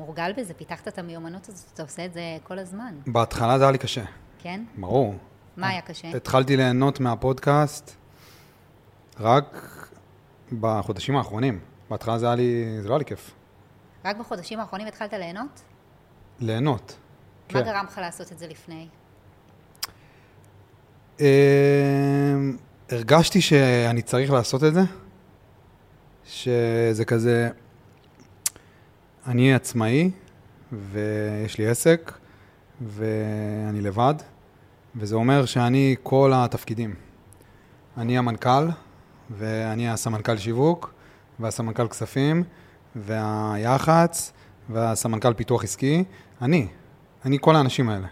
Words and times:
מורגל 0.00 0.32
בזה, 0.36 0.54
פיתחת 0.54 0.88
את 0.88 0.98
המיומנות 0.98 1.48
הזאת, 1.48 1.70
אתה 1.74 1.82
עושה 1.82 2.04
את 2.04 2.12
זה 2.12 2.20
כל 2.42 2.58
הזמן, 2.58 2.94
בהתחלה 3.06 3.58
זה 3.58 3.64
היה 3.64 3.70
לי 3.70 3.78
קשה, 3.78 4.04
כן? 4.38 4.64
ברור. 4.76 5.14
מה 5.56 5.68
היה 5.68 5.80
קשה? 5.80 6.08
התחלתי 6.08 6.56
ליהנות 6.56 7.00
מהפודקאסט 7.00 7.96
רק 9.20 9.76
בחודשים 10.60 11.16
האחרונים. 11.16 11.60
בהתחלה 11.90 12.18
זה 12.18 12.26
היה 12.26 12.34
לי, 12.34 12.78
זה 12.82 12.88
לא 12.88 12.94
היה 12.94 12.98
לי 12.98 13.04
כיף. 13.04 13.30
רק 14.04 14.16
בחודשים 14.16 14.60
האחרונים 14.60 14.86
התחלת 14.86 15.12
ליהנות? 15.12 15.62
ליהנות. 16.40 16.96
מה 17.52 17.60
כן. 17.60 17.64
גרם 17.64 17.84
לך 17.84 17.98
לעשות 17.98 18.32
את 18.32 18.38
זה 18.38 18.46
לפני? 18.46 18.88
אמ, 21.20 21.24
הרגשתי 22.90 23.40
שאני 23.40 24.02
צריך 24.02 24.30
לעשות 24.30 24.64
את 24.64 24.74
זה, 24.74 24.80
שזה 26.24 27.04
כזה, 27.04 27.50
אני 29.30 29.54
עצמאי 29.54 30.10
ויש 30.72 31.58
לי 31.58 31.66
עסק 31.68 32.12
ואני 32.80 33.80
לבד, 33.80 34.14
וזה 34.96 35.14
אומר 35.14 35.44
שאני 35.44 35.96
כל 36.02 36.32
התפקידים. 36.34 36.94
אני 37.96 38.18
המנכ"ל 38.18 38.68
ואני 39.30 39.90
הסמנכ"ל 39.90 40.36
שיווק 40.36 40.92
והסמנכ"ל 41.40 41.88
כספים 41.88 42.42
והיח"צ 42.96 44.32
והסמנכ"ל 44.68 45.34
פיתוח 45.34 45.64
עסקי, 45.64 46.04
אני, 46.42 46.66
אני 47.24 47.38
כל 47.40 47.56
האנשים 47.56 47.88
האלה. 47.88 48.06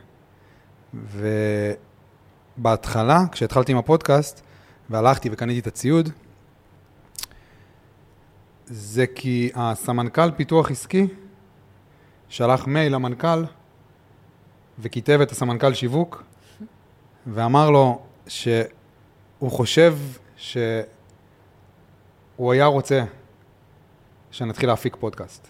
ו... 0.95 1.29
בהתחלה, 2.57 3.21
כשהתחלתי 3.33 3.73
עם 3.73 3.79
הפודקאסט, 3.79 4.41
והלכתי 4.91 5.29
וקניתי 5.33 5.59
את 5.59 5.67
הציוד, 5.67 6.11
זה 8.71 9.07
כי 9.07 9.51
הסמנכ"ל 9.55 10.31
פיתוח 10.31 10.71
עסקי 10.71 11.07
שלח 12.29 12.67
מייל 12.67 12.95
למנכ"ל 12.95 13.45
וכיתב 14.79 15.19
את 15.23 15.31
הסמנכ"ל 15.31 15.75
שיווק 15.75 16.23
ואמר 17.27 17.71
לו 17.71 18.03
שהוא 18.27 19.51
חושב 19.51 19.97
שהוא 20.37 20.83
היה 22.53 22.67
רוצה 22.67 23.05
שנתחיל 24.31 24.69
להפיק 24.69 24.97
פודקאסט. 24.97 25.49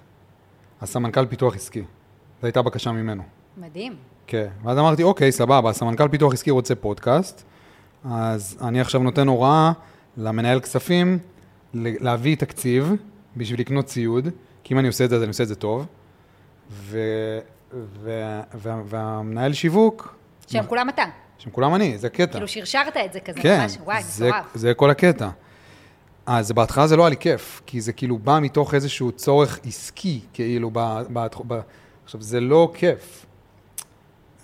הסמנכ"ל 0.81 1.27
פיתוח 1.27 1.55
עסקי. 1.55 1.83
זו 2.41 2.47
הייתה 2.47 2.63
בקשה 2.63 2.93
ממנו. 2.93 3.23
מדהים. 3.57 3.97
כן, 4.27 4.49
ואז 4.65 4.79
אמרתי, 4.79 5.03
אוקיי, 5.03 5.33
סבבה, 5.33 5.71
הסמנכ"ל 5.71 6.09
פיתוח 6.09 6.33
עסקי 6.33 6.51
רוצה 6.51 6.75
פודקאסט, 6.75 7.43
אז 8.05 8.59
אני 8.61 8.81
עכשיו 8.81 9.03
נותן 9.03 9.29
הוראה 9.29 9.73
למנהל 10.17 10.61
כספים 10.61 11.19
להביא 11.75 12.37
תקציב 12.37 12.93
בשביל 13.37 13.61
לקנות 13.61 13.85
ציוד, 13.87 14.29
כי 14.65 14.75
אם 14.75 14.79
אני 14.79 14.89
עושה 14.89 15.05
את 15.05 15.11
זה, 15.11 15.17
אז 15.17 15.23
אני 15.23 15.29
עושה 15.29 15.43
את 15.43 15.49
זה 15.49 15.55
טוב, 15.55 15.87
ו... 16.71 16.99
ו... 17.73 18.41
וה... 18.55 18.83
והמנהל 18.85 19.53
שיווק, 19.53 20.15
שהם 20.47 20.67
כולם 20.67 20.89
אתה. 20.89 21.05
שהם 21.39 21.53
כולם 21.53 21.75
אני, 21.75 21.99
זה 21.99 22.09
קטע. 22.09 22.33
כאילו 22.33 22.49
שרשרת 22.49 22.97
את 22.97 23.13
זה 23.13 23.21
כזה, 23.21 23.41
כן, 23.41 23.61
ממש, 23.61 23.79
וואי, 23.85 24.03
זה, 24.03 24.29
מטורף. 24.29 24.45
זה 24.55 24.75
כל 24.75 24.91
הקטע. 24.91 25.29
אז 26.27 26.53
בהתחלה 26.53 26.87
זה 26.87 26.97
לא 26.97 27.03
היה 27.03 27.11
לי 27.11 27.17
כיף, 27.17 27.63
כי 27.67 27.81
זה 27.81 27.93
כאילו 27.93 28.19
בא 28.19 28.39
מתוך 28.43 28.75
איזשהו 28.75 29.13
צורך 29.13 29.61
עסקי, 29.67 30.21
כאילו, 30.33 30.71
ב, 30.73 30.79
ב, 31.13 31.27
ב, 31.47 31.61
עכשיו, 32.05 32.23
זה 32.23 32.41
לא 32.41 32.71
כיף. 32.75 33.27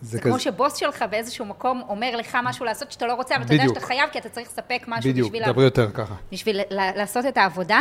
זה 0.04 0.20
כמו 0.20 0.38
שבוס 0.38 0.76
שלך 0.76 1.04
באיזשהו 1.10 1.44
מקום 1.44 1.82
אומר 1.88 2.16
לך 2.16 2.38
משהו 2.44 2.64
לעשות 2.64 2.92
שאתה 2.92 3.06
לא 3.06 3.14
רוצה, 3.14 3.36
אבל 3.36 3.44
אתה 3.44 3.54
יודע 3.54 3.64
בדיוק. 3.64 3.78
שאתה 3.78 3.86
חייב, 3.86 4.10
כי 4.12 4.18
אתה 4.18 4.28
צריך 4.28 4.48
לספק 4.48 4.84
משהו 4.88 5.10
בדיוק, 5.10 5.32
בשביל, 5.32 5.52
דברי 5.52 5.64
יותר 5.64 5.90
ככה. 5.90 6.14
בשביל 6.32 6.60
לעשות 6.70 7.26
את 7.26 7.36
העבודה, 7.36 7.80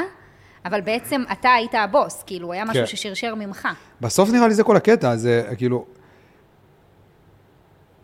אבל 0.66 0.82
בעצם 0.82 1.24
אתה 1.32 1.54
היית 1.54 1.76
הבוס, 1.76 2.24
כאילו, 2.26 2.54
היה 2.54 2.66
משהו 2.66 2.82
כן. 2.82 2.86
ששרשר 2.86 3.36
ממך. 3.36 3.68
בסוף 4.02 4.30
נראה 4.30 4.48
לי 4.48 4.54
זה 4.54 4.64
כל 4.64 4.78
הקטע, 4.78 5.16
זה 5.16 5.44
כאילו... 5.58 5.86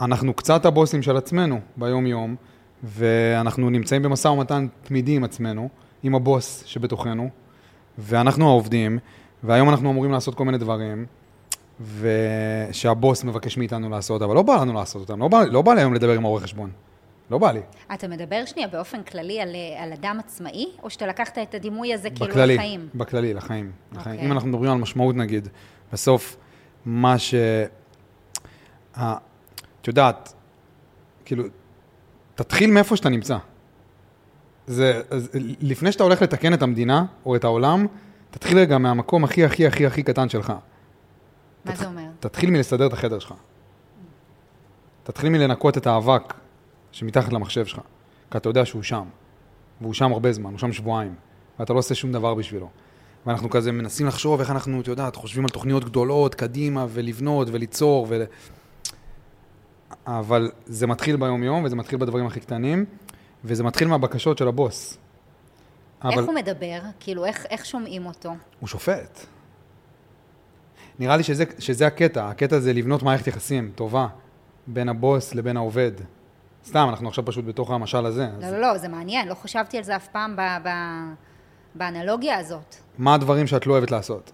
אנחנו 0.02 0.34
קצת 0.34 0.66
הבוסים 0.66 1.02
של 1.02 1.18
עצמנו 1.18 1.60
ביום-יום, 1.78 2.36
ואנחנו 2.84 3.70
נמצאים 3.70 4.04
במשא 4.04 4.28
ומתן 4.28 4.68
תמידי 4.84 5.16
עם 5.16 5.24
עצמנו, 5.24 5.70
עם 6.04 6.16
הבוס 6.16 6.64
שבתוכנו, 6.66 7.30
ואנחנו 7.98 8.48
העובדים, 8.48 9.00
והיום 9.44 9.70
אנחנו 9.70 9.92
אמורים 9.92 10.12
לעשות 10.12 10.36
כל 10.36 10.46
מיני 10.46 10.58
דברים, 10.58 11.06
ושהבוס 11.80 13.24
מבקש 13.24 13.58
מאיתנו 13.58 13.90
לעשות, 13.90 14.22
אבל 14.22 14.36
לא 14.36 14.42
בא 14.42 14.56
לנו 14.56 14.74
לעשות 14.74 15.02
אותם, 15.02 15.20
לא 15.20 15.28
בא, 15.28 15.44
לא 15.44 15.62
בא 15.62 15.74
לי 15.74 15.82
היום 15.82 15.94
לדבר 15.94 16.14
עם 16.14 16.26
הרואה 16.26 16.42
חשבון. 16.42 16.72
לא 17.32 17.38
בא 17.38 17.52
לי. 17.52 17.62
אתה 17.94 18.08
מדבר 18.08 18.46
שנייה 18.46 18.68
באופן 18.68 19.04
כללי 19.04 19.42
על, 19.42 19.56
על 19.78 19.94
אדם 19.94 20.18
עצמאי, 20.20 20.66
או 20.84 20.90
שאתה 20.90 21.08
לקחת 21.08 21.38
את 21.38 21.56
הדימוי 21.56 21.94
הזה 21.94 22.10
כאילו 22.10 22.32
בכללי, 22.32 22.56
לחיים? 22.56 22.90
בכללי, 22.96 23.34
לחיים. 23.34 23.72
לחיים. 23.92 24.16
אוקיי. 24.16 24.28
אם 24.28 24.32
אנחנו 24.32 24.50
מדברים 24.50 24.72
על 24.72 24.78
משמעות 24.78 25.16
נגיד, 25.16 25.48
בסוף, 25.94 26.38
מה 26.86 27.20
ש... 27.20 27.34
את 29.82 29.88
יודעת, 29.88 30.34
כאילו, 31.26 31.44
תתחיל 32.36 32.72
מאיפה 32.72 32.96
שאתה 32.96 33.10
נמצא. 33.10 33.38
זה, 34.68 35.02
אז, 35.10 35.30
לפני 35.62 35.92
שאתה 35.92 36.04
הולך 36.04 36.22
לתקן 36.22 36.54
את 36.54 36.62
המדינה 36.62 37.06
או 37.26 37.36
את 37.36 37.44
העולם, 37.44 37.88
תתחיל 38.32 38.58
רגע 38.60 38.78
מהמקום 38.78 39.24
הכי 39.24 39.46
הכי 39.46 39.68
הכי 39.68 39.86
הכי 39.86 40.04
קטן 40.04 40.30
שלך. 40.30 40.54
מה 41.70 41.76
זה 41.76 41.86
אומר? 41.86 42.08
תתחיל 42.20 42.50
מלסדר 42.52 42.88
את 42.88 42.94
החדר 42.94 43.20
שלך. 43.20 43.34
תתחיל 45.04 45.30
מלנקות 45.30 45.78
את 45.78 45.88
האבק 45.88 46.34
שמתחת 46.92 47.34
למחשב 47.34 47.66
שלך, 47.66 47.80
כי 48.32 48.38
אתה 48.38 48.50
יודע 48.50 48.66
שהוא 48.66 48.84
שם. 48.84 49.06
והוא 49.82 49.94
שם 49.94 50.12
הרבה 50.12 50.32
זמן, 50.32 50.52
הוא 50.52 50.60
שם 50.60 50.72
שבועיים, 50.72 51.16
ואתה 51.60 51.74
לא 51.74 51.80
עושה 51.80 51.96
שום 51.96 52.12
דבר 52.12 52.34
בשבילו. 52.34 52.70
ואנחנו 53.26 53.50
כזה 53.50 53.72
מנסים 53.72 54.08
לחשוב 54.08 54.40
איך 54.40 54.52
אנחנו, 54.52 54.82
את 54.82 54.88
יודעת, 54.88 55.16
חושבים 55.16 55.44
על 55.44 55.50
תוכניות 55.50 55.84
גדולות, 55.84 56.36
קדימה, 56.36 56.86
ולבנות, 56.90 57.48
וליצור, 57.52 58.06
ול... 58.10 58.22
אבל 60.08 60.52
זה 60.66 60.88
מתחיל 60.88 61.16
ביום-יום, 61.16 61.64
וזה 61.64 61.76
מתחיל 61.76 62.00
בדברים 62.00 62.26
הכי 62.26 62.40
קטנים, 62.40 62.86
וזה 63.44 63.64
מתחיל 63.64 63.88
מהבקשות 63.88 64.38
של 64.38 64.48
הבוס. 64.48 64.98
איך 66.04 66.14
אבל 66.14 66.24
הוא 66.24 66.34
מדבר? 66.34 66.80
כאילו, 67.00 67.26
איך, 67.26 67.46
איך 67.50 67.66
שומעים 67.66 68.06
אותו? 68.06 68.36
הוא 68.60 68.68
שופט. 68.68 69.26
נראה 71.00 71.18
לי 71.18 71.24
שזה, 71.24 71.44
שזה 71.60 71.88
הקטע, 71.88 72.30
הקטע 72.30 72.60
זה 72.60 72.74
לבנות 72.74 73.04
מערכת 73.04 73.28
יחסים 73.28 73.72
טובה 73.76 74.08
בין 74.68 74.90
הבוס 74.90 75.36
לבין 75.36 75.58
העובד. 75.58 75.92
סתם, 76.66 76.88
אנחנו 76.90 77.08
עכשיו 77.08 77.26
פשוט 77.26 77.46
בתוך 77.46 77.72
המשל 77.72 78.06
הזה. 78.06 78.28
אז 78.38 78.44
לא, 78.44 78.52
לא, 78.52 78.62
לא, 78.62 78.78
זה 78.78 78.88
מעניין, 78.88 79.28
לא 79.28 79.34
חשבתי 79.34 79.78
על 79.78 79.84
זה 79.84 79.96
אף 79.96 80.08
פעם 80.08 80.36
ב, 80.36 80.42
ב, 80.42 80.70
באנלוגיה 81.76 82.38
הזאת. 82.38 82.76
מה 82.98 83.14
הדברים 83.14 83.48
שאת 83.48 83.68
לא 83.68 83.74
אוהבת 83.74 83.92
לעשות, 83.92 84.32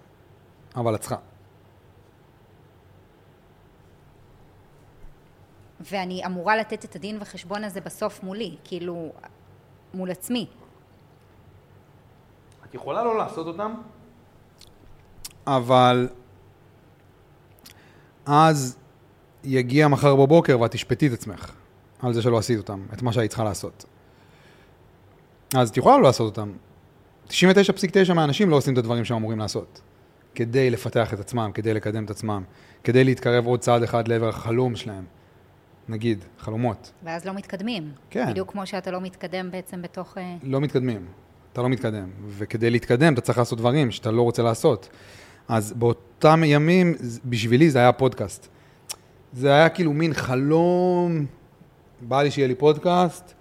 אבל 0.76 0.94
את 0.94 1.00
צריכה. 1.00 1.16
ואני 5.80 6.26
אמורה 6.26 6.56
לתת 6.56 6.84
את 6.84 6.96
הדין 6.96 7.18
וחשבון 7.20 7.64
הזה 7.64 7.80
בסוף 7.80 8.22
מולי, 8.22 8.56
כאילו, 8.64 9.12
מול 9.94 10.10
עצמי. 10.10 10.46
את 12.64 12.74
יכולה 12.74 13.04
לא 13.04 13.18
לעשות 13.18 13.46
אותם, 13.46 13.74
אבל 15.46 16.08
אז 18.26 18.76
יגיע 19.44 19.88
מחר 19.88 20.16
בבוקר 20.16 20.60
ואת 20.60 20.70
תשפטי 20.70 21.06
את 21.06 21.12
עצמך 21.12 21.52
על 22.02 22.12
זה 22.12 22.22
שלא 22.22 22.38
עשית 22.38 22.58
אותם, 22.58 22.82
את 22.92 23.02
מה 23.02 23.12
שהיית 23.12 23.30
צריכה 23.30 23.44
לעשות. 23.44 23.84
אז 25.54 25.68
את 25.68 25.76
יכולה 25.76 25.96
לא 25.96 26.02
לעשות 26.02 26.38
אותם. 26.38 26.52
99.9 27.28 28.12
מהאנשים 28.14 28.50
לא 28.50 28.56
עושים 28.56 28.72
את 28.72 28.78
הדברים 28.78 29.04
שהם 29.04 29.16
אמורים 29.16 29.38
לעשות. 29.38 29.80
כדי 30.34 30.70
לפתח 30.70 31.14
את 31.14 31.20
עצמם, 31.20 31.50
כדי 31.54 31.74
לקדם 31.74 32.04
את 32.04 32.10
עצמם, 32.10 32.42
כדי 32.84 33.04
להתקרב 33.04 33.46
עוד 33.46 33.60
צעד 33.60 33.82
אחד 33.82 34.08
לעבר 34.08 34.28
החלום 34.28 34.76
שלהם. 34.76 35.04
נגיד, 35.88 36.24
חלומות. 36.38 36.92
ואז 37.04 37.24
לא 37.24 37.32
מתקדמים. 37.32 37.92
כן. 38.10 38.30
בדיוק 38.30 38.52
כמו 38.52 38.66
שאתה 38.66 38.90
לא 38.90 39.00
מתקדם 39.00 39.50
בעצם 39.50 39.82
בתוך... 39.82 40.18
אה, 40.18 40.36
לא 40.42 40.60
מתקדמים. 40.60 41.06
אתה 41.52 41.62
לא 41.62 41.68
מתקדם. 41.68 42.10
וכדי 42.28 42.70
להתקדם, 42.70 43.12
אתה 43.12 43.20
צריך 43.20 43.38
לעשות 43.38 43.58
דברים 43.58 43.90
שאתה 43.90 44.10
לא 44.10 44.22
רוצה 44.22 44.42
לעשות. 44.42 44.88
אז 45.48 45.72
באותם 45.72 46.42
ימים, 46.44 46.94
בשבילי 47.24 47.70
זה 47.70 47.78
היה 47.78 47.92
פודקאסט. 47.92 48.48
זה 49.32 49.54
היה 49.54 49.68
כאילו 49.68 49.92
מין 49.92 50.14
חלום, 50.14 51.26
בא 52.00 52.22
לי 52.22 52.30
שיהיה 52.30 52.48
לי 52.48 52.54
פודקאסט, 52.54 53.34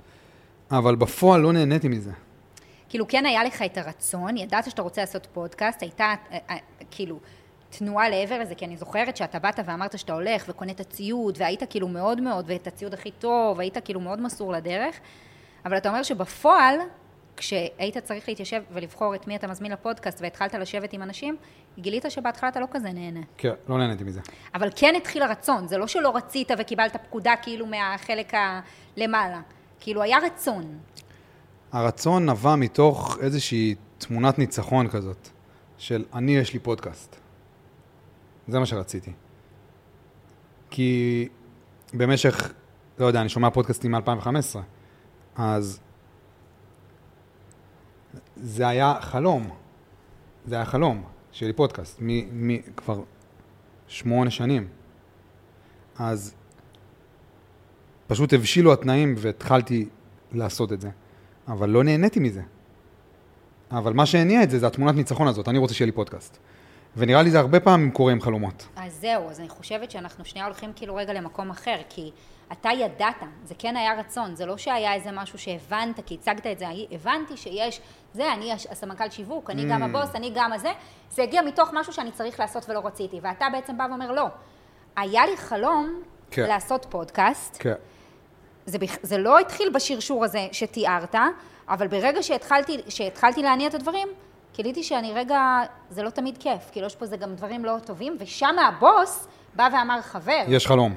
אבל 0.72 0.96
בפועל 0.96 1.42
לא 1.42 1.54
נהניתי 1.54 1.88
מזה. 1.88 2.12
כאילו, 2.90 3.08
כן 3.08 3.26
היה 3.26 3.44
לך 3.44 3.62
את 3.62 3.78
הרצון, 3.78 4.38
ידעת 4.38 4.70
שאתה 4.70 4.82
רוצה 4.82 5.02
לעשות 5.02 5.28
פודקאסט, 5.34 5.82
הייתה 5.82 6.14
אה, 6.32 6.38
אה, 6.50 6.56
כאילו 6.92 7.20
תנועה 7.70 8.10
לעבר 8.10 8.40
לזה, 8.40 8.56
כי 8.56 8.66
אני 8.66 8.78
זוכרת 8.78 9.18
שאתה 9.18 9.40
באת 9.40 9.60
ואמרת 9.66 10.00
שאתה 10.00 10.14
הולך 10.14 10.46
וקונה 10.48 10.72
את 10.72 10.80
הציוד, 10.80 11.38
והיית 11.38 11.64
כאילו 11.70 11.88
מאוד 11.88 12.22
מאוד, 12.22 12.46
ואת 12.48 12.68
הציוד 12.68 12.94
הכי 12.94 13.12
טוב, 13.12 13.60
היית 13.60 13.78
כאילו 13.86 14.00
מאוד 14.00 14.22
מסור 14.22 14.52
לדרך, 14.52 14.96
אבל 15.66 15.78
אתה 15.78 15.90
אומר 15.90 16.04
שבפועל, 16.04 16.76
כשהיית 17.38 17.98
צריך 17.98 18.30
להתיישב 18.30 18.62
ולבחור 18.72 19.16
את 19.16 19.28
מי 19.28 19.36
אתה 19.36 19.48
מזמין 19.48 19.72
לפודקאסט 19.72 20.22
והתחלת 20.22 20.54
לשבת 20.54 20.94
עם 20.94 21.02
אנשים, 21.02 21.38
גילית 21.80 22.06
שבהתחלה 22.10 22.50
אתה 22.50 22.60
לא 22.60 22.68
כזה 22.72 22.92
נהנה. 22.92 23.20
כן, 23.38 23.54
לא 23.70 23.78
נהניתי 23.78 24.04
מזה. 24.04 24.22
אבל 24.54 24.70
כן 24.76 24.94
התחיל 24.98 25.24
הרצון, 25.24 25.68
זה 25.68 25.78
לא 25.78 25.88
שלא 25.88 26.16
רצית 26.16 26.52
וקיבלת 26.58 26.96
פקודה 27.08 27.34
כאילו 27.42 27.66
מהחלק 27.66 28.34
הלמעלה. 28.34 29.42
כאילו 29.80 30.02
היה 30.02 30.18
רצון. 30.26 30.80
הרצון 31.72 32.30
נבע 32.30 32.56
מתוך 32.56 33.18
איזושהי 33.22 33.76
תמונת 33.98 34.40
ניצחון 34.40 34.88
כזאת, 34.88 35.30
של 35.78 36.06
אני 36.14 36.38
יש 36.38 36.54
לי 36.54 36.60
פודקאסט. 36.60 37.16
זה 38.48 38.60
מה 38.60 38.66
שרציתי. 38.66 39.12
כי 40.70 41.28
במשך, 41.94 42.54
לא 43.00 43.06
יודע, 43.06 43.22
אני 43.22 43.30
שומע 43.30 43.50
פודקאסטים 43.50 43.92
מ-2015, 43.92 44.60
אז 45.36 45.80
זה 48.36 48.68
היה 48.68 48.94
חלום. 49.02 49.50
זה 50.46 50.56
היה 50.56 50.66
חלום, 50.66 51.04
שיהיה 51.36 51.48
לי 51.48 51.54
פודקאסט, 51.54 51.98
מ- 52.02 52.48
מ- 52.48 52.62
כבר 52.78 53.02
שמונה 53.88 54.30
שנים. 54.30 54.68
אז 56.00 56.34
פשוט 58.08 58.34
הבשילו 58.34 58.74
התנאים 58.74 59.16
והתחלתי 59.18 59.90
לעשות 60.32 60.74
את 60.74 60.82
זה. 60.82 60.90
אבל 61.48 61.70
לא 61.70 61.84
נהניתי 61.84 62.20
מזה. 62.20 62.42
אבל 63.72 63.94
מה 63.94 64.06
שהניע 64.06 64.44
את 64.44 64.50
זה, 64.50 64.60
זה 64.60 64.68
התמונת 64.68 64.96
ניצחון 64.96 65.28
הזאת, 65.28 65.48
אני 65.48 65.58
רוצה 65.58 65.74
שיהיה 65.74 65.86
לי 65.86 65.92
פודקאסט. 65.92 66.38
ונראה 66.98 67.22
לי 67.22 67.32
זה 67.32 67.40
הרבה 67.40 67.60
פעמים 67.60 67.92
קורה 67.92 68.12
עם 68.12 68.22
חלומות. 68.22 68.68
אז 68.76 68.94
זהו, 68.94 69.30
אז 69.30 69.40
אני 69.40 69.50
חושבת 69.50 69.92
שאנחנו 69.92 70.26
שנייה 70.26 70.46
הולכים 70.46 70.72
כאילו 70.76 70.96
רגע 70.96 71.14
למקום 71.14 71.50
אחר, 71.50 71.76
כי 71.90 72.12
אתה 72.52 72.70
ידעת, 72.70 73.16
זה 73.44 73.54
כן 73.58 73.78
היה 73.78 74.00
רצון, 74.00 74.36
זה 74.36 74.46
לא 74.46 74.58
שהיה 74.58 74.94
איזה 74.94 75.12
משהו 75.12 75.40
שהבנת, 75.40 76.00
כי 76.06 76.18
הצגת 76.22 76.48
את 76.48 76.60
זה, 76.60 76.66
הבנתי 76.92 77.38
שיש, 77.38 77.82
זה, 78.14 78.34
אני 78.34 78.54
הסמנכ"ל 78.72 79.10
שיווק, 79.10 79.50
אני 79.50 79.66
גם 79.70 79.82
Mm. 79.84 79.86
הבוס, 79.86 80.16
אני 80.16 80.32
גם 80.36 80.54
הזה, 80.54 80.72
זה 81.10 81.24
הגיע 81.24 81.42
מתוך 81.42 81.70
משהו 81.74 81.94
שאני 81.94 82.12
צריך 82.12 82.40
לעשות 82.40 82.70
ולא 82.70 82.82
רציתי, 82.86 83.20
ואתה 83.22 83.46
בעצם 83.52 83.78
בא 83.78 83.86
ואומר, 83.90 84.12
לא, 84.12 84.26
היה 84.96 85.26
לי 85.26 85.38
חלום 85.38 86.02
כן. 86.32 86.48
לעשות 86.48 86.86
פודקאסט, 86.90 87.58
כן. 87.60 87.74
זה, 88.66 88.78
זה 89.02 89.18
לא 89.18 89.40
התחיל 89.40 89.70
בשרשור 89.74 90.26
הזה 90.26 90.48
שתיארת, 90.52 91.16
אבל 91.70 91.88
ברגע 91.88 92.24
שהתחלתי, 92.24 92.78
שהתחלתי 92.90 93.44
להניע 93.44 93.68
את 93.68 93.74
הדברים, 93.74 94.08
גיליתי 94.56 94.84
שאני 94.84 95.14
רגע, 95.14 95.60
זה 95.90 96.04
לא 96.04 96.10
תמיד 96.10 96.38
כיף, 96.38 96.70
כאילו 96.72 96.88
יש 96.88 96.96
פה 96.96 97.06
זה 97.06 97.18
גם 97.18 97.36
דברים 97.36 97.66
לא 97.66 97.78
טובים, 97.86 98.18
ושם 98.20 98.56
הבוס 98.60 99.28
בא 99.56 99.70
ואמר, 99.74 100.02
חבר, 100.02 100.44
יש 100.48 100.68
חלום. 100.68 100.96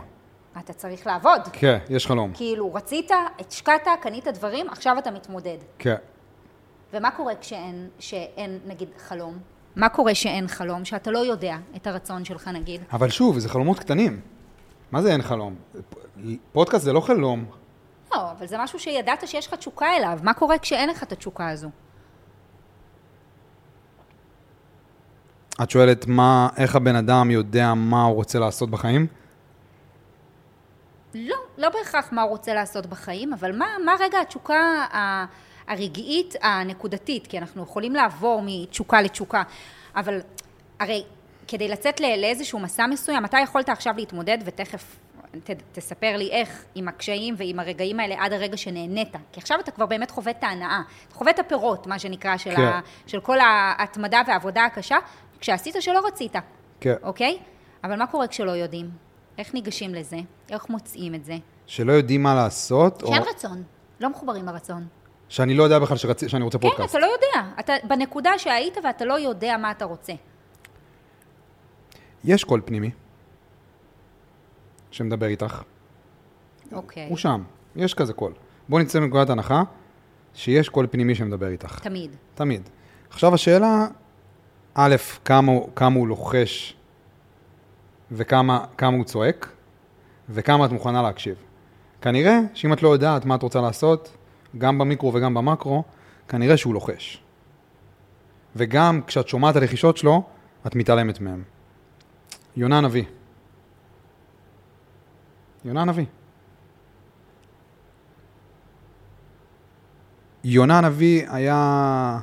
אתה 0.59 0.73
צריך 0.73 1.07
לעבוד. 1.07 1.41
כן, 1.53 1.79
יש 1.89 2.07
חלום. 2.07 2.33
כאילו, 2.35 2.75
רצית, 2.75 3.11
השקעת, 3.39 3.89
קנית 4.01 4.29
דברים, 4.29 4.69
עכשיו 4.69 4.99
אתה 4.99 5.11
מתמודד. 5.11 5.57
כן. 5.79 5.95
ומה 6.93 7.11
קורה 7.11 7.35
כשאין, 7.37 7.89
שאין, 7.99 8.59
נגיד, 8.67 8.89
חלום? 8.99 9.39
מה 9.77 9.89
קורה 9.89 10.15
שאין 10.15 10.49
חלום, 10.49 10.85
שאתה 10.85 11.11
לא 11.11 11.19
יודע 11.19 11.57
את 11.77 11.87
הרצון 11.87 12.25
שלך, 12.25 12.49
נגיד? 12.49 12.81
אבל 12.93 13.09
שוב, 13.09 13.39
זה 13.39 13.49
חלומות 13.49 13.79
קטנים. 13.79 14.21
מה 14.93 15.03
זה 15.03 15.13
אין 15.13 15.23
חלום? 15.23 15.55
פודקאסט 16.53 16.85
זה 16.85 16.93
לא 16.93 17.01
חלום. 17.01 17.45
לא, 18.15 18.31
אבל 18.31 18.47
זה 18.47 18.59
משהו 18.59 18.79
שידעת 18.79 19.29
שיש 19.29 19.47
לך 19.47 19.55
תשוקה 19.55 19.97
אליו. 19.97 20.19
מה 20.23 20.35
קורה 20.35 20.59
כשאין 20.59 20.91
לך 20.91 21.03
את 21.03 21.13
התשוקה 21.13 21.49
הזו? 21.49 21.69
את 25.63 25.71
שואלת 25.71 26.07
מה, 26.07 26.49
איך 26.57 26.77
הבן 26.77 26.97
אדם 26.97 27.31
יודע 27.31 27.75
מה 27.75 28.05
הוא 28.05 28.15
רוצה 28.15 28.39
לעשות 28.39 28.71
בחיים? 28.71 29.07
לא, 31.15 31.37
לא 31.59 31.69
בהכרח 31.69 32.09
מה 32.13 32.23
הוא 32.23 32.31
רוצה 32.31 32.55
לעשות 32.55 32.87
בחיים, 32.87 33.33
אבל 33.33 33.59
מה, 33.59 33.67
מה 33.85 33.93
רגע 34.01 34.21
התשוקה 34.21 34.85
הרגעית 35.69 36.35
הנקודתית? 36.43 37.27
כי 37.27 37.39
אנחנו 37.39 37.63
יכולים 37.63 37.95
לעבור 37.95 38.43
מתשוקה 38.45 39.03
לתשוקה, 39.03 39.43
אבל 39.97 40.21
הרי 40.81 41.05
כדי 41.49 41.69
לצאת 41.69 42.01
לא, 42.01 42.09
לאיזשהו 42.17 42.59
מסע 42.59 42.87
מסוים, 42.87 43.25
אתה 43.25 43.39
יכולת 43.39 43.69
עכשיו 43.69 43.95
להתמודד, 43.97 44.39
ותכף 44.45 44.97
ת, 45.45 45.51
תספר 45.73 46.17
לי 46.17 46.31
איך 46.31 46.65
עם 46.75 46.89
הקשיים 46.89 47.35
ועם 47.39 47.61
הרגעים 47.61 48.01
האלה 48.01 48.15
עד 48.19 48.33
הרגע 48.33 48.57
שנהנית. 48.57 49.13
כי 49.33 49.41
עכשיו 49.41 49.61
אתה 49.61 49.71
כבר 49.71 49.87
באמת 49.87 50.11
חווה 50.11 50.33
את 50.33 50.45
ההנאה, 50.45 50.81
אתה 51.09 51.15
חווה 51.15 51.31
את 51.31 51.39
הפירות, 51.39 51.87
מה 51.87 51.99
שנקרא, 51.99 52.37
של, 52.37 52.57
כן. 52.57 52.63
ה, 52.63 52.81
של 53.07 53.21
כל 53.21 53.39
ההתמדה 53.41 54.23
והעבודה 54.27 54.65
הקשה, 54.65 54.97
כשעשית 55.41 55.77
שלא 55.81 56.07
רצית. 56.07 56.35
כן. 56.81 56.95
אוקיי? 57.03 57.39
אבל 57.85 57.97
מה 57.97 58.07
קורה 58.07 58.27
כשלא 58.27 58.51
יודעים? 58.51 58.91
איך 59.39 59.55
ניגשים 59.55 59.95
לזה? 59.95 60.17
איך 60.51 60.69
מוצאים 60.71 61.15
את 61.15 61.25
זה? 61.25 61.37
שלא 61.67 61.93
יודעים 61.93 62.23
מה 62.23 62.35
לעשות, 62.35 63.03
או 63.03 63.09
שאין 63.09 63.23
רצון, 63.23 63.63
לא 64.01 64.11
מחוברים 64.11 64.47
לרצון. 64.47 64.87
שאני 65.29 65.55
לא 65.55 65.63
יודע 65.63 65.79
בכלל 65.79 65.97
שרצ... 65.97 66.25
שאני 66.29 66.45
רוצה 66.45 66.59
כן, 66.59 66.69
פודקאסט. 66.69 66.91
אתה 66.91 66.99
לא 66.99 67.07
יודע. 67.07 67.51
אתה 67.61 67.73
בנקודה 67.89 68.39
שהיית 68.39 68.79
ואתה 68.85 69.05
לא 69.05 69.19
יודע 69.19 69.57
מה 69.57 69.71
אתה 69.71 69.85
רוצה. 69.85 70.13
יש 72.25 72.45
קול 72.45 72.61
פנימי 72.65 72.91
שמדבר 74.91 75.27
איתך, 75.27 75.63
אוקיי. 76.73 77.09
הוא 77.09 77.17
שם, 77.17 77.43
יש 77.77 77.95
כזה 77.95 78.13
קול. 78.13 78.33
בוא 78.69 78.81
נצא 78.81 79.01
מנקודת 79.01 79.31
הנחה 79.31 79.63
שיש 80.35 80.69
קול 80.69 80.87
פנימי 80.91 81.15
שמדבר 81.15 81.49
איתך, 81.49 81.79
תמיד. 81.79 82.17
תמיד. 82.35 82.69
עכשיו 83.11 83.35
השאלה, 83.35 83.87
א', 84.81 84.97
כמה, 85.25 85.53
כמה 85.77 85.97
הוא 85.97 86.09
לוחש 86.09 86.77
וכמה 88.13 88.65
כמה 88.77 88.97
הוא 88.97 89.05
צועק, 89.05 89.49
וכמה 90.29 90.67
את 90.67 90.71
מוכנה 90.71 91.03
להקשיב. 91.03 91.37
כנראה 92.01 92.39
שאם 92.55 92.73
את 92.73 92.83
לא 92.83 92.89
יודעת 92.89 93.25
מה 93.25 93.35
את 93.35 93.43
רוצה 93.43 93.61
לעשות, 93.61 94.17
גם 94.59 94.79
במיקרו 94.79 95.15
וגם 95.15 95.35
במקרו, 95.35 95.85
כנראה 96.29 96.57
שהוא 96.57 96.75
לוחש. 96.75 97.23
וגם 98.57 99.01
כשאת 99.07 99.29
שומעת 99.29 99.57
הלחישות 99.57 99.97
שלו, 99.97 100.23
את 100.67 100.75
מתעלמת 100.75 101.21
מהם. 101.21 101.43
יונה 102.57 102.79
הנביא. 102.79 103.05
יונה 105.65 105.83
הנביא. 105.83 106.07
יונה 110.45 110.79
הנביא 110.79 111.27
היה 111.31 112.19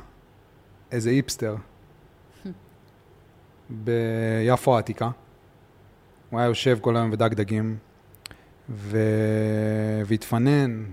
איזה 0.92 1.10
איפסטר 1.10 1.56
ביפו 3.70 4.76
העתיקה. 4.76 5.10
הוא 6.30 6.40
היה 6.40 6.48
יושב 6.48 6.78
כל 6.82 6.96
היום 6.98 7.10
ודג 7.12 7.34
דגים, 7.34 7.78
ו... 8.70 8.98
והתפנן 10.06 10.86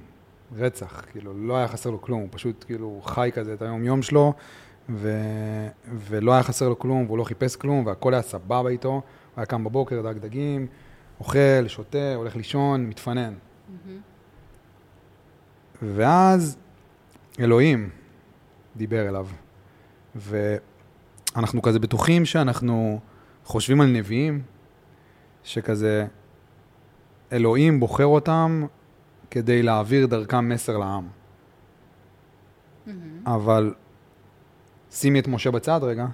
רצח, 0.56 1.04
כאילו, 1.10 1.32
לא 1.34 1.56
היה 1.56 1.68
חסר 1.68 1.90
לו 1.90 2.02
כלום, 2.02 2.20
הוא 2.20 2.28
פשוט 2.30 2.64
כאילו 2.64 3.00
חי 3.04 3.30
כזה 3.34 3.54
את 3.54 3.62
היום-יום 3.62 4.02
שלו, 4.02 4.32
ו... 4.88 5.18
ולא 5.88 6.32
היה 6.32 6.42
חסר 6.42 6.68
לו 6.68 6.78
כלום, 6.78 7.06
והוא 7.06 7.18
לא 7.18 7.24
חיפש 7.24 7.56
כלום, 7.56 7.86
והכל 7.86 8.14
היה 8.14 8.22
סבבה 8.22 8.70
איתו. 8.70 8.88
הוא 8.88 9.02
היה 9.36 9.46
קם 9.46 9.64
בבוקר, 9.64 10.02
דג 10.02 10.18
דגים, 10.18 10.66
אוכל, 11.20 11.68
שותה, 11.68 12.14
הולך 12.14 12.36
לישון, 12.36 12.86
מתפנן. 12.86 13.34
ואז 15.82 16.56
אלוהים 17.40 17.90
דיבר 18.76 19.08
אליו, 19.08 19.26
ואנחנו 21.36 21.62
כזה 21.62 21.78
בטוחים 21.78 22.24
שאנחנו 22.24 23.00
חושבים 23.44 23.80
על 23.80 23.86
נביאים, 23.86 24.42
שכזה 25.44 26.06
אלוהים 27.32 27.80
בוחר 27.80 28.06
אותם 28.06 28.66
כדי 29.30 29.62
להעביר 29.62 30.06
דרכם 30.06 30.48
מסר 30.48 30.78
לעם. 30.78 31.08
אבל 33.26 33.74
שימי 34.90 35.20
את 35.20 35.28
משה 35.28 35.50
בצד 35.50 35.80
רגע. 35.82 36.06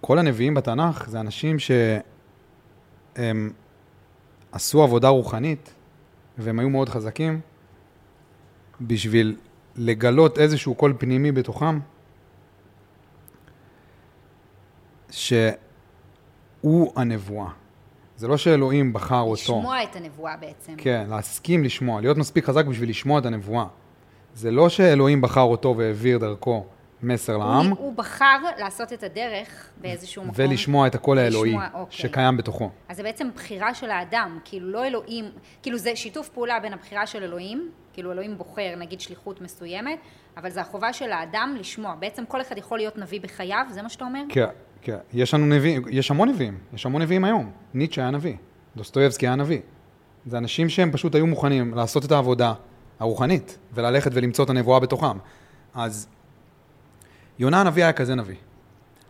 כל 0.00 0.18
הנביאים 0.18 0.54
בתנ"ך 0.54 1.08
זה 1.08 1.20
אנשים 1.20 1.56
שהם 1.58 3.50
עשו 4.52 4.82
עבודה 4.82 5.08
רוחנית 5.08 5.74
והם 6.38 6.58
היו 6.58 6.70
מאוד 6.70 6.88
חזקים 6.88 7.40
בשביל 8.80 9.36
לגלות 9.76 10.38
איזשהו 10.38 10.74
קול 10.74 10.94
פנימי 10.98 11.32
בתוכם 11.32 11.78
שהוא 15.18 16.92
הנבואה. 16.96 17.48
זה 18.16 18.28
לא 18.28 18.36
שאלוהים 18.36 18.92
בחר 18.92 19.20
אותו. 19.20 19.32
לשמוע 19.32 19.82
את 19.82 19.96
הנבואה 19.96 20.36
בעצם. 20.36 20.74
כן, 20.76 21.06
להסכים 21.10 21.64
לשמוע, 21.64 22.00
להיות 22.00 22.16
מספיק 22.16 22.44
חזק 22.44 22.64
בשביל 22.64 22.90
לשמוע 22.90 23.18
את 23.18 23.26
הנבואה. 23.26 23.64
זה 24.34 24.50
לא 24.50 24.68
שאלוהים 24.68 25.20
בחר 25.20 25.40
אותו 25.40 25.74
והעביר 25.76 26.18
דרכו 26.18 26.64
מסר 27.02 27.36
לעם, 27.36 27.66
הוא, 27.66 27.78
הוא 27.78 27.94
בחר 27.96 28.38
לעשות 28.58 28.92
את 28.92 29.02
הדרך 29.02 29.68
באיזשהו 29.80 30.24
מקום. 30.24 30.34
ולשמוע 30.36 30.86
את 30.86 30.94
הקול 30.94 31.18
האלוהי 31.18 31.50
לשמוע, 31.50 31.68
אוקיי. 31.74 31.98
שקיים 31.98 32.36
בתוכו. 32.36 32.70
אז 32.88 32.96
זה 32.96 33.02
בעצם 33.02 33.28
בחירה 33.34 33.74
של 33.74 33.90
האדם, 33.90 34.38
כאילו 34.44 34.70
לא 34.70 34.86
אלוהים, 34.86 35.24
כאילו 35.62 35.78
זה 35.78 35.96
שיתוף 35.96 36.28
פעולה 36.28 36.60
בין 36.60 36.72
הבחירה 36.72 37.06
של 37.06 37.22
אלוהים, 37.22 37.70
כאילו 37.92 38.12
אלוהים 38.12 38.38
בוחר 38.38 38.74
נגיד 38.76 39.00
שליחות 39.00 39.40
מסוימת, 39.40 39.98
אבל 40.36 40.50
זה 40.50 40.60
החובה 40.60 40.92
של 40.92 41.12
האדם 41.12 41.56
לשמוע. 41.58 41.94
בעצם 41.94 42.24
כל 42.26 42.40
אחד 42.40 42.58
יכול 42.58 42.78
להיות 42.78 42.98
נביא 42.98 43.20
בחייו, 43.20 43.66
זה 43.70 43.82
מה 43.82 43.88
שאתה 43.88 44.04
אומר? 44.04 44.22
כן, 44.28 44.48
כן. 44.82 44.96
יש 45.12 45.34
לנו 45.34 45.46
נביאים, 45.46 45.82
יש 45.90 46.10
המון 46.10 46.28
נביאים, 46.28 46.58
יש 46.74 46.86
המון 46.86 47.02
נביאים 47.02 47.24
היום. 47.24 47.50
ניטשה 47.74 48.02
היה 48.02 48.10
נביא, 48.10 48.34
דוסטויבסקי 48.76 49.26
היה 49.26 49.36
נביא. 49.36 49.60
זה 50.26 50.38
אנשים 50.38 50.68
שהם 50.68 50.92
פשוט 50.92 51.14
היו 51.14 51.26
מוכנים 51.26 51.74
לעשות 51.74 52.04
את 52.04 52.12
העבודה 52.12 52.54
הרוחנית, 52.98 53.58
וללכת 53.74 54.10
ולמצוא 54.14 54.44
את 54.44 54.50
הנבואה 54.50 54.80
בתוכם. 54.80 55.18
אז 55.74 56.08
יונה 57.38 57.60
הנביא 57.60 57.82
היה 57.82 57.92
כזה 57.92 58.14
נביא. 58.14 58.36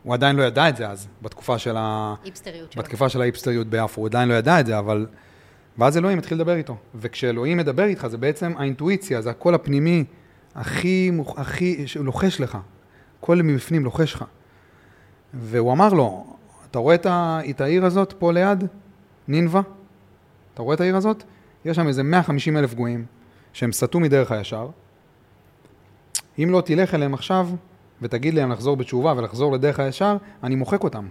הוא 0.03 0.15
עדיין 0.15 0.37
לא 0.37 0.43
ידע 0.43 0.69
את 0.69 0.77
זה 0.77 0.89
אז, 0.89 1.09
בתקופה 1.23 1.59
של 1.59 1.77
ה... 1.77 2.15
איפסטריות 2.25 2.73
שלו. 2.73 2.83
בתקופה 2.83 3.09
של 3.09 3.21
האיפסטריות 3.21 3.67
ביפו, 3.67 4.01
הוא 4.01 4.09
עדיין 4.09 4.29
לא 4.29 4.35
ידע 4.35 4.61
את 4.61 4.67
זה, 4.67 4.79
אבל... 4.79 5.07
ואז 5.79 5.99
אלוהים 5.99 6.19
התחיל 6.19 6.39
לדבר 6.39 6.57
איתו. 6.57 6.77
וכשאלוהים 6.95 7.59
מדבר 7.59 7.85
איתך, 7.85 8.07
זה 8.07 8.19
בעצם 8.19 8.53
האינטואיציה, 8.57 9.21
זה 9.21 9.31
הקול 9.31 9.55
הפנימי 9.55 10.05
הכי, 10.55 11.11
הכי, 11.37 11.87
שלוחש 11.87 12.41
לך. 12.41 12.59
קול 13.21 13.43
מבפנים 13.43 13.85
לוחש 13.85 14.15
לך. 14.15 14.25
והוא 15.35 15.73
אמר 15.73 15.89
לו, 15.89 16.25
אתה 16.71 16.79
רואה 16.79 16.95
את, 17.51 17.61
העיר 17.61 17.85
הזאת 17.85 18.15
פה 18.19 18.33
ליד? 18.33 18.65
נינווה? 19.29 19.61
אתה 20.55 20.63
רואה 20.63 20.75
את 20.75 20.81
העיר 20.81 20.97
הזאת? 20.97 21.23
יש 21.65 21.77
שם 21.77 21.89
איזה 21.89 22.03
150 22.03 22.57
אלף 22.57 22.75
גויים 22.75 23.07
שהם 23.53 23.73
סטו 23.73 24.01
מדרך 24.01 24.33
הישר. 24.33 24.69
אם 26.39 26.49
לא 26.51 26.61
תלך 26.61 26.95
אליהם 26.95 27.15
עכשיו 27.15 27.49
ותגיד 28.03 28.35
להם 28.35 28.53
לחזור 28.53 28.77
בתשובה 28.77 29.15
ולחזור 29.17 29.53
לדרך 29.53 29.81
הישר, 29.81 30.17
אני 30.43 30.55
מוחק 30.55 30.85
אותם, 30.85 31.09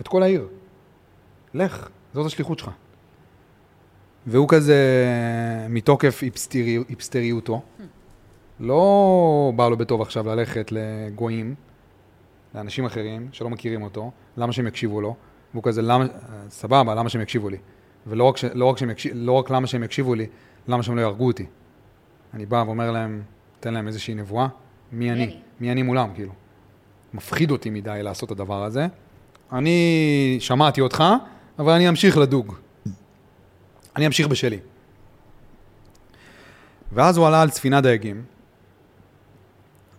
את 0.00 0.08
כל 0.08 0.22
העיר. 0.22 0.48
לך, 1.54 1.88
זאת 2.14 2.26
השליחות 2.26 2.58
שלך. 2.58 2.70
והוא 4.26 4.48
כזה, 4.48 4.76
מתוקף 5.68 6.22
היפסטרי, 6.22 6.78
היפסטריותו, 6.88 7.62
לא 8.60 9.52
בא 9.56 9.68
לו 9.68 9.76
בטוב 9.76 10.02
עכשיו 10.02 10.26
ללכת 10.26 10.72
לגויים, 10.72 11.54
לאנשים 12.54 12.84
אחרים 12.84 13.28
שלא 13.32 13.50
מכירים 13.50 13.82
אותו, 13.82 14.10
למה 14.36 14.52
שהם 14.52 14.66
יקשיבו 14.66 15.00
לו? 15.00 15.16
והוא 15.52 15.62
כזה, 15.62 15.82
למה, 15.82 16.04
סבבה, 16.48 16.94
למה 16.94 17.08
שהם 17.08 17.20
יקשיבו 17.22 17.48
לי? 17.48 17.56
ולא 18.06 18.24
רק, 18.24 18.36
ש, 18.36 18.44
לא 18.44 18.64
רק, 18.64 18.82
יקשיב, 18.82 19.12
לא 19.14 19.32
רק 19.32 19.50
למה 19.50 19.66
שהם 19.66 19.82
יקשיבו 19.82 20.14
לי, 20.14 20.26
למה 20.68 20.82
שהם 20.82 20.96
לא 20.96 21.00
יהרגו 21.00 21.26
אותי. 21.26 21.46
אני 22.34 22.46
בא 22.46 22.64
ואומר 22.66 22.90
להם, 22.90 23.22
תן 23.60 23.74
להם 23.74 23.86
איזושהי 23.86 24.14
נבואה, 24.14 24.48
מי 24.92 25.12
אני? 25.12 25.40
מי 25.60 25.72
אני 25.72 25.82
מולם, 25.82 26.08
כאילו. 26.14 26.32
מפחיד 27.14 27.50
אותי 27.50 27.70
מדי 27.70 28.00
לעשות 28.02 28.32
את 28.32 28.40
הדבר 28.40 28.64
הזה. 28.64 28.86
אני 29.52 30.36
שמעתי 30.40 30.80
אותך, 30.80 31.04
אבל 31.58 31.72
אני 31.72 31.88
אמשיך 31.88 32.16
לדוג. 32.16 32.54
אני 33.96 34.06
אמשיך 34.06 34.28
בשלי. 34.28 34.58
ואז 36.92 37.16
הוא 37.16 37.26
עלה 37.26 37.42
על 37.42 37.50
ספינה 37.50 37.80
דייגים, 37.80 38.24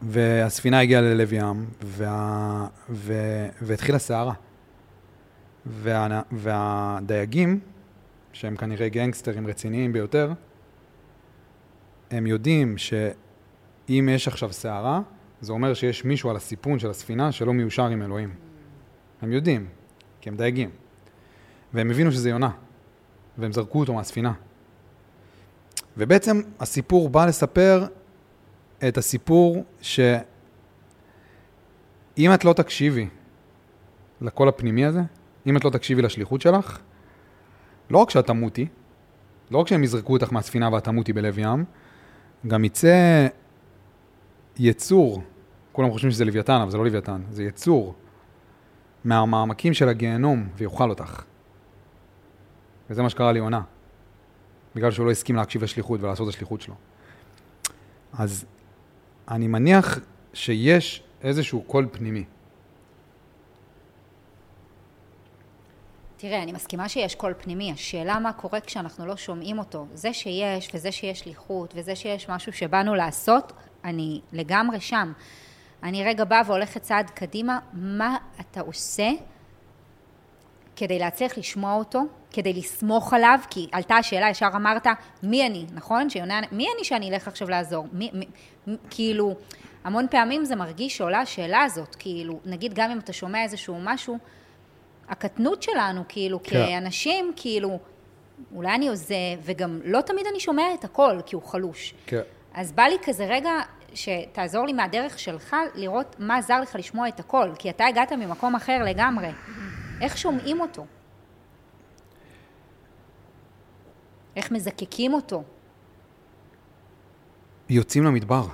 והספינה 0.08 0.80
הגיעה 0.80 1.02
ללב 1.02 1.34
ים, 1.34 1.66
וה... 1.84 2.68
ו... 2.90 3.14
והתחילה 3.62 4.00
סערה. 4.00 4.34
וה... 5.66 6.22
והדייגים, 6.32 7.60
שהם 8.34 8.56
כנראה 8.56 8.90
גנגסטרים 8.90 9.48
רציניים 9.48 9.94
ביותר, 9.94 10.34
הם 12.12 12.28
יודעים 12.28 12.78
שאם 12.78 14.10
יש 14.12 14.28
עכשיו 14.28 14.54
סערה, 14.54 15.02
זה 15.42 15.52
אומר 15.52 15.74
שיש 15.74 16.06
מישהו 16.06 16.30
על 16.30 16.36
הסיפון 16.36 16.80
של 16.80 16.90
הספינה 16.90 17.32
שלא 17.32 17.54
מיושר 17.54 17.86
עם 17.86 18.02
אלוהים. 18.02 18.34
הם 19.22 19.32
יודעים, 19.32 19.68
כי 20.22 20.30
הם 20.30 20.36
דייגים. 20.38 20.70
והם 21.74 21.92
הבינו 21.92 22.12
שזה 22.12 22.30
יונה, 22.30 22.50
והם 23.38 23.54
זרקו 23.54 23.80
אותו 23.80 23.94
מהספינה. 23.94 24.34
ובעצם 25.98 26.42
הסיפור 26.60 27.10
בא 27.10 27.26
לספר 27.26 27.86
את 28.88 28.98
הסיפור 28.98 29.64
שאם 29.82 30.34
את 32.34 32.46
לא 32.46 32.54
תקשיבי 32.54 33.08
לקול 34.22 34.48
הפנימי 34.48 34.86
הזה, 34.86 35.02
אם 35.48 35.58
את 35.58 35.66
לא 35.66 35.70
תקשיבי 35.70 36.02
לשליחות 36.02 36.42
שלך, 36.42 36.80
לא 37.90 37.98
רק 37.98 38.10
שאת 38.10 38.28
תמותי, 38.28 38.68
לא 39.52 39.58
רק 39.58 39.68
שהם 39.68 39.84
יזרקו 39.84 40.14
אותך 40.14 40.34
מהספינה 40.34 40.70
ואת 40.74 40.84
תמותי 40.84 41.14
בלב 41.14 41.40
ים, 41.40 41.66
גם 42.48 42.66
יצא 42.66 43.28
יצור, 44.58 45.22
כולם 45.72 45.92
חושבים 45.92 46.12
שזה 46.12 46.26
לוויתן, 46.26 46.62
אבל 46.62 46.72
זה 46.72 46.78
לא 46.78 46.86
לוויתן, 46.86 47.22
זה 47.30 47.44
יצור 47.44 47.96
מהמעמקים 49.04 49.74
של 49.74 49.90
הגיהנום 49.90 50.48
ויאכל 50.58 50.90
אותך. 50.90 51.24
וזה 52.90 53.04
מה 53.04 53.10
שקרה 53.10 53.32
ליונה, 53.32 53.62
בגלל 54.76 54.92
שהוא 54.92 55.06
לא 55.06 55.12
הסכים 55.12 55.36
להקשיב 55.36 55.64
לשליחות 55.64 56.02
ולעשות 56.02 56.30
את 56.30 56.34
השליחות 56.34 56.62
שלו. 56.62 56.76
אז 58.14 58.46
אני 59.32 59.48
מניח 59.48 60.00
שיש 60.34 61.04
איזשהו 61.22 61.62
קול 61.62 61.88
פנימי. 61.92 62.24
תראה, 66.18 66.44
אני 66.44 66.52
מסכימה 66.52 66.90
שיש 66.90 67.16
קול 67.16 67.34
פנימי, 67.38 67.72
השאלה 67.72 68.20
מה 68.20 68.34
קורה 68.34 68.60
כשאנחנו 68.60 69.06
לא 69.06 69.16
שומעים 69.16 69.60
אותו. 69.60 69.88
זה 69.94 70.14
שיש, 70.14 70.70
וזה 70.74 70.92
שיש 70.92 71.20
שליחות, 71.20 71.74
וזה 71.78 71.96
שיש 71.96 72.30
משהו 72.30 72.54
שבאנו 72.54 72.96
לעשות, 72.96 73.54
אני 73.84 74.22
לגמרי 74.34 74.80
שם. 74.80 75.14
אני 75.84 76.04
רגע 76.04 76.24
באה 76.24 76.42
והולכת 76.46 76.82
צעד 76.82 77.10
קדימה, 77.10 77.60
מה 77.74 78.18
אתה 78.40 78.62
עושה 78.62 79.10
כדי 80.76 81.00
להצליח 81.00 81.38
לשמוע 81.38 81.76
אותו, 81.76 82.02
כדי 82.36 82.54
לסמוך 82.54 83.14
עליו, 83.14 83.40
כי 83.50 83.68
עלתה 83.72 83.96
השאלה, 83.96 84.30
ישר 84.30 84.50
אמרת, 84.56 84.88
מי 85.24 85.48
אני, 85.48 85.66
נכון? 85.74 86.10
שיונה, 86.10 86.42
מי 86.52 86.68
אני 86.76 86.84
שאני 86.84 87.10
אלך 87.10 87.28
עכשיו 87.28 87.50
לעזור? 87.50 87.88
מי, 87.94 88.10
מי, 88.14 88.26
מי, 88.68 88.76
כאילו, 88.90 89.36
המון 89.84 90.08
פעמים 90.12 90.46
זה 90.46 90.56
מרגיש 90.56 90.98
שעולה 90.98 91.20
השאלה 91.20 91.64
הזאת, 91.64 91.96
כאילו, 91.96 92.40
נגיד 92.46 92.74
גם 92.74 92.92
אם 92.92 93.00
אתה 93.00 93.14
שומע 93.14 93.44
איזשהו 93.44 93.78
משהו, 93.80 94.18
הקטנות 95.10 95.64
שלנו, 95.64 96.04
כאילו, 96.08 96.40
כן. 96.44 96.66
כאנשים, 96.68 97.32
כאילו, 97.36 97.80
אולי 98.56 98.76
אני 98.76 98.88
עוזב, 98.88 99.16
וגם 99.42 99.80
לא 99.86 100.02
תמיד 100.02 100.26
אני 100.32 100.40
שומע 100.40 100.64
את 100.80 100.84
הכל, 100.84 101.20
כי 101.26 101.36
הוא 101.36 101.44
חלוש. 101.44 101.94
כן. 102.06 102.22
אז 102.54 102.72
בא 102.72 102.84
לי 102.84 102.96
כזה 103.04 103.26
רגע 103.26 103.52
שתעזור 103.94 104.66
לי 104.66 104.74
מהדרך 104.74 105.20
שלך 105.20 105.56
לראות 105.76 106.16
מה 106.20 106.38
עזר 106.38 106.62
לך 106.62 106.76
לשמוע 106.76 107.08
את 107.08 107.20
הכל, 107.20 107.52
כי 107.60 107.70
אתה 107.70 107.86
הגעת 107.86 108.12
ממקום 108.12 108.56
אחר 108.56 108.84
לגמרי. 108.84 109.30
איך 110.02 110.18
שומעים 110.18 110.62
אותו? 110.62 110.86
איך 114.36 114.52
מזקקים 114.52 115.14
אותו? 115.14 115.44
יוצאים 117.70 118.04
למדבר. 118.04 118.48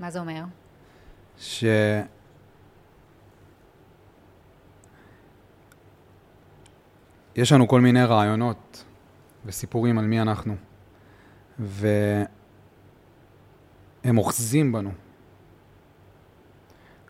מה 0.00 0.10
זה 0.10 0.20
אומר? 0.20 0.44
ש... 1.38 1.64
יש 7.36 7.52
לנו 7.52 7.68
כל 7.68 7.80
מיני 7.80 8.04
רעיונות 8.04 8.84
וסיפורים 9.44 9.98
על 9.98 10.04
מי 10.04 10.20
אנחנו, 10.20 10.56
והם 11.58 12.26
אוחזים 14.18 14.72
בנו. 14.72 14.90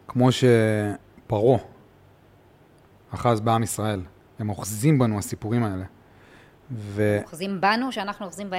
כמו 0.09 0.29
שפרעה 0.33 1.59
אחז 3.11 3.41
בעם 3.41 3.63
ישראל, 3.63 4.03
הם 4.39 4.49
אוחזים 4.49 4.99
בנו, 4.99 5.19
הסיפורים 5.19 5.65
האלה. 5.65 5.85
והם 6.77 7.23
אוחזים 7.23 7.61
בנו, 7.61 7.93
שאנחנו 7.93 8.27
אוחזים 8.27 8.51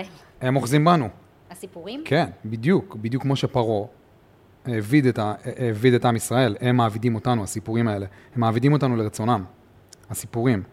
בהם. 0.42 0.56
אוחזים 0.56 0.86
בנו. 0.86 1.10
הסיפורים? 1.52 2.02
כן, 2.06 2.30
בדיוק, 2.46 2.96
בדיוק 2.96 3.24
כמו 3.24 3.36
שפרעה 3.36 3.88
העביד 4.66 5.06
את, 5.06 5.20
ה- 5.20 5.34
העביד 5.58 5.94
את 5.94 6.06
עם 6.06 6.16
ישראל, 6.16 6.56
הם 6.62 6.76
מעבידים 6.78 7.16
אותנו, 7.16 7.44
הסיפורים 7.44 7.88
האלה. 7.88 8.06
הם 8.36 8.42
מעבידים 8.42 8.74
אותנו 8.74 8.96
לרצונם, 8.96 9.44
הסיפורים. 10.10 10.64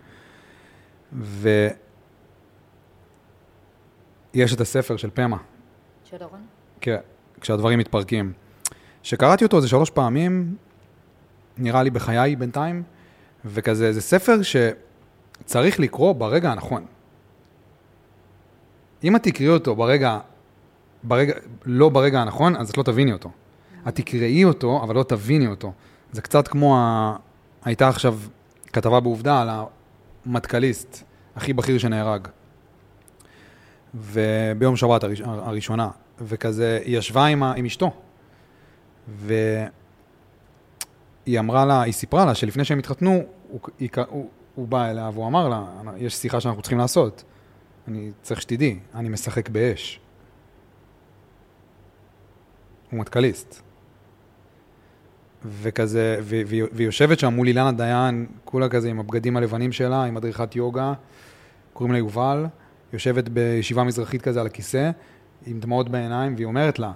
ויש 1.13 1.55
את 4.55 4.61
הספר 4.61 4.97
של 4.97 5.11
פמה, 5.15 5.37
של 6.05 6.17
דורון? 6.17 6.41
כן, 6.81 6.97
כשהדברים 7.41 7.79
מתפרקים. 7.79 8.33
שקראתי 9.03 9.45
אותו 9.45 9.57
איזה 9.57 9.69
שלוש 9.69 9.91
פעמים, 9.91 10.57
נראה 11.59 11.83
לי 11.83 11.91
בחיי 11.91 12.37
בינתיים, 12.37 12.83
וכזה, 13.45 13.93
זה 13.93 14.01
ספר 14.01 14.37
שצריך 14.43 15.81
לקרוא 15.81 16.13
ברגע 16.13 16.53
הנכון. 16.53 16.87
אם 19.04 19.16
את 19.16 19.23
תקראי 19.23 19.49
אותו 19.49 19.76
ברגע, 19.76 20.19
ברגע, 21.02 21.35
לא 21.64 21.88
ברגע 21.88 22.21
הנכון, 22.21 22.57
אז 22.57 22.71
את 22.71 22.78
לא 22.78 22.83
תביני 22.83 23.12
אותו. 23.12 23.30
את 23.88 23.95
תקראי 23.95 24.45
אותו, 24.45 24.80
אבל 24.83 24.95
לא 24.95 25.02
תביני 25.02 25.47
אותו. 25.47 25.73
זה 26.12 26.23
קצת 26.23 26.49
כמו, 26.49 26.78
ה... 26.78 27.16
הייתה 27.64 27.88
עכשיו 27.88 28.19
כתבה 28.73 29.00
בעובדה 29.00 29.40
על 29.40 29.49
המטכליסט 30.26 31.04
הכי 31.37 31.52
בכיר 31.52 31.78
שנהרג. 31.78 32.28
וביום 33.95 34.76
שבת 34.76 35.04
הראש... 35.04 35.21
הראשונה, 35.25 35.88
וכזה, 36.21 36.80
היא 36.85 36.99
ישבה 36.99 37.26
עם, 37.26 37.42
ה... 37.42 37.52
עם 37.57 37.64
אשתו, 37.64 37.92
והיא 39.16 39.69
אמרה 41.38 41.64
לה, 41.64 41.83
היא 41.83 41.92
סיפרה 41.92 42.25
לה 42.25 42.35
שלפני 42.35 42.64
שהם 42.64 42.78
התחתנו, 42.78 43.23
הוא. 43.49 43.61
הוא, 44.09 44.28
הוא 44.54 44.69
בא 44.69 44.90
אליה 44.90 45.11
והוא 45.14 45.26
אמר 45.26 45.49
לה, 45.49 45.64
יש 45.97 46.14
שיחה 46.14 46.40
שאנחנו 46.40 46.62
צריכים 46.62 46.78
לעשות. 46.78 47.25
אני 47.89 48.11
צריך 48.23 48.43
שתדעי, 48.43 48.79
אני 48.95 49.09
משחק 49.09 49.49
באש. 49.49 50.01
הוא 52.91 53.01
מטכליסט. 53.01 53.63
וכזה, 55.45 56.21
והיא 56.23 56.65
יושבת 56.79 57.19
שם 57.19 57.35
מול 57.35 57.49
אילנה 57.49 57.73
דיין, 57.73 58.27
כולה 58.45 58.69
כזה 58.69 58.89
עם 58.89 59.01
הבגדים 59.01 59.37
הלבנים 59.37 59.73
שלה, 59.73 60.05
עם 60.05 60.15
מדריכת 60.15 60.57
יוגה, 60.57 60.93
קוראים 61.73 61.93
לה 61.93 61.99
יובל, 61.99 62.47
יושבת 62.93 63.29
בישיבה 63.29 63.85
מזרחית 63.85 64.23
כזה 64.23 64.41
על 64.41 64.47
הכיסא, 64.47 64.91
עם 65.47 65.61
דמעות 65.61 65.89
בעיניים, 65.89 66.35
והיא 66.35 66.47
אומרת 66.47 66.79
לה, 66.79 66.93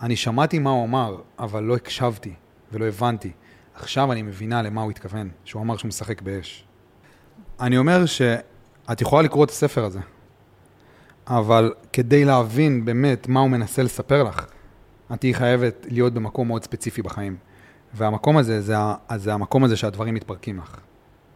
אני 0.00 0.16
שמעתי 0.16 0.58
מה 0.58 0.70
הוא 0.70 0.84
אמר, 0.84 1.16
אבל 1.38 1.62
לא 1.62 1.76
הקשבתי 1.76 2.34
ולא 2.72 2.84
הבנתי. 2.84 3.32
עכשיו 3.74 4.12
אני 4.12 4.22
מבינה 4.22 4.62
למה 4.62 4.82
הוא 4.82 4.90
התכוון, 4.90 5.30
שהוא 5.44 5.62
אמר 5.62 5.76
שהוא 5.76 5.88
משחק 5.88 6.22
באש. 6.22 6.64
אני 7.60 7.78
אומר 7.78 8.06
שאת 8.06 9.00
יכולה 9.00 9.22
לקרוא 9.22 9.44
את 9.44 9.50
הספר 9.50 9.84
הזה, 9.84 10.00
אבל 11.26 11.72
כדי 11.92 12.24
להבין 12.24 12.84
באמת 12.84 13.28
מה 13.28 13.40
הוא 13.40 13.50
מנסה 13.50 13.82
לספר 13.82 14.22
לך, 14.22 14.46
את 15.14 15.20
תהיי 15.20 15.34
חייבת 15.34 15.86
להיות 15.90 16.14
במקום 16.14 16.48
מאוד 16.48 16.64
ספציפי 16.64 17.02
בחיים. 17.02 17.36
והמקום 17.94 18.36
הזה, 18.36 18.60
זה, 18.60 18.78
ה- 18.78 18.94
זה 19.16 19.34
המקום 19.34 19.64
הזה 19.64 19.76
שהדברים 19.76 20.14
מתפרקים 20.14 20.58
לך. 20.58 20.76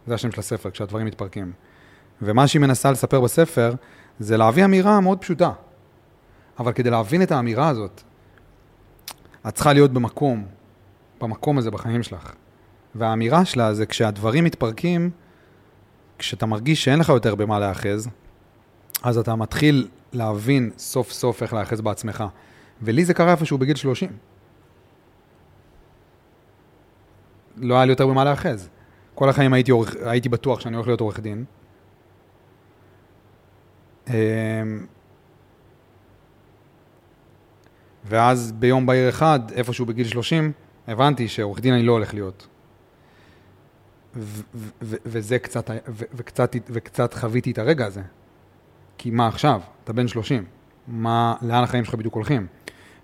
זה 0.07 0.13
השם 0.13 0.31
של 0.31 0.39
הספר, 0.39 0.71
כשהדברים 0.71 1.05
מתפרקים. 1.05 1.51
ומה 2.21 2.47
שהיא 2.47 2.61
מנסה 2.61 2.91
לספר 2.91 3.21
בספר, 3.21 3.73
זה 4.19 4.37
להביא 4.37 4.65
אמירה 4.65 4.99
מאוד 4.99 5.17
פשוטה. 5.21 5.51
אבל 6.59 6.71
כדי 6.71 6.89
להבין 6.89 7.21
את 7.21 7.31
האמירה 7.31 7.67
הזאת, 7.69 8.01
את 9.47 9.55
צריכה 9.55 9.73
להיות 9.73 9.93
במקום, 9.93 10.45
במקום 11.21 11.57
הזה 11.57 11.71
בחיים 11.71 12.03
שלך. 12.03 12.33
והאמירה 12.95 13.45
שלה 13.45 13.73
זה 13.73 13.85
כשהדברים 13.85 14.43
מתפרקים, 14.43 15.09
כשאתה 16.17 16.45
מרגיש 16.45 16.83
שאין 16.83 16.99
לך 16.99 17.09
יותר 17.09 17.35
במה 17.35 17.59
להיאחז, 17.59 18.09
אז 19.03 19.17
אתה 19.17 19.35
מתחיל 19.35 19.87
להבין 20.13 20.71
סוף 20.77 21.11
סוף 21.11 21.43
איך 21.43 21.53
להיאחז 21.53 21.81
בעצמך. 21.81 22.23
ולי 22.81 23.05
זה 23.05 23.13
קרה 23.13 23.31
איפשהו 23.31 23.57
בגיל 23.57 23.75
30. 23.75 24.09
לא 27.57 27.75
היה 27.75 27.85
לי 27.85 27.91
יותר 27.91 28.07
במה 28.07 28.23
להיאחז. 28.23 28.69
כל 29.15 29.29
החיים 29.29 29.53
הייתי, 29.53 29.71
עורך, 29.71 29.95
הייתי 30.05 30.29
בטוח 30.29 30.59
שאני 30.59 30.75
הולך 30.75 30.87
להיות 30.87 31.01
עורך 31.01 31.19
דין. 31.19 31.45
אמ, 34.07 34.13
ואז 38.05 38.51
ביום 38.51 38.85
בהיר 38.85 39.09
אחד, 39.09 39.39
איפשהו 39.51 39.85
בגיל 39.85 40.07
30, 40.07 40.51
הבנתי 40.87 41.27
שעורך 41.27 41.59
דין 41.59 41.73
אני 41.73 41.83
לא 41.83 41.91
הולך 41.91 42.13
להיות. 42.13 42.47
ו- 44.15 44.41
ו- 44.55 44.69
ו- 44.81 44.95
וזה 45.05 45.39
קצת, 45.39 45.69
וקצת, 45.87 46.55
וקצת 46.69 47.13
חוויתי 47.13 47.51
את 47.51 47.57
הרגע 47.57 47.85
הזה. 47.85 48.01
כי 48.99 49.11
מה 49.11 49.27
עכשיו? 49.27 49.61
אתה 49.83 49.93
בן 49.93 50.07
30. 50.07 50.43
מה, 50.87 51.35
לאן 51.41 51.63
החיים 51.63 51.85
שלך 51.85 51.95
בדיוק 51.95 52.13
הולכים? 52.13 52.47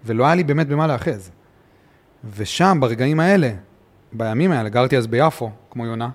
ולא 0.05 0.25
היה 0.25 0.35
לי 0.35 0.43
באמת 0.43 0.67
במה 0.67 0.87
להאחז. 0.87 1.31
ושם, 2.35 2.77
ברגעים 2.81 3.19
האלה, 3.19 3.51
בימים 4.13 4.51
האלה, 4.51 4.69
גרתי 4.69 4.97
אז 4.97 5.07
ביפו, 5.07 5.51
כמו 5.69 5.85
יונה, 5.85 6.09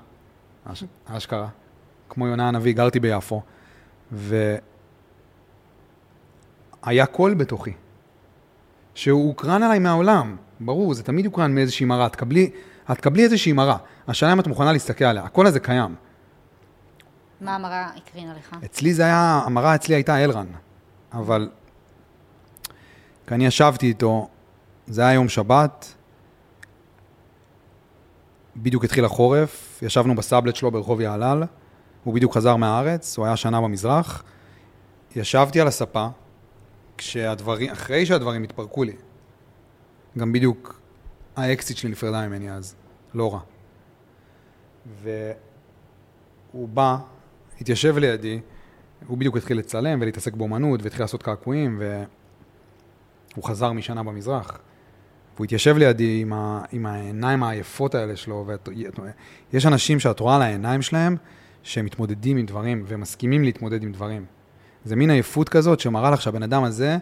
אש, 0.65 0.85
אשכרה, 1.07 1.49
כמו 2.09 2.27
יונה 2.27 2.49
הנביא, 2.49 2.75
גרתי 2.75 3.01
ביפו, 3.01 3.43
והיה 4.13 4.59
קול 7.07 7.35
בתוכי, 7.35 7.73
שהוא 8.95 9.29
הוקרן 9.29 9.63
עליי 9.63 9.79
מהעולם, 9.79 10.37
ברור, 10.61 10.95
זה 10.95 11.03
תמיד 11.03 11.27
הוקרן 11.27 11.55
מאיזושהי 11.55 11.87
מראה, 11.87 12.07
את 12.07 12.13
תקבלי 12.97 13.25
איזושהי 13.25 13.53
מראה, 13.53 13.77
השאלה 14.09 14.33
אם 14.33 14.41
את 14.41 14.47
מוכנה 14.47 14.73
להסתכל 14.73 15.05
עליה, 15.05 15.25
הקול 15.25 15.47
הזה 15.47 15.61
קיים. 15.61 15.95
מה 17.41 17.55
המראה 17.55 17.91
הקרינה 17.97 18.35
לך? 18.35 18.57
אצלי 18.65 18.95
זה 18.95 19.03
היה, 19.03 19.43
המראה 19.47 19.75
אצלי 19.75 19.95
הייתה 19.95 20.25
אלרן, 20.25 20.47
אבל 21.13 21.51
כשאני 23.27 23.47
ישבתי 23.47 23.87
איתו, 23.87 24.29
זה 24.87 25.03
היה 25.03 25.13
יום 25.13 25.29
שבת, 25.29 25.95
בדיוק 28.57 28.85
התחיל 28.85 29.05
החורף, 29.05 29.83
ישבנו 29.83 30.15
בסאבלט 30.15 30.57
שלו 30.57 30.71
ברחוב 30.71 31.01
יעלל, 31.01 31.45
הוא 32.05 32.15
בדיוק 32.15 32.35
חזר 32.35 32.57
מהארץ, 32.57 33.19
הוא 33.19 33.27
היה 33.27 33.37
שנה 33.37 33.61
במזרח, 33.61 34.25
ישבתי 35.17 35.61
על 35.61 35.67
הספה, 35.67 36.09
כשהדברים, 36.99 37.71
אחרי 37.71 38.07
שהדברים 38.07 38.43
התפרקו 38.43 38.85
לי, 38.85 38.97
גם 40.19 40.33
בדיוק 40.33 40.81
האקסיט 41.37 41.77
שלי 41.77 41.91
נפרדה 41.91 42.29
ממני 42.29 42.53
אז, 42.53 42.75
לא 43.15 43.33
רע. 43.33 43.41
והוא 45.03 46.69
בא, 46.69 46.97
התיישב 47.61 47.99
לידי, 47.99 48.41
הוא 49.07 49.19
בדיוק 49.19 49.37
התחיל 49.37 49.59
לצלם 49.59 49.99
ולהתעסק 50.03 50.35
באומנות 50.35 50.83
והתחיל 50.83 51.03
לעשות 51.03 51.23
קעקועים 51.23 51.83
והוא 53.33 53.45
חזר 53.45 53.73
משנה 53.73 54.03
במזרח. 54.03 54.61
והוא 55.35 55.45
התיישב 55.45 55.77
לידי 55.77 56.21
עם, 56.21 56.33
ה... 56.33 56.63
עם 56.73 56.87
העיניים 56.87 57.43
העייפות 57.43 57.95
האלה 57.95 58.17
שלו, 58.17 58.47
ויש 59.53 59.67
אנשים 59.67 60.01
שאת 60.01 60.21
רואה 60.21 60.37
על 60.37 60.43
העיניים 60.43 60.83
שלהם 60.83 61.17
שהם 61.63 61.85
מתמודדים 61.85 62.37
עם 62.37 62.47
דברים 62.47 62.85
ומסכימים 62.87 63.45
להתמודד 63.45 63.83
עם 63.83 63.93
דברים. 63.93 64.25
זה 64.85 64.97
מין 64.97 65.11
עייפות 65.11 65.49
כזאת 65.49 65.81
שמראה 65.81 66.11
לך 66.11 66.23
שהבן 66.23 66.43
אדם 66.43 66.65
הזה 66.65 66.97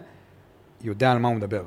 יודע 0.81 1.11
על 1.11 1.17
מה 1.19 1.27
הוא 1.27 1.35
מדבר. 1.35 1.63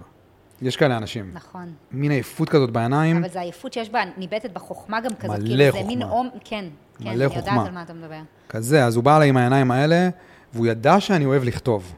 יש 0.63 0.77
כאלה 0.77 0.97
אנשים. 0.97 1.31
נכון. 1.33 1.73
מין 1.93 2.11
עייפות 2.11 2.49
כזאת 2.49 2.71
בעיניים. 2.71 3.17
אבל 3.17 3.29
זו 3.29 3.39
עייפות 3.39 3.73
שיש 3.73 3.91
בה, 3.91 4.01
ניבטת 4.17 4.51
בחוכמה 4.53 5.01
גם 5.01 5.15
כזאת. 5.21 5.39
מלא 5.39 5.47
כאילו, 5.47 5.73
חוכמה. 5.73 5.83
זה 5.83 5.89
מין 5.89 6.03
עום, 6.03 6.29
כן. 6.45 6.65
כן, 7.03 7.09
מלא 7.09 7.25
אני 7.25 7.29
חוכמה. 7.29 7.53
יודעת 7.53 7.67
על 7.67 7.75
מה 7.75 7.83
אתה 7.83 7.93
מדבר. 7.93 8.21
כזה, 8.49 8.85
אז 8.85 8.97
הוא 8.97 9.05
בא 9.05 9.17
אליי 9.17 9.29
עם 9.29 9.37
העיניים 9.37 9.71
האלה, 9.71 10.09
והוא 10.55 10.67
ידע 10.67 11.01
שאני 11.01 11.25
אוהב 11.25 11.45
לכתוב. 11.45 11.95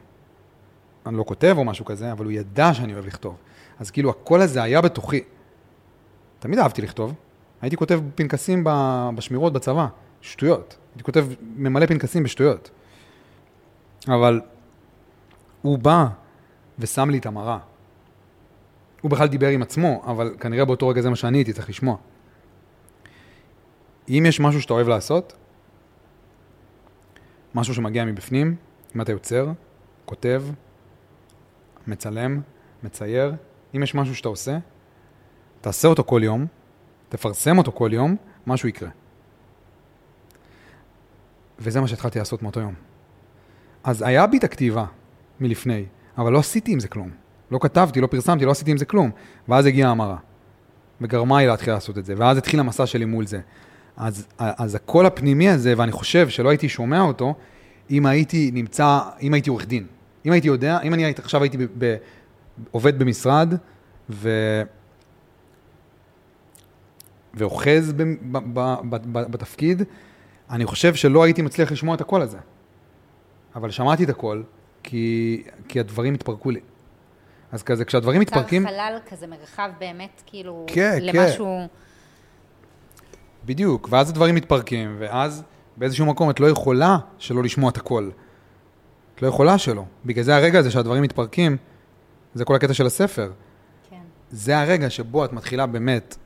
אני 1.05 1.17
לא 1.17 1.23
כותב 1.23 1.55
או 1.57 1.63
משהו 1.63 1.85
כזה, 1.85 2.11
אבל 2.11 2.25
הוא 2.25 2.31
ידע 2.31 2.73
שאני 2.73 2.93
אוהב 2.93 3.05
לכתוב. 3.05 3.35
אז 3.79 3.91
כאילו 3.91 4.09
הקול 4.09 4.41
הזה 4.41 4.63
היה 4.63 4.81
בתוכי. 4.81 5.23
תמיד 6.39 6.59
אהבתי 6.59 6.81
לכתוב. 6.81 7.13
הייתי 7.61 7.77
כותב 7.77 7.99
פנקסים 8.15 8.63
בשמירות 9.15 9.53
בצבא, 9.53 9.87
שטויות. 10.21 10.77
הייתי 10.93 11.03
כותב 11.03 11.27
ממלא 11.55 11.85
פנקסים 11.85 12.23
בשטויות. 12.23 12.69
אבל 14.07 14.41
הוא 15.61 15.79
בא 15.79 16.05
ושם 16.79 17.09
לי 17.09 17.17
את 17.17 17.25
המראה. 17.25 17.57
הוא 19.01 19.11
בכלל 19.11 19.27
דיבר 19.27 19.47
עם 19.47 19.61
עצמו, 19.61 20.03
אבל 20.07 20.35
כנראה 20.39 20.65
באותו 20.65 20.87
רגע 20.87 21.01
זה 21.01 21.09
מה 21.09 21.15
שאני 21.15 21.37
הייתי 21.37 21.53
צריך 21.53 21.69
לשמוע. 21.69 21.95
אם 24.09 24.23
יש 24.27 24.39
משהו 24.39 24.61
שאתה 24.61 24.73
אוהב 24.73 24.87
לעשות, 24.87 25.33
משהו 27.55 27.73
שמגיע 27.73 28.05
מבפנים, 28.05 28.55
אם 28.95 29.01
אתה 29.01 29.11
יוצר, 29.11 29.51
כותב, 30.05 30.43
מצלם, 31.87 32.41
מצייר, 32.83 33.33
אם 33.75 33.83
יש 33.83 33.95
משהו 33.95 34.15
שאתה 34.15 34.29
עושה, 34.29 34.57
תעשה 35.61 35.87
אותו 35.87 36.03
כל 36.03 36.21
יום, 36.23 36.45
תפרסם 37.09 37.57
אותו 37.57 37.71
כל 37.71 37.89
יום, 37.93 38.15
משהו 38.47 38.69
יקרה. 38.69 38.89
וזה 41.59 41.81
מה 41.81 41.87
שהתחלתי 41.87 42.19
לעשות 42.19 42.43
מאותו 42.43 42.59
יום. 42.59 42.73
אז 43.83 44.01
היה 44.01 44.27
בי 44.27 44.37
את 44.37 44.43
הכתיבה 44.43 44.85
מלפני, 45.39 45.85
אבל 46.17 46.31
לא 46.31 46.39
עשיתי 46.39 46.71
עם 46.71 46.79
זה 46.79 46.87
כלום. 46.87 47.11
לא 47.51 47.59
כתבתי, 47.61 48.01
לא 48.01 48.07
פרסמתי, 48.07 48.45
לא 48.45 48.51
עשיתי 48.51 48.71
עם 48.71 48.77
זה 48.77 48.85
כלום. 48.85 49.11
ואז 49.47 49.65
הגיעה 49.65 49.91
המרה. 49.91 50.17
וגרמה 51.01 51.39
לי 51.39 51.47
להתחיל 51.47 51.73
לעשות 51.73 51.97
את 51.97 52.05
זה, 52.05 52.13
ואז 52.17 52.37
התחיל 52.37 52.59
המסע 52.59 52.85
שלי 52.85 53.05
מול 53.05 53.25
זה. 53.27 53.39
אז, 53.97 54.27
אז 54.37 54.75
הקול 54.75 55.05
הפנימי 55.05 55.49
הזה, 55.49 55.73
ואני 55.77 55.91
חושב 55.91 56.29
שלא 56.29 56.49
הייתי 56.49 56.69
שומע 56.69 57.01
אותו, 57.01 57.33
אם 57.91 58.05
הייתי 58.05 58.51
נמצא, 58.53 58.99
אם 59.21 59.33
הייתי 59.33 59.49
עורך 59.49 59.65
דין. 59.65 59.85
אם 60.25 60.31
הייתי 60.31 60.47
יודע, 60.47 60.81
אם 60.81 60.93
אני 60.93 61.05
היית, 61.05 61.19
עכשיו 61.19 61.41
הייתי 61.43 61.57
ב, 61.57 61.65
ב, 61.77 61.95
עובד 62.71 62.99
במשרד, 62.99 63.53
ו... 64.09 64.29
ואוחז 67.33 67.93
ב, 67.93 68.03
ב, 68.31 68.37
ב, 68.53 68.75
ב, 68.89 68.95
ב, 69.11 69.31
בתפקיד, 69.31 69.83
אני 70.49 70.65
חושב 70.65 70.95
שלא 70.95 71.23
הייתי 71.23 71.41
מצליח 71.41 71.71
לשמוע 71.71 71.95
את 71.95 72.01
הקול 72.01 72.21
הזה. 72.21 72.37
אבל 73.55 73.71
שמעתי 73.71 74.03
את 74.03 74.09
הקול, 74.09 74.43
כי, 74.83 75.43
כי 75.67 75.79
הדברים 75.79 76.13
התפרקו 76.13 76.51
לי. 76.51 76.59
אז 77.51 77.63
כזה, 77.63 77.85
כשהדברים 77.85 78.21
מתפרקים... 78.21 78.61
נוצר 78.61 78.75
חלל 78.75 78.97
כזה, 79.09 79.27
מרחב 79.27 79.69
באמת, 79.79 80.21
כאילו, 80.25 80.65
כן, 80.67 80.99
כן. 81.11 81.31
בדיוק, 83.45 83.87
ואז 83.91 84.09
הדברים 84.09 84.35
מתפרקים, 84.35 84.95
ואז 84.99 85.43
באיזשהו 85.77 86.05
מקום 86.05 86.29
את 86.29 86.39
לא 86.39 86.49
יכולה 86.49 86.97
שלא 87.17 87.43
לשמוע 87.43 87.69
את 87.69 87.77
הקול. 87.77 88.11
את 89.15 89.21
לא 89.21 89.27
יכולה 89.27 89.57
שלא. 89.57 89.83
בגלל 90.05 90.23
זה 90.23 90.35
הרגע 90.35 90.59
הזה 90.59 90.71
שהדברים 90.71 91.03
מתפרקים, 91.03 91.57
זה 92.33 92.45
כל 92.45 92.55
הקטע 92.55 92.73
של 92.73 92.85
הספר. 92.85 93.31
כן. 93.89 94.01
זה 94.31 94.59
הרגע 94.59 94.89
שבו 94.89 95.25
את 95.25 95.33
מתחילה 95.33 95.65
באמת 95.65 96.17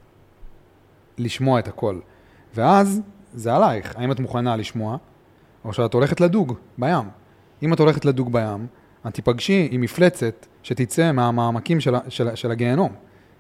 לשמוע 1.18 1.60
את 1.60 1.68
הקול. 1.68 2.02
ואז 2.56 3.02
זה 3.34 3.56
עלייך, 3.56 3.96
האם 3.96 4.12
את 4.12 4.20
מוכנה 4.20 4.56
לשמוע, 4.56 4.98
או 5.66 5.74
שאת 5.74 5.94
הולכת 5.94 6.22
לדוג 6.22 6.54
בים. 6.78 7.10
אם 7.64 7.74
את 7.74 7.80
הולכת 7.80 8.06
לדוג 8.06 8.32
בים, 8.32 8.68
את 9.08 9.14
תיפגשי 9.14 9.68
עם 9.72 9.82
מפלצת 9.82 10.46
שתצא 10.64 11.12
מהמעמקים 11.12 11.80
של, 11.80 11.96
של, 12.10 12.36
של 12.36 12.52
הגיהנום. 12.52 12.94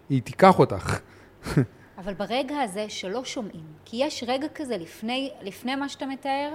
היא 0.10 0.22
תיקח 0.22 0.60
אותך. 0.60 1.00
אבל 1.99 2.13
ברגע 2.13 2.59
הזה 2.59 2.89
שלא 2.89 3.25
שומעים, 3.25 3.63
כי 3.85 3.97
יש 3.97 4.23
רגע 4.27 4.47
כזה 4.55 4.77
לפני, 4.77 5.31
לפני 5.41 5.75
מה 5.75 5.89
שאתה 5.89 6.05
מתאר, 6.05 6.51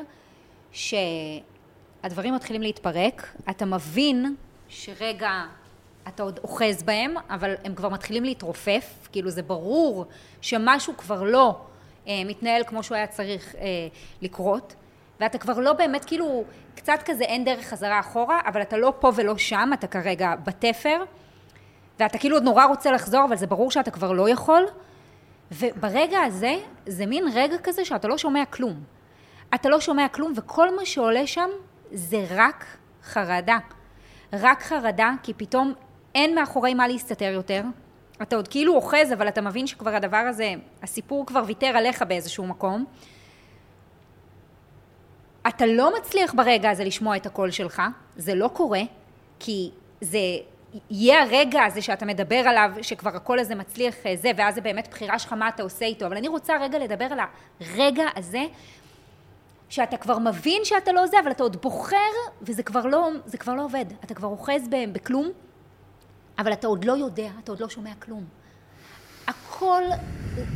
שהדברים 0.73 2.35
מתחילים 2.35 2.63
להתפרק, 2.63 3.37
אתה 3.51 3.65
מבין 3.65 4.35
שרגע 4.69 5.31
אתה 6.09 6.23
עוד 6.23 6.41
אוחז 6.43 6.83
בהם, 6.83 7.15
אבל 7.31 7.55
הם 7.65 7.75
כבר 7.75 7.89
מתחילים 7.89 8.25
להתרופף, 8.25 9.09
כאילו 9.13 9.31
זה 9.31 9.43
ברור 9.43 10.05
שמשהו 10.41 10.97
כבר 10.97 11.23
לא 11.23 11.57
אה, 12.09 12.23
מתנהל 12.25 12.65
כמו 12.65 12.83
שהוא 12.83 12.97
היה 12.97 13.07
צריך 13.07 13.55
אה, 13.55 13.61
לקרות, 14.23 14.75
ואתה 15.21 15.39
כבר 15.39 15.59
לא 15.59 15.73
באמת, 15.73 16.05
כאילו, 16.05 16.45
קצת 16.75 16.99
כזה 17.05 17.25
אין 17.25 17.45
דרך 17.45 17.65
חזרה 17.65 18.01
אחורה, 18.01 18.41
אבל 18.47 18.63
אתה 18.63 18.77
לא 18.77 18.93
פה 19.01 19.11
ולא 19.15 19.39
שם, 19.39 19.71
אתה 19.75 19.87
כרגע 19.87 20.35
בתפר, 20.45 21.05
ואתה 22.01 22.19
כאילו 22.19 22.37
עוד 22.37 22.43
נורא 22.43 22.65
רוצה 22.65 22.93
לחזור, 22.93 23.25
אבל 23.25 23.37
זה 23.37 23.47
ברור 23.47 23.71
שאתה 23.71 23.91
כבר 23.91 24.13
לא 24.13 24.29
יכול. 24.29 24.65
וברגע 25.53 26.21
הזה, 26.21 26.57
זה 26.87 27.07
מין 27.07 27.25
רגע 27.35 27.57
כזה 27.63 27.85
שאתה 27.85 28.09
לא 28.09 28.19
שומע 28.19 28.45
כלום. 28.45 28.83
אתה 29.55 29.69
לא 29.69 29.81
שומע 29.81 30.09
כלום, 30.09 30.33
וכל 30.37 30.77
מה 30.77 30.87
שעולה 30.87 31.27
שם 31.27 31.51
זה 31.93 32.27
רק 32.31 32.65
חרדה. 33.03 33.59
רק 34.33 34.63
חרדה, 34.63 35.13
כי 35.23 35.35
פתאום 35.35 35.73
אין 36.15 36.35
מאחורי 36.35 36.75
מה 36.75 36.89
להסתתר 36.89 37.33
יותר. 37.35 37.63
אתה 38.23 38.37
עוד 38.37 38.49
כאילו 38.49 38.75
אוחז, 38.75 39.13
אבל 39.13 39.29
אתה 39.29 39.41
מבין 39.41 39.67
שכבר 39.67 39.95
הדבר 39.95 40.17
הזה, 40.17 40.55
הסיפור 40.83 41.27
כבר 41.27 41.43
ויתר 41.47 41.67
עליך 41.67 42.03
באיזשהו 42.03 42.47
מקום. 42.47 42.85
אתה 45.49 45.67
לא 45.67 45.99
מצליח 45.99 46.35
ברגע 46.35 46.71
הזה 46.71 46.85
לשמוע 46.85 47.17
את 47.17 47.27
הקול 47.27 47.51
שלך, 47.51 47.83
זה 48.17 48.35
לא 48.35 48.49
קורה, 48.53 48.81
כי 49.39 49.71
זה 50.01 50.19
יהיה 50.91 51.23
הרגע 51.23 51.65
הזה 51.65 51.83
שאתה 51.83 52.07
מדבר 52.07 52.37
עליו, 52.37 52.71
שכבר 52.83 53.17
הקול 53.17 53.39
הזה 53.39 53.55
מצליח 53.55 53.95
אה, 54.07 54.17
זה, 54.17 54.31
ואז 54.37 54.55
זה 54.55 54.61
באמת 54.61 54.89
בחירה 54.91 55.19
שלך 55.19 55.33
מה 55.33 55.49
אתה 55.49 55.63
עושה 55.63 55.85
איתו, 55.85 56.07
אבל 56.07 56.17
אני 56.17 56.29
רוצה 56.29 56.57
רגע 56.61 56.79
לדבר 56.79 57.05
על 57.05 57.19
הרגע 57.61 58.05
הזה, 58.17 58.45
שאתה 59.69 59.97
כבר 59.97 60.19
מבין 60.19 60.65
שאתה 60.65 60.93
לא 60.93 61.07
זה, 61.07 61.17
אבל 61.23 61.31
אתה 61.31 61.43
עוד 61.43 61.57
בוחר, 61.63 61.97
וזה 62.43 62.63
כבר 62.63 62.87
לא, 62.87 63.09
כבר 63.39 63.55
לא 63.55 63.65
עובד. 63.65 63.85
אתה 64.05 64.15
כבר 64.15 64.29
אוחז 64.29 64.69
בכלום, 64.93 65.31
אבל 66.39 66.53
אתה 66.53 66.67
עוד 66.67 66.85
לא 66.85 66.93
יודע, 66.93 67.31
אתה 67.45 67.53
עוד 67.53 67.61
לא 67.61 67.69
שומע 67.69 67.91
כלום. 67.99 68.25
הכל, 69.27 69.83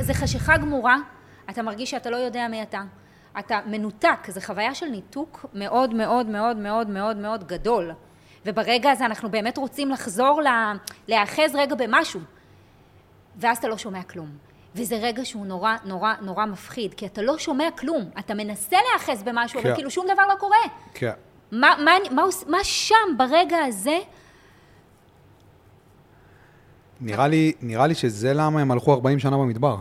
זה 0.01 0.15
חשיכה 0.15 0.57
גמורה, 0.57 0.97
אתה 1.51 1.63
מרגיש 1.63 1.91
שאתה 1.91 2.11
לא 2.11 2.17
יודע 2.17 2.49
מי 2.49 2.63
אתה. 2.63 2.83
אתה 3.39 3.61
מנותק, 3.67 4.19
זו 4.29 4.41
חוויה 4.41 4.75
של 4.75 4.87
ניתוק 4.87 5.47
מאוד 5.55 5.95
מאוד 5.95 6.27
מאוד 6.27 6.57
מאוד 6.57 6.89
מאוד 6.89 7.17
מאוד 7.17 7.47
גדול. 7.47 7.93
וברגע 8.47 8.91
הזה 8.91 9.07
אנחנו 9.07 9.31
באמת 9.31 9.59
רוצים 9.59 9.91
לחזור, 9.91 10.41
להיאחז 11.09 11.55
רגע 11.55 11.75
במשהו. 11.75 12.21
ואז 13.37 13.59
אתה 13.59 13.69
לא 13.69 13.79
שומע 13.79 14.03
כלום. 14.03 14.29
וזה 14.75 14.97
רגע 14.97 15.25
שהוא 15.25 15.47
נורא 15.47 15.77
נורא 15.85 16.15
נורא 16.21 16.47
מפחיד, 16.47 16.95
כי 16.95 17.07
אתה 17.07 17.23
לא 17.23 17.39
שומע 17.39 17.69
כלום. 17.79 18.11
אתה 18.19 18.35
מנסה 18.35 18.77
להיאחז 18.89 19.23
במשהו, 19.23 19.61
כן. 19.61 19.67
אבל 19.67 19.77
כאילו 19.77 19.91
שום 19.91 20.07
דבר 20.13 20.27
לא 20.27 20.35
קורה. 20.35 20.57
כן. 20.95 21.13
מה, 21.53 21.75
מה, 21.85 21.93
מה, 22.11 22.23
מה 22.47 22.59
שם 22.65 22.95
ברגע 23.17 23.57
הזה? 23.59 23.99
נראה 27.01 27.29
לי, 27.29 27.53
נראה 27.61 27.87
לי 27.87 27.95
שזה 27.95 28.35
למה 28.35 28.61
הם 28.61 28.71
הלכו 28.71 28.93
40 28.93 29.19
שנה 29.19 29.37
במדבר. 29.37 29.77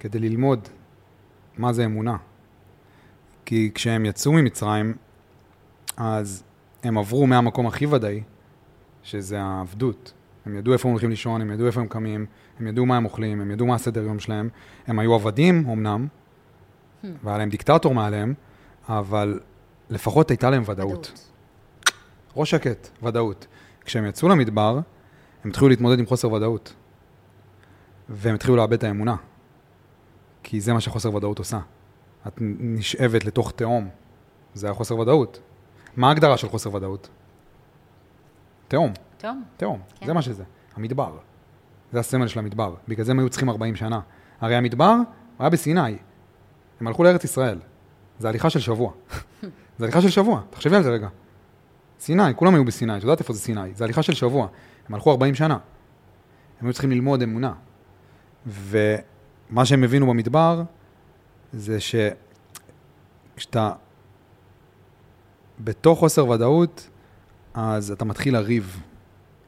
כדי 0.00 0.18
ללמוד 0.18 0.68
מה 1.58 1.72
זה 1.72 1.84
אמונה. 1.84 2.16
כי 3.44 3.70
כשהם 3.74 4.04
יצאו 4.06 4.32
ממצרים, 4.32 4.96
אז 5.96 6.42
הם 6.82 6.98
עברו 6.98 7.26
מהמקום 7.26 7.66
הכי 7.66 7.86
ודאי, 7.86 8.22
שזה 9.02 9.40
העבדות. 9.40 10.12
הם 10.46 10.56
ידעו 10.56 10.72
איפה 10.72 10.88
הם 10.88 10.92
הולכים 10.92 11.10
לישון, 11.10 11.40
הם 11.40 11.50
ידעו 11.50 11.66
איפה 11.66 11.80
הם 11.80 11.88
קמים, 11.88 12.26
הם 12.60 12.66
ידעו 12.66 12.86
מה 12.86 12.96
הם 12.96 13.04
אוכלים, 13.04 13.40
הם 13.40 13.50
ידעו 13.50 13.66
מה 13.66 13.74
הסדר 13.74 14.02
יום 14.02 14.18
שלהם. 14.18 14.48
הם 14.86 14.98
היו 14.98 15.14
עבדים, 15.14 15.64
אמנם, 15.70 16.06
hmm. 16.06 17.06
והיה 17.22 17.38
להם 17.38 17.48
דיקטטור 17.48 17.94
מעליהם, 17.94 18.34
אבל 18.88 19.40
לפחות 19.90 20.30
הייתה 20.30 20.50
להם 20.50 20.62
ודאות. 20.66 20.90
ודאות. 20.90 21.30
ראש 22.36 22.50
שקט, 22.50 22.88
ודאות. 23.02 23.46
כשהם 23.84 24.06
יצאו 24.06 24.28
למדבר, 24.28 24.80
הם 25.44 25.50
התחילו 25.50 25.68
להתמודד 25.68 25.98
עם 25.98 26.06
חוסר 26.06 26.32
ודאות. 26.32 26.74
והם 28.08 28.34
התחילו 28.34 28.56
לאבד 28.56 28.72
את 28.72 28.84
האמונה. 28.84 29.16
כי 30.42 30.60
זה 30.60 30.72
מה 30.72 30.80
שחוסר 30.80 31.14
ודאות 31.14 31.38
עושה. 31.38 31.58
את 32.26 32.38
נשאבת 32.40 33.24
לתוך 33.24 33.52
תהום. 33.56 33.88
זה 34.54 34.66
היה 34.66 34.74
חוסר 34.74 34.98
ודאות. 34.98 35.40
מה 35.96 36.08
ההגדרה 36.08 36.36
של 36.36 36.48
חוסר 36.48 36.74
ודאות? 36.74 37.08
תהום. 38.68 38.92
תהום. 39.16 39.42
תהום, 39.56 39.80
כן. 40.00 40.06
זה 40.06 40.12
מה 40.12 40.22
שזה. 40.22 40.44
המדבר. 40.76 41.16
זה 41.92 42.00
הסמל 42.00 42.28
של 42.28 42.38
המדבר. 42.38 42.74
בגלל 42.88 43.04
זה 43.04 43.12
הם 43.12 43.18
היו 43.18 43.28
צריכים 43.28 43.48
40 43.48 43.76
שנה. 43.76 44.00
הרי 44.40 44.56
המדבר 44.56 44.94
היה 45.38 45.50
בסיני. 45.50 45.96
הם 46.80 46.86
הלכו 46.86 47.04
לארץ 47.04 47.24
ישראל. 47.24 47.58
זה 48.18 48.28
הליכה 48.28 48.50
של 48.50 48.60
שבוע. 48.60 48.92
זה 49.78 49.84
הליכה 49.84 50.00
של 50.02 50.08
שבוע, 50.08 50.40
תחשבי 50.50 50.76
על 50.76 50.82
זה 50.82 50.90
רגע. 50.90 51.08
סיני, 52.00 52.34
כולם 52.36 52.54
היו 52.54 52.64
בסיני, 52.64 52.96
את 52.96 53.02
יודעת 53.02 53.20
איפה 53.20 53.32
זה 53.32 53.40
סיני? 53.40 53.74
זה 53.74 53.84
הליכה 53.84 54.02
של 54.02 54.14
שבוע. 54.14 54.48
הם 54.88 54.94
הלכו 54.94 55.10
40 55.10 55.34
שנה. 55.34 55.58
הם 56.60 56.66
היו 56.66 56.72
צריכים 56.72 56.90
ללמוד 56.90 57.22
אמונה. 57.22 57.52
ומה 58.46 59.64
שהם 59.64 59.84
הבינו 59.84 60.06
במדבר, 60.06 60.62
זה 61.52 61.78
שכשאתה 63.34 63.72
בתוך 65.64 65.98
חוסר 65.98 66.28
ודאות, 66.28 66.88
אז 67.54 67.90
אתה 67.90 68.04
מתחיל 68.04 68.34
לריב 68.34 68.82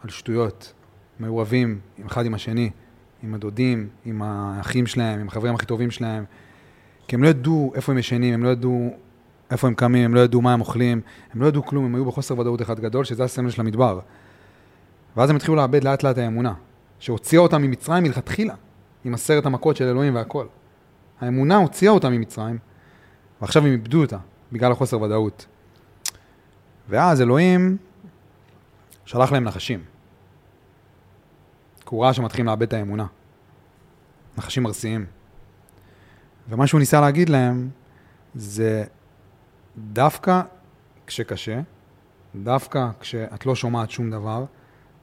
על 0.01 0.11
שטויות. 0.11 0.73
הם 1.19 1.25
היו 1.25 1.39
רבים 1.39 1.81
אחד 2.07 2.27
עם 2.27 2.35
השני, 2.35 2.71
עם 3.23 3.35
הדודים, 3.35 3.89
עם 4.05 4.23
האחים 4.23 4.87
שלהם, 4.87 5.21
עם 5.21 5.29
החברים 5.29 5.55
הכי 5.55 5.67
טובים 5.67 5.91
שלהם, 5.91 6.25
כי 7.09 7.17
הם 7.17 7.23
לא 7.23 7.29
ידעו 7.29 7.73
איפה 7.75 7.93
הם 7.93 7.99
ישנים, 7.99 8.35
הם 8.35 8.45
לא 8.45 8.49
ידעו 8.49 8.97
איפה 9.51 9.67
הם 9.67 9.75
קמים, 9.75 10.05
הם 10.05 10.15
לא 10.15 10.21
ידעו 10.21 10.43
מה 10.43 10.53
הם 10.53 10.61
אוכלים, 10.61 11.01
הם 11.35 11.43
לא 11.43 11.47
ידעו 11.47 11.67
כלום, 11.67 11.85
הם 11.85 11.95
היו 11.95 12.05
בחוסר 12.05 12.39
ודאות 12.39 12.63
אחד 12.63 12.81
גדול, 12.81 13.05
שזה 13.05 13.25
הסמל 13.25 13.51
של 13.51 13.61
המדבר. 13.61 14.01
ואז 15.17 15.31
הם 15.31 15.37
התחילו 15.37 15.57
לאבד 15.57 15.85
לאט 15.85 16.03
לאט 16.03 16.19
האמונה, 16.19 16.55
שהוציאה 16.99 17.43
אותם 17.43 17.63
ממצרים 17.63 18.03
מלכתחילה, 18.03 18.55
עם 19.05 19.15
עשרת 19.15 19.47
המכות 19.47 19.77
של 19.77 19.85
אלוהים 19.85 20.15
והכל. 20.15 20.47
האמונה 21.21 21.57
הוציאה 21.57 21.93
אותם 21.93 22.13
ממצרים, 22.13 22.59
ועכשיו 23.41 23.67
הם 23.67 23.73
איבדו 23.73 24.01
אותה, 24.01 24.19
בגלל 24.53 24.73
החוסר 24.73 25.01
ודאות. 25.01 25.47
ואז 26.93 27.21
אלוהים 27.21 27.77
שלח 29.05 29.33
להם 29.33 29.45
נחשים. 29.45 29.85
כי 31.81 31.89
הוא 31.91 32.05
ראה 32.05 32.13
שמתחילים 32.13 32.47
לאבד 32.47 32.63
את 32.63 32.73
האמונה. 32.73 33.07
נחשים 34.39 34.67
ארסיים. 34.67 35.07
ומה 36.49 36.67
שהוא 36.67 36.79
ניסה 36.79 37.01
להגיד 37.01 37.29
להם 37.29 37.71
זה 38.35 38.85
דווקא 39.79 40.43
כשקשה, 41.07 41.61
דווקא 42.35 42.89
כשאת 43.01 43.47
לא 43.47 43.55
שומעת 43.55 43.91
שום 43.91 44.11
דבר, 44.11 44.45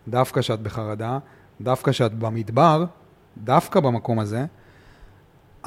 דווקא 0.08 0.42
כשאת 0.42 0.60
בחרדה, 0.60 1.20
דווקא 1.62 1.92
כשאת 1.92 2.14
במדבר, 2.14 2.86
דווקא 3.38 3.80
במקום 3.80 4.20
הזה, 4.20 4.46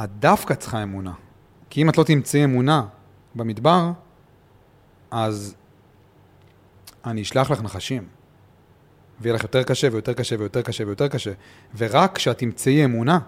את 0.04 0.11
דווקא 0.18 0.54
צריכה 0.54 0.82
אמונה. 0.82 1.12
כי 1.70 1.82
אם 1.82 1.88
את 1.88 1.98
לא 1.98 2.04
תמצאי 2.04 2.44
אמונה 2.44 2.87
במדבר, 3.35 3.92
אז 5.11 5.54
אני 7.04 7.22
אשלח 7.22 7.50
לך 7.50 7.62
נחשים. 7.62 8.08
ויהיה 9.20 9.34
לך 9.34 9.42
יותר 9.42 9.62
קשה 9.62 9.88
ויותר 9.92 10.12
קשה 10.12 10.36
ויותר 10.38 10.62
קשה 10.62 10.86
ויותר 10.86 11.08
קשה. 11.08 11.32
ורק 11.76 12.16
כשאת 12.16 12.38
תמצאי 12.38 12.84
אמונה, 12.84 13.18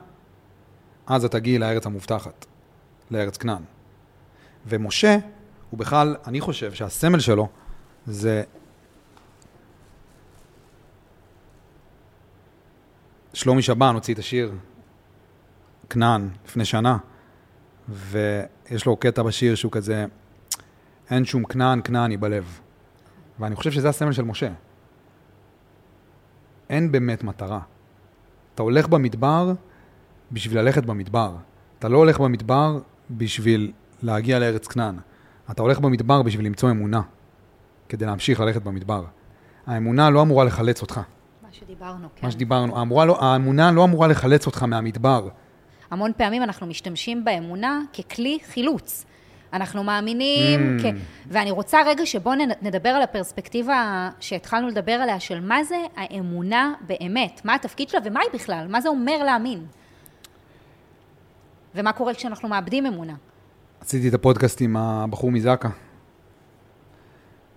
אז 1.06 1.24
את 1.24 1.30
תגיעי 1.30 1.58
לארץ 1.58 1.86
המובטחת, 1.86 2.46
לארץ 3.10 3.36
כנען. 3.36 3.62
ומשה, 4.66 5.18
הוא 5.70 5.78
בכלל, 5.78 6.16
אני 6.26 6.40
חושב 6.40 6.74
שהסמל 6.74 7.20
שלו 7.20 7.48
זה 8.06 8.42
שלומי 13.32 13.62
שבן 13.62 13.94
הוציא 13.94 14.14
את 14.14 14.18
השיר 14.18 14.52
כנען 15.90 16.28
לפני 16.46 16.64
שנה, 16.64 16.98
ויש 17.88 18.86
לו 18.86 18.96
קטע 18.96 19.22
בשיר 19.22 19.54
שהוא 19.54 19.72
כזה, 19.72 20.06
אין 21.10 21.24
שום 21.24 21.44
כנען, 21.44 22.10
היא 22.10 22.18
בלב. 22.18 22.60
ואני 23.38 23.56
חושב 23.56 23.70
שזה 23.70 23.88
הסמל 23.88 24.12
של 24.12 24.24
משה. 24.24 24.48
אין 26.70 26.92
באמת 26.92 27.24
מטרה. 27.24 27.60
אתה 28.54 28.62
הולך 28.62 28.88
במדבר 28.88 29.52
בשביל 30.32 30.58
ללכת 30.58 30.84
במדבר. 30.84 31.36
אתה 31.78 31.88
לא 31.88 31.98
הולך 31.98 32.20
במדבר 32.20 32.78
בשביל 33.10 33.72
להגיע 34.02 34.38
לארץ 34.38 34.66
כנען. 34.66 34.96
אתה 35.50 35.62
הולך 35.62 35.78
במדבר 35.78 36.22
בשביל 36.22 36.46
למצוא 36.46 36.70
אמונה, 36.70 37.02
כדי 37.88 38.06
להמשיך 38.06 38.40
ללכת 38.40 38.62
במדבר. 38.62 39.04
האמונה 39.66 40.10
לא 40.10 40.22
אמורה 40.22 40.44
לחלץ 40.44 40.82
אותך. 40.82 41.00
מה 41.42 41.48
שדיברנו, 41.52 42.08
כן. 42.16 42.26
מה 42.26 42.32
שדיברנו. 42.32 42.78
האמורה 42.78 43.04
לא, 43.04 43.24
האמונה 43.24 43.72
לא 43.72 43.84
אמורה 43.84 44.08
לחלץ 44.08 44.46
אותך 44.46 44.62
מהמדבר. 44.62 45.28
המון 45.90 46.12
פעמים 46.16 46.42
אנחנו 46.42 46.66
משתמשים 46.66 47.24
באמונה 47.24 47.80
ככלי 47.98 48.38
חילוץ. 48.46 49.06
אנחנו 49.54 49.84
מאמינים, 49.84 50.76
mm. 50.78 50.82
כ... 50.82 50.86
ואני 51.26 51.50
רוצה 51.50 51.78
רגע 51.86 52.06
שבואו 52.06 52.34
נדבר 52.62 52.88
על 52.88 53.02
הפרספקטיבה 53.02 54.10
שהתחלנו 54.20 54.68
לדבר 54.68 54.92
עליה, 54.92 55.20
של 55.20 55.40
מה 55.40 55.64
זה 55.64 55.76
האמונה 55.96 56.74
באמת, 56.86 57.40
מה 57.44 57.54
התפקיד 57.54 57.88
שלה 57.88 58.00
ומה 58.04 58.20
היא 58.20 58.30
בכלל, 58.34 58.66
מה 58.68 58.80
זה 58.80 58.88
אומר 58.88 59.24
להאמין. 59.24 59.66
ומה 61.74 61.92
קורה 61.92 62.14
כשאנחנו 62.14 62.48
מאבדים 62.48 62.86
אמונה. 62.86 63.14
עשיתי 63.80 64.08
את 64.08 64.14
הפודקאסט 64.14 64.60
עם 64.60 64.76
הבחור 64.76 65.30
מזקה, 65.30 65.68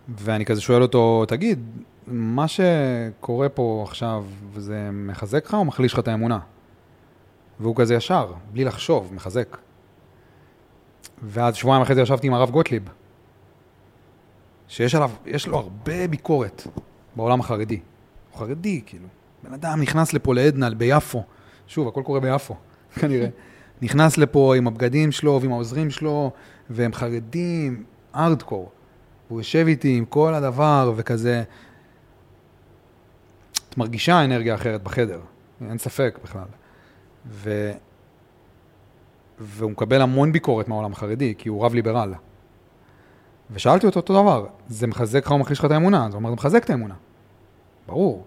ואני 0.09 0.45
כזה 0.45 0.61
שואל 0.61 0.81
אותו, 0.81 1.25
תגיד, 1.27 1.59
מה 2.07 2.45
שקורה 2.47 3.49
פה 3.49 3.85
עכשיו, 3.87 4.25
זה 4.55 4.89
מחזק 4.93 5.45
לך 5.45 5.53
או 5.53 5.65
מחליש 5.65 5.93
לך 5.93 5.99
את 5.99 6.07
האמונה? 6.07 6.39
והוא 7.59 7.75
כזה 7.75 7.95
ישר, 7.95 8.33
בלי 8.51 8.63
לחשוב, 8.63 9.13
מחזק. 9.13 9.57
ואז 11.23 11.55
שבועיים 11.55 11.81
אחרי 11.81 11.95
זה 11.95 12.01
ישבתי 12.01 12.27
עם 12.27 12.33
הרב 12.33 12.51
גוטליב, 12.51 12.83
שיש 14.67 14.95
עליו, 14.95 15.11
יש 15.25 15.47
לו 15.47 15.57
הרבה 15.57 16.07
ביקורת 16.07 16.67
בעולם 17.15 17.39
החרדי. 17.39 17.79
הוא 18.31 18.39
חרדי, 18.39 18.81
כאילו. 18.85 19.07
בן 19.43 19.53
אדם 19.53 19.81
נכנס 19.81 20.13
לפה 20.13 20.33
לעדנה, 20.33 20.69
ביפו. 20.69 21.23
שוב, 21.67 21.87
הכל 21.87 22.01
קורה 22.05 22.19
ביפו, 22.19 22.55
כנראה. 22.99 23.27
נכנס 23.81 24.17
לפה 24.17 24.55
עם 24.55 24.67
הבגדים 24.67 25.11
שלו 25.11 25.39
ועם 25.41 25.51
העוזרים 25.51 25.89
שלו, 25.89 26.31
והם 26.69 26.93
חרדים, 26.93 27.83
ארדקור. 28.15 28.71
הוא 29.27 29.39
יושב 29.39 29.65
איתי 29.67 29.97
עם 29.97 30.05
כל 30.05 30.33
הדבר 30.33 30.93
וכזה. 30.95 31.43
את 33.69 33.77
מרגישה 33.77 34.23
אנרגיה 34.23 34.55
אחרת 34.55 34.83
בחדר, 34.83 35.19
אין 35.69 35.77
ספק 35.77 36.19
בכלל. 36.23 36.47
ו... 37.27 37.71
והוא 39.39 39.71
מקבל 39.71 40.01
המון 40.01 40.31
ביקורת 40.31 40.67
מהעולם 40.67 40.91
החרדי, 40.91 41.33
כי 41.37 41.49
הוא 41.49 41.65
רב 41.65 41.73
ליברל. 41.73 42.13
ושאלתי 43.51 43.85
אותו 43.85 43.99
אותו 43.99 44.21
דבר, 44.21 44.47
זה 44.67 44.87
מחזק 44.87 45.25
לך 45.25 45.31
או 45.31 45.37
מחליש 45.37 45.59
לך 45.59 45.65
את 45.65 45.71
האמונה? 45.71 46.05
אז 46.05 46.13
הוא 46.13 46.19
אומר, 46.19 46.29
זה 46.29 46.35
מחזק 46.35 46.63
את 46.63 46.69
האמונה. 46.69 46.95
ברור. 47.87 48.25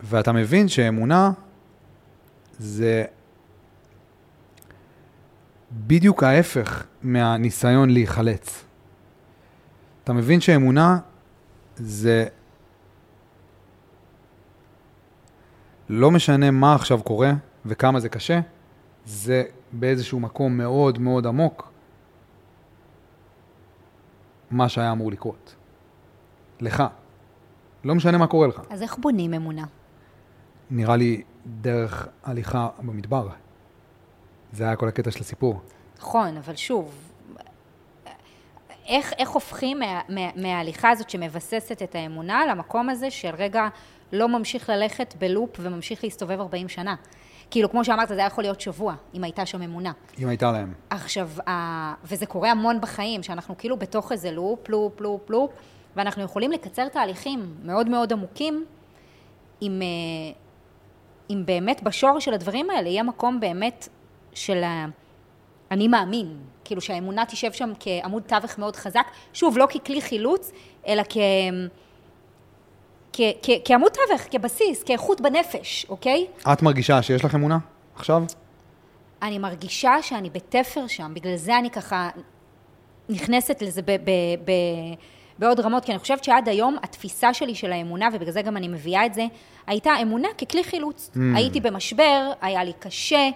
ואתה 0.00 0.32
מבין 0.32 0.68
שאמונה 0.68 1.32
זה 2.58 3.04
בדיוק 5.72 6.22
ההפך 6.22 6.84
מהניסיון 7.02 7.90
להיחלץ. 7.90 8.64
אתה 10.04 10.12
מבין 10.12 10.40
שאמונה 10.40 10.98
זה 11.76 12.26
לא 15.88 16.10
משנה 16.10 16.50
מה 16.50 16.74
עכשיו 16.74 17.02
קורה 17.02 17.32
וכמה 17.66 18.00
זה 18.00 18.08
קשה, 18.08 18.40
זה 19.04 19.44
באיזשהו 19.72 20.20
מקום 20.20 20.56
מאוד 20.56 20.98
מאוד 20.98 21.26
עמוק 21.26 21.72
מה 24.50 24.68
שהיה 24.68 24.92
אמור 24.92 25.12
לקרות. 25.12 25.54
לך. 26.60 26.82
לא 27.84 27.94
משנה 27.94 28.18
מה 28.18 28.26
קורה 28.26 28.46
לך. 28.46 28.62
אז 28.70 28.82
איך 28.82 28.96
בונים 28.98 29.34
אמונה? 29.34 29.64
נראה 30.70 30.96
לי 30.96 31.22
דרך 31.46 32.08
הליכה 32.24 32.68
במדבר. 32.78 33.28
זה 34.52 34.64
היה 34.64 34.76
כל 34.76 34.88
הקטע 34.88 35.10
של 35.10 35.20
הסיפור. 35.20 35.60
נכון, 35.98 36.36
אבל 36.36 36.56
שוב, 36.56 37.12
איך, 38.86 39.12
איך 39.18 39.30
הופכים 39.30 39.78
מה, 39.78 40.00
מה, 40.08 40.20
מההליכה 40.36 40.90
הזאת 40.90 41.10
שמבססת 41.10 41.82
את 41.82 41.94
האמונה 41.94 42.46
למקום 42.46 42.88
הזה 42.88 43.10
של 43.10 43.34
רגע 43.38 43.68
לא 44.12 44.28
ממשיך 44.28 44.68
ללכת 44.68 45.14
בלופ 45.18 45.50
וממשיך 45.58 46.04
להסתובב 46.04 46.40
40 46.40 46.68
שנה? 46.68 46.94
כאילו, 47.52 47.70
כמו 47.70 47.84
שאמרת, 47.84 48.08
זה 48.08 48.14
היה 48.14 48.26
יכול 48.26 48.44
להיות 48.44 48.60
שבוע, 48.60 48.94
אם 49.14 49.24
הייתה 49.24 49.46
שם 49.46 49.62
אמונה. 49.62 49.92
אם 50.18 50.28
הייתה 50.28 50.52
להם. 50.52 50.72
עכשיו, 50.90 51.30
וזה 52.04 52.26
קורה 52.26 52.50
המון 52.50 52.80
בחיים, 52.80 53.22
שאנחנו 53.22 53.58
כאילו 53.58 53.76
בתוך 53.76 54.12
איזה 54.12 54.30
לופ, 54.30 54.68
לופ, 54.68 55.00
לופ, 55.00 55.30
לופ, 55.30 55.50
ואנחנו 55.96 56.22
יכולים 56.22 56.52
לקצר 56.52 56.88
תהליכים 56.88 57.54
מאוד 57.64 57.88
מאוד 57.88 58.12
עמוקים, 58.12 58.64
אם, 59.62 59.82
אה, 59.82 60.32
אם 61.30 61.42
באמת 61.46 61.82
בשורש 61.82 62.24
של 62.24 62.34
הדברים 62.34 62.70
האלה 62.70 62.88
יהיה 62.88 63.02
מקום 63.02 63.40
באמת 63.40 63.88
של 64.34 64.64
ה... 64.64 64.86
אני 65.70 65.88
מאמין, 65.88 66.36
כאילו 66.64 66.80
שהאמונה 66.80 67.26
תשב 67.26 67.52
שם 67.52 67.72
כעמוד 67.80 68.22
תווך 68.22 68.58
מאוד 68.58 68.76
חזק, 68.76 69.06
שוב, 69.32 69.58
לא 69.58 69.66
ככלי 69.66 70.00
חילוץ, 70.00 70.52
אלא 70.86 71.02
כ... 71.08 71.16
כ... 73.12 73.20
כ... 73.42 73.50
כעמוד 73.64 73.92
תווך, 73.92 74.22
כבסיס, 74.30 74.82
כאיכות 74.82 75.20
בנפש, 75.20 75.86
אוקיי? 75.88 76.26
את 76.52 76.62
מרגישה 76.62 77.02
שיש 77.02 77.24
לך 77.24 77.34
אמונה 77.34 77.58
עכשיו? 77.96 78.22
אני 79.22 79.38
מרגישה 79.38 79.94
שאני 80.02 80.30
בתפר 80.30 80.86
שם, 80.86 81.12
בגלל 81.14 81.36
זה 81.36 81.58
אני 81.58 81.70
ככה 81.70 82.10
נכנסת 83.08 83.62
לזה 83.62 83.82
ב... 83.82 83.90
ב... 83.90 84.10
ב... 84.44 84.52
בעוד 85.38 85.60
רמות, 85.60 85.84
כי 85.84 85.92
אני 85.92 85.98
חושבת 85.98 86.24
שעד 86.24 86.48
היום 86.48 86.76
התפיסה 86.82 87.34
שלי 87.34 87.54
של 87.54 87.72
האמונה, 87.72 88.08
ובגלל 88.12 88.32
זה 88.32 88.42
גם 88.42 88.56
אני 88.56 88.68
מביאה 88.68 89.06
את 89.06 89.14
זה, 89.14 89.26
הייתה 89.66 89.90
אמונה 90.02 90.28
ככלי 90.38 90.64
חילוץ. 90.64 91.10
Mm. 91.14 91.18
הייתי 91.34 91.60
במשבר, 91.60 92.32
היה 92.40 92.64
לי 92.64 92.72
קשה, 92.78 93.28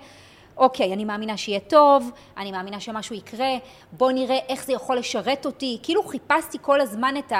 אוקיי, 0.56 0.92
אני 0.92 1.04
מאמינה 1.04 1.36
שיהיה 1.36 1.60
טוב, 1.60 2.10
אני 2.36 2.52
מאמינה 2.52 2.80
שמשהו 2.80 3.16
יקרה, 3.16 3.56
בוא 3.92 4.12
נראה 4.12 4.38
איך 4.48 4.64
זה 4.64 4.72
יכול 4.72 4.96
לשרת 4.96 5.46
אותי. 5.46 5.78
כאילו 5.82 6.02
חיפשתי 6.02 6.58
כל 6.60 6.80
הזמן 6.80 7.14
את 7.18 7.32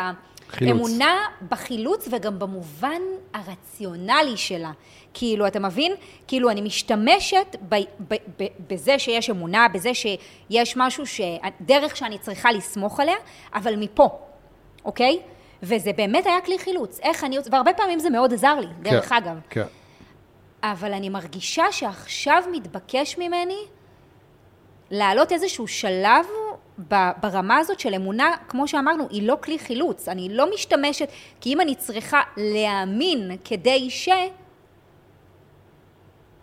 האמונה 0.53 1.15
בחילוץ 1.49 2.09
וגם 2.11 2.39
במובן 2.39 3.01
הרציונלי 3.35 4.37
שלה. 4.37 4.73
כאילו, 5.15 5.47
אתה 5.47 5.61
מבין? 5.61 5.93
כאילו, 6.27 6.51
אני 6.51 6.61
משתמשת 6.61 7.57
ב, 7.69 7.75
ב, 8.09 8.15
ב, 8.39 8.47
בזה 8.69 8.99
שיש 8.99 9.31
אמונה, 9.31 9.69
בזה 9.69 9.91
שיש 9.95 10.77
משהו, 10.77 11.07
ש... 11.07 11.21
דרך 11.61 11.97
שאני 11.97 12.19
צריכה 12.19 12.53
לסמוך 12.53 13.01
עליה, 13.01 13.17
אבל 13.55 13.77
מפה, 13.77 14.19
אוקיי? 14.85 15.19
וזה 15.63 15.91
באמת 15.97 16.27
היה 16.27 16.41
כלי 16.41 16.59
חילוץ. 16.59 17.01
איך 17.03 17.25
אני... 17.25 17.39
והרבה 17.51 17.73
פעמים 17.73 17.99
זה 17.99 18.11
מאוד 18.11 18.33
עזר 18.33 18.61
לי, 18.61 18.67
דרך 18.83 19.09
כן, 19.09 19.15
אגב. 19.15 19.41
כן. 19.51 19.65
אבל 20.63 20.93
אני 20.93 21.09
מרגישה 21.09 21.65
שעכשיו 21.73 22.43
מתבקש 22.53 23.19
ממני 23.19 23.59
להעלות 24.91 25.33
איזשהו 25.33 25.67
שלב 25.67 26.27
ברמה 27.23 27.57
הזאת 27.57 27.81
של 27.81 27.95
אמונה, 27.95 28.31
כמו 28.49 28.69
שאמרנו, 28.69 29.07
היא 29.11 29.29
לא 29.29 29.37
כלי 29.43 29.59
חילוץ. 29.59 30.09
אני 30.09 30.29
לא 30.31 30.55
משתמשת, 30.55 31.09
כי 31.41 31.53
אם 31.53 31.61
אני 31.61 31.75
צריכה 31.75 32.21
להאמין 32.37 33.37
כדי 33.45 33.91
ש... 33.91 34.09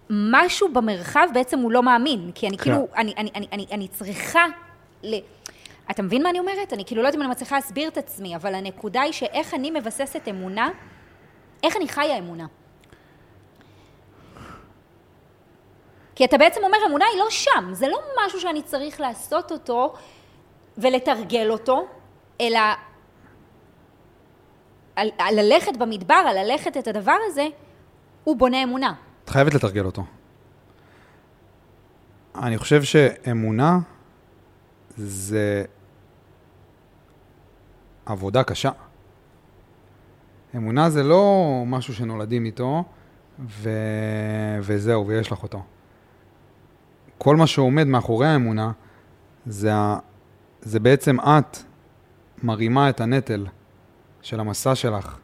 משהו 0.10 0.74
במרחב 0.74 1.28
בעצם 1.34 1.60
הוא 1.60 1.72
לא 1.72 1.84
מאמין, 1.84 2.32
כי 2.36 2.48
אני 2.48 2.58
כן. 2.58 2.64
כאילו, 2.64 2.88
אני, 2.96 3.14
אני, 3.18 3.30
אני, 3.36 3.48
אני, 3.52 3.66
אני 3.72 3.88
צריכה 3.88 4.46
ל... 5.04 5.16
אתה 5.92 6.02
מבין 6.02 6.24
מה 6.24 6.30
אני 6.30 6.40
אומרת? 6.40 6.74
אני 6.74 6.86
כאילו 6.86 7.02
לא 7.02 7.08
יודעת 7.08 7.16
אם 7.16 7.22
אני 7.22 7.32
מצליחה 7.32 7.56
להסביר 7.56 7.88
את 7.88 7.98
עצמי, 7.98 8.36
אבל 8.36 8.56
הנקודה 8.56 9.02
היא 9.02 9.12
שאיך 9.12 9.54
אני 9.54 9.72
מבססת 9.72 10.28
אמונה, 10.30 10.70
איך 11.64 11.76
אני 11.76 11.88
חיה 11.88 12.18
אמונה. 12.18 12.46
כי 16.16 16.26
אתה 16.26 16.38
בעצם 16.38 16.64
אומר, 16.64 16.78
אמונה 16.88 17.06
היא 17.14 17.20
לא 17.20 17.30
שם, 17.30 17.70
זה 17.72 17.88
לא 17.88 17.98
משהו 18.26 18.40
שאני 18.40 18.62
צריך 18.62 19.00
לעשות 19.00 19.52
אותו 19.52 19.94
ולתרגל 20.78 21.50
אותו, 21.50 21.88
אלא 22.42 22.60
על, 24.96 25.10
על 25.18 25.36
ללכת 25.36 25.78
במדבר, 25.78 26.24
על 26.30 26.38
ללכת 26.46 26.78
את 26.78 26.88
הדבר 26.88 27.16
הזה, 27.28 27.48
הוא 28.24 28.38
בונה 28.38 28.64
אמונה. 28.64 28.94
את 29.24 29.30
חייבת 29.30 29.54
לתרגל 29.54 29.86
אותו. 29.86 30.04
אני 32.36 32.58
חושב 32.58 32.84
שאמונה 32.84 33.80
זה 34.98 35.66
עבודה 38.06 38.44
קשה. 38.44 38.72
אמונה 40.56 40.90
זה 40.90 41.04
לא 41.04 41.54
משהו 41.66 41.94
שנולדים 41.94 42.46
איתו 42.46 42.84
ו... 43.40 43.70
וזהו, 44.62 45.08
ויש 45.08 45.32
לך 45.32 45.44
אותו. 45.44 45.64
כל 47.18 47.36
מה 47.36 47.48
שעומד 47.48 47.88
מאחורי 47.88 48.28
האמונה, 48.28 48.72
זה. 49.46 49.72
זה 50.64 50.80
בעצם 50.80 51.20
את 51.20 51.58
מרימה 52.44 52.90
את 52.90 53.02
הנטל 53.02 53.48
של 54.22 54.40
המסע 54.40 54.76
שלך 54.76 55.18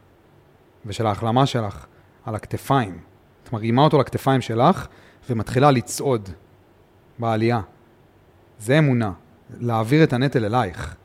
ושל 0.86 1.06
ההחלמה 1.06 1.46
שלך 1.46 1.86
על 2.24 2.34
הכתפיים. 2.34 2.98
את 3.42 3.52
מרימה 3.52 3.82
אותו 3.82 3.98
לכתפיים 3.98 4.40
שלך 4.40 4.86
ומתחילה 5.30 5.70
לצעוד 5.70 6.28
בעלייה. 7.18 7.60
זה 8.58 8.78
אמונה, 8.78 9.12
להעביר 9.60 10.04
את 10.04 10.12
הנטל 10.12 10.44
אלייך. 10.44 10.96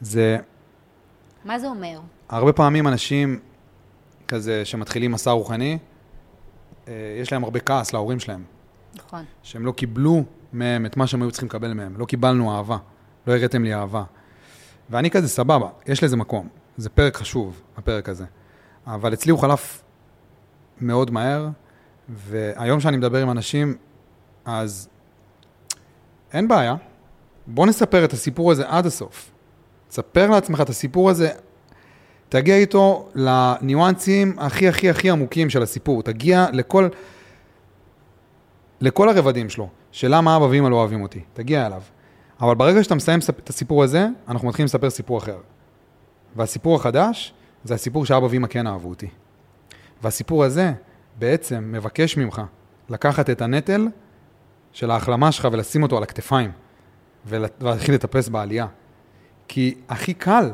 זה... 0.00 0.38
מה 1.44 1.58
זה 1.58 1.66
אומר? 1.66 2.00
הרבה 2.28 2.52
פעמים 2.52 2.88
אנשים 2.88 3.40
כזה 4.28 4.64
שמתחילים 4.64 5.12
מסע 5.12 5.30
רוחני, 5.30 5.78
אה, 6.88 6.92
יש 7.20 7.32
להם 7.32 7.44
הרבה 7.44 7.60
כעס 7.60 7.92
להורים 7.92 8.20
שלהם. 8.20 8.44
נכון. 8.94 9.24
שהם 9.42 9.66
לא 9.66 9.72
קיבלו 9.72 10.24
מהם 10.52 10.86
את 10.86 10.96
מה 10.96 11.06
שהם 11.06 11.22
היו 11.22 11.30
צריכים 11.30 11.48
לקבל 11.48 11.72
מהם. 11.72 11.94
לא 11.96 12.04
קיבלנו 12.04 12.56
אהבה, 12.56 12.76
לא 13.26 13.32
הראיתם 13.32 13.64
לי 13.64 13.74
אהבה. 13.74 14.02
ואני 14.90 15.10
כזה, 15.10 15.28
סבבה, 15.28 15.68
יש 15.86 16.04
לזה 16.04 16.16
מקום. 16.16 16.48
זה 16.76 16.90
פרק 16.90 17.16
חשוב, 17.16 17.62
הפרק 17.76 18.08
הזה. 18.08 18.24
אבל 18.86 19.12
אצלי 19.12 19.32
הוא 19.32 19.40
חלף 19.40 19.82
מאוד 20.80 21.10
מהר, 21.10 21.48
והיום 22.08 22.80
שאני 22.80 22.96
מדבר 22.96 23.22
עם 23.22 23.30
אנשים, 23.30 23.76
אז 24.44 24.88
אין 26.32 26.48
בעיה. 26.48 26.74
בוא 27.46 27.66
נספר 27.66 28.04
את 28.04 28.12
הסיפור 28.12 28.50
הזה 28.50 28.68
עד 28.68 28.86
הסוף. 28.86 29.30
תספר 29.88 30.30
לעצמך 30.30 30.60
את 30.60 30.68
הסיפור 30.68 31.10
הזה, 31.10 31.30
תגיע 32.28 32.56
איתו 32.56 33.08
לניואנסים 33.14 34.38
הכי 34.38 34.68
הכי 34.68 34.90
הכי 34.90 35.10
עמוקים 35.10 35.50
של 35.50 35.62
הסיפור. 35.62 36.02
תגיע 36.02 36.46
לכל... 36.52 36.88
לכל 38.80 39.08
הרבדים 39.08 39.48
שלו, 39.48 39.68
של 39.92 40.14
למה 40.14 40.36
אבא 40.36 40.44
ואמא 40.44 40.68
לא 40.68 40.76
אוהבים 40.76 41.02
אותי, 41.02 41.20
תגיע 41.32 41.66
אליו. 41.66 41.82
אבל 42.42 42.54
ברגע 42.54 42.84
שאתה 42.84 42.94
מסיים 42.94 43.20
את 43.28 43.50
הסיפור 43.50 43.82
הזה, 43.82 44.06
אנחנו 44.28 44.48
מתחילים 44.48 44.64
לספר 44.64 44.90
סיפור 44.90 45.18
אחר. 45.18 45.38
והסיפור 46.36 46.76
החדש, 46.76 47.34
זה 47.64 47.74
הסיפור 47.74 48.06
שאבא 48.06 48.26
ואמא 48.30 48.46
כן 48.46 48.66
אהבו 48.66 48.88
אותי. 48.88 49.08
והסיפור 50.02 50.44
הזה 50.44 50.72
בעצם 51.18 51.72
מבקש 51.72 52.16
ממך 52.16 52.42
לקחת 52.88 53.30
את 53.30 53.42
הנטל 53.42 53.88
של 54.72 54.90
ההחלמה 54.90 55.32
שלך 55.32 55.48
ולשים 55.52 55.82
אותו 55.82 55.96
על 55.96 56.02
הכתפיים, 56.02 56.50
ולהתחיל 57.26 57.94
לטפס 57.94 58.28
בעלייה. 58.28 58.66
כי 59.48 59.74
הכי 59.88 60.14
קל 60.14 60.52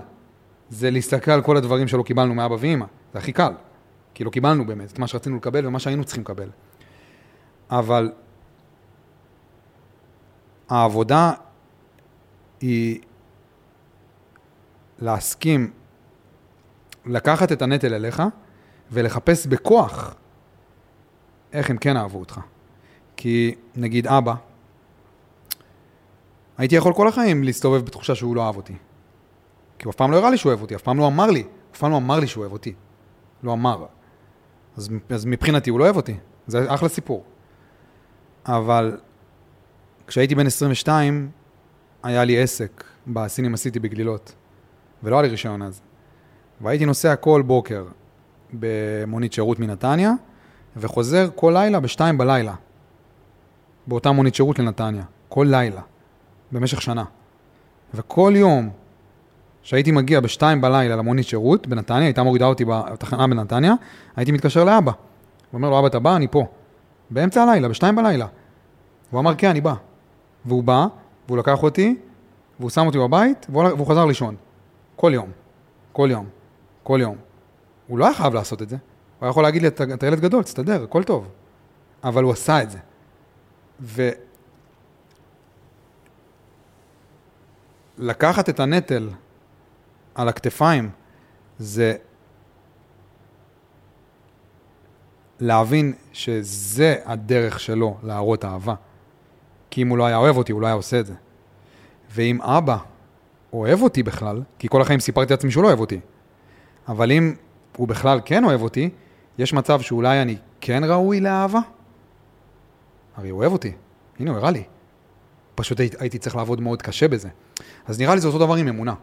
זה 0.71 0.91
להסתכל 0.91 1.31
על 1.31 1.43
כל 1.43 1.57
הדברים 1.57 1.89
שלא 1.89 2.03
קיבלנו 2.03 2.35
מאבא 2.35 2.57
ואמא, 2.61 2.87
זה 3.13 3.19
הכי 3.19 3.33
קל. 3.33 3.53
כי 4.15 4.25
לא 4.25 4.31
קיבלנו 4.31 4.67
באמת 4.67 4.93
את 4.93 4.99
מה 4.99 5.07
שרצינו 5.07 5.37
לקבל 5.37 5.67
ומה 5.67 5.79
שהיינו 5.79 6.05
צריכים 6.05 6.23
לקבל. 6.23 6.49
אבל 7.71 8.13
העבודה 10.69 11.33
היא 12.61 13.01
להסכים 14.99 15.71
לקחת 17.07 17.53
את 17.53 17.63
הנטל 17.63 17.95
אליך 17.95 18.23
ולחפש 18.91 19.47
בכוח 19.47 20.15
איך 21.53 21.71
הם 21.71 21.79
כן 21.79 21.97
אהבו 21.97 22.19
אותך. 22.19 22.41
כי 23.17 23.55
נגיד 23.77 24.07
אבא, 24.07 24.35
הייתי 26.59 26.75
יכול 26.75 26.95
כל 26.95 27.09
החיים 27.09 27.45
להסתובב 27.45 27.85
בתחושה 27.85 28.15
שהוא 28.15 28.37
לא 28.37 28.47
אהב 28.47 28.57
אותי. 28.57 28.75
כי 29.79 29.85
הוא 29.85 29.91
אף 29.91 29.97
פעם 29.97 30.11
לא 30.11 30.17
הראה 30.17 30.31
לי 30.31 30.37
שהוא 30.37 30.51
אוהב 30.51 30.63
אותי, 30.63 30.75
אף 30.75 30.83
פעם 30.83 30.99
לא 30.99 31.07
אמר 31.07 31.31
לי, 31.31 31.45
אף 31.73 31.79
פעם 31.79 31.91
לא 31.91 31.97
אמר 31.97 32.21
לי 32.21 32.27
שהוא 32.27 32.43
אוהב 32.43 32.53
אותי. 32.53 32.75
לא 33.43 33.53
אמר. 33.53 33.87
אז, 34.77 34.91
אז 35.09 35.25
מבחינתי 35.25 35.71
הוא 35.71 35.79
לא 35.79 35.85
אוהב 35.85 35.97
אותי, 35.97 36.17
זה 36.47 36.75
אחלה 36.75 36.89
סיפור. 36.89 37.25
אבל 38.47 39.01
כשהייתי 40.07 40.35
בן 40.35 40.47
22, 40.47 41.31
היה 42.03 42.25
לי 42.25 42.43
עסק 42.43 42.85
בסינמה 43.07 43.57
סיטי 43.57 43.79
בגלילות, 43.81 44.35
ולא 45.03 45.17
היה 45.17 45.23
לי 45.23 45.29
רישיון 45.29 45.63
אז. 45.63 45.81
והייתי 46.61 46.85
נוסע 46.85 47.17
כל 47.17 47.43
בוקר 47.47 47.85
במונית 48.53 49.33
שירות 49.33 49.59
מנתניה, 49.59 50.13
וחוזר 50.77 51.29
כל 51.35 51.53
לילה 51.57 51.81
בשתיים 51.81 52.19
בלילה, 52.19 52.55
באותה 53.87 54.13
מונית 54.13 54.35
שירות 54.35 54.59
לנתניה, 54.59 55.03
כל 55.29 55.47
לילה, 55.51 55.81
במשך 56.53 56.83
שנה. 56.83 57.05
וכל 57.95 58.33
יום 58.37 58.71
כשהייתי 59.63 59.93
מגיע 59.93 60.21
בשתיים 60.21 60.61
בלילה 60.61 60.97
למונית 60.97 61.27
שירות 61.27 61.67
בנתניה, 61.67 62.05
הייתה 62.05 62.23
מורידה 62.23 62.47
אותי 62.47 62.65
בתחנה 62.65 63.27
בנתניה, 63.27 63.75
הייתי 64.17 64.33
מתקשר 64.33 64.65
לאבא. 64.65 64.93
הוא 64.93 65.59
אומר 65.59 65.71
לו, 65.71 65.79
אבא, 65.79 65.87
אתה 65.87 65.99
בא? 65.99 66.17
אני 66.17 66.29
פה. 66.29 66.47
באמצע 67.11 67.43
הלילה, 67.43 67.69
בשתיים 67.69 67.97
בלילה. 67.97 68.27
הוא 69.11 69.21
אמר, 69.21 69.35
כן, 69.35 69.51
אני 69.51 69.61
בא. 69.61 69.75
והוא 70.45 70.65
בא, 70.65 70.87
והוא 71.29 71.39
לקח 71.39 71.63
אותי, 71.63 71.97
והוא 72.59 72.71
שם 72.71 72.87
אותי 72.87 72.99
בבית, 72.99 73.47
והוא 73.49 73.87
חזר 73.87 74.05
לישון. 74.07 74.37
כל 74.97 75.11
יום. 75.15 75.31
כל 75.93 76.09
יום. 76.11 76.29
כל 76.83 76.99
יום. 77.03 77.17
הוא 77.87 77.99
לא 77.99 78.05
היה 78.05 78.15
חייב 78.15 78.35
לעשות 78.35 78.63
את 78.63 78.69
זה. 78.69 78.77
הוא 78.77 79.27
היה 79.27 79.31
יכול 79.31 79.43
להגיד 79.43 79.63
לי, 79.63 79.69
אתה 79.69 80.07
ילד 80.07 80.21
גדול, 80.21 80.43
תסתדר, 80.43 80.83
הכל 80.83 81.05
טוב. 81.05 81.29
אבל 82.05 82.23
הוא 82.25 82.33
עשה 82.33 82.63
את 82.63 82.71
זה. 82.71 82.79
ולקחת 87.99 88.49
את 88.49 88.61
הנטל 88.61 89.09
על 90.15 90.29
הכתפיים 90.29 90.91
זה 91.59 91.97
להבין 95.41 95.95
שזה 96.13 96.97
הדרך 97.05 97.61
שלו 97.61 97.97
להראות 98.03 98.45
אהבה. 98.45 98.75
כי 99.71 99.83
אם 99.83 99.89
הוא 99.89 99.99
לא 99.99 100.07
היה 100.07 100.17
אוהב 100.17 100.37
אותי, 100.37 100.53
הוא 100.53 100.61
לא 100.61 100.67
היה 100.67 100.75
עושה 100.75 101.01
את 101.01 101.07
זה. 101.07 101.15
ואם 102.11 102.43
אבא 102.43 102.77
אוהב 103.53 103.83
אותי 103.83 104.03
בכלל, 104.03 104.43
כי 104.59 104.69
כל 104.69 104.83
החיים 104.83 105.01
סיפרתי 105.01 105.33
לעצמי 105.33 105.51
שהוא 105.51 105.63
לא 105.63 105.69
אוהב 105.69 105.81
אותי, 105.81 106.01
אבל 106.89 107.13
אם 107.13 107.35
הוא 107.77 107.89
בכלל 107.89 108.21
כן 108.25 108.45
אוהב 108.45 108.63
אותי, 108.63 108.91
יש 109.39 109.53
מצב 109.53 109.81
שאולי 109.81 110.23
אני 110.23 110.37
כן 110.61 110.85
ראוי 110.85 111.21
לאהבה? 111.21 111.61
הרי 113.17 113.29
הוא 113.29 113.41
אוהב 113.41 113.53
אותי, 113.53 113.73
הנה 114.19 114.31
הוא 114.31 114.39
הראה 114.39 114.51
לי. 114.51 114.65
פשוט 115.55 115.81
הייתי 115.81 116.19
צריך 116.19 116.37
לעבוד 116.37 116.61
מאוד 116.61 116.83
קשה 116.83 117.09
בזה. 117.09 117.29
אז 117.87 118.01
נראה 118.01 118.15
לי 118.15 118.21
זה 118.21 118.29
אותו 118.29 118.39
דבר 118.39 118.55
עם 118.55 118.69
אמונה. 118.69 118.95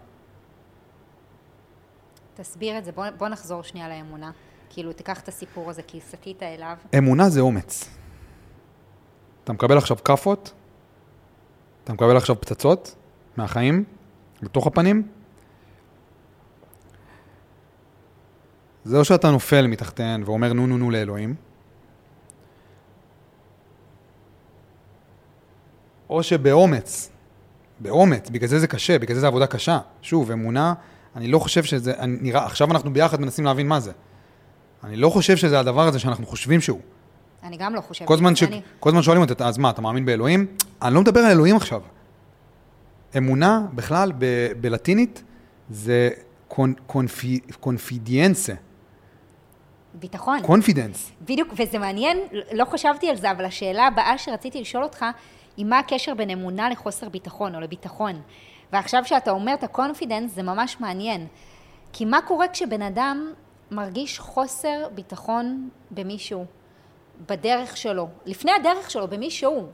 תסביר 2.36 2.78
את 2.78 2.86
זה, 2.86 2.92
בוא, 2.92 3.06
בוא 3.18 3.28
נחזור 3.28 3.64
שנייה 3.64 3.90
לאמונה. 3.90 4.32
כאילו, 4.70 4.94
תיקח 4.94 5.20
את 5.20 5.28
הסיפור 5.28 5.70
הזה, 5.70 5.82
כי 5.82 6.00
סטית 6.02 6.44
אליו. 6.44 6.78
אמונה 6.98 7.30
זה 7.30 7.40
אומץ. 7.40 7.90
אתה 9.46 9.54
מקבל 9.54 9.78
עכשיו 9.78 9.98
כאפות, 10.04 10.54
אתה 11.84 11.94
מקבל 11.94 12.18
עכשיו 12.18 12.42
פצצות 12.42 12.96
מהחיים, 13.38 13.84
לתוך 14.42 14.68
הפנים. 14.68 15.08
זה 18.84 18.98
או 18.98 19.06
שאתה 19.06 19.32
נופל 19.32 19.68
מתחתיהן 19.68 20.24
ואומר 20.26 20.54
נו 20.54 20.68
נו 20.68 20.78
נו 20.78 20.92
לאלוהים, 20.92 21.36
או 26.10 26.24
שבאומץ, 26.24 27.10
באומץ, 27.80 28.30
בגלל 28.30 28.50
זה 28.50 28.60
זה 28.60 28.68
קשה, 28.68 29.00
בגלל 29.00 29.16
זה 29.16 29.22
זה 29.22 29.28
עבודה 29.28 29.48
קשה. 29.48 29.80
שוב, 30.02 30.32
אמונה 30.32 30.74
אני 31.16 31.28
לא 31.28 31.40
חושב 31.40 31.64
שזה, 31.64 31.94
אני 32.00 32.18
נראה, 32.22 32.46
עכשיו 32.46 32.72
אנחנו 32.72 32.94
ביחד 32.94 33.22
מנסים 33.22 33.46
להבין 33.46 33.68
מה 33.68 33.80
זה. 33.80 33.92
אני 34.84 34.96
לא 34.96 35.10
חושב 35.10 35.38
שזה 35.38 35.60
הדבר 35.60 35.88
הזה 35.88 36.00
שאנחנו 36.00 36.26
חושבים 36.26 36.62
שהוא. 36.62 36.82
אני 37.46 37.58
גם 37.58 37.76
לא 37.76 37.82
חושבת. 37.82 38.08
כל 38.08 38.18
זמן, 38.18 38.36
ש... 38.36 38.44
אני... 38.44 38.62
כל 38.80 38.92
זמן 38.92 39.02
שואלים 39.02 39.24
אותי, 39.24 39.44
אז 39.44 39.58
מה, 39.58 39.70
אתה 39.70 39.82
מאמין 39.82 40.06
באלוהים? 40.06 40.48
אני 40.82 40.94
לא 40.94 41.02
מדבר 41.02 41.20
על 41.20 41.32
אלוהים 41.32 41.56
עכשיו. 41.56 41.82
אמונה 43.18 43.62
בכלל 43.74 44.12
ב- 44.18 44.52
בלטינית 44.62 45.24
זה 45.70 46.10
con... 46.48 46.74
confi... 46.88 47.40
confidianza. 47.60 48.54
ביטחון. 49.94 50.40
confidence. 50.42 51.12
בדיוק, 51.22 51.54
וזה 51.58 51.80
מעניין, 51.80 52.18
לא 52.54 52.66
חשבתי 52.66 53.10
על 53.10 53.16
זה, 53.16 53.32
אבל 53.32 53.46
השאלה 53.46 53.88
הבאה 53.88 54.18
שרציתי 54.18 54.62
לשאול 54.62 54.84
אותך, 54.84 55.06
היא 55.58 55.66
מה 55.66 55.80
הקשר 55.80 56.14
בין 56.14 56.30
אמונה 56.30 56.70
לחוסר 56.70 57.10
ביטחון 57.10 57.56
או 57.56 57.60
לביטחון. 57.60 58.22
ועכשיו 58.74 59.06
שאתה 59.06 59.32
אומר 59.32 59.54
את 59.54 59.64
ה 59.64 59.70
confidence 59.70 60.36
זה 60.36 60.44
ממש 60.44 60.78
מעניין. 60.80 61.28
כי 61.94 62.06
מה 62.06 62.22
קורה 62.22 62.48
כשבן 62.48 62.82
אדם 62.82 63.32
מרגיש 63.72 64.20
חוסר 64.20 64.88
ביטחון 64.96 65.70
במישהו, 65.92 66.46
בדרך 67.30 67.78
שלו, 67.78 68.08
לפני 68.26 68.52
הדרך 68.52 68.92
שלו, 68.92 69.08
במישהו. 69.08 69.68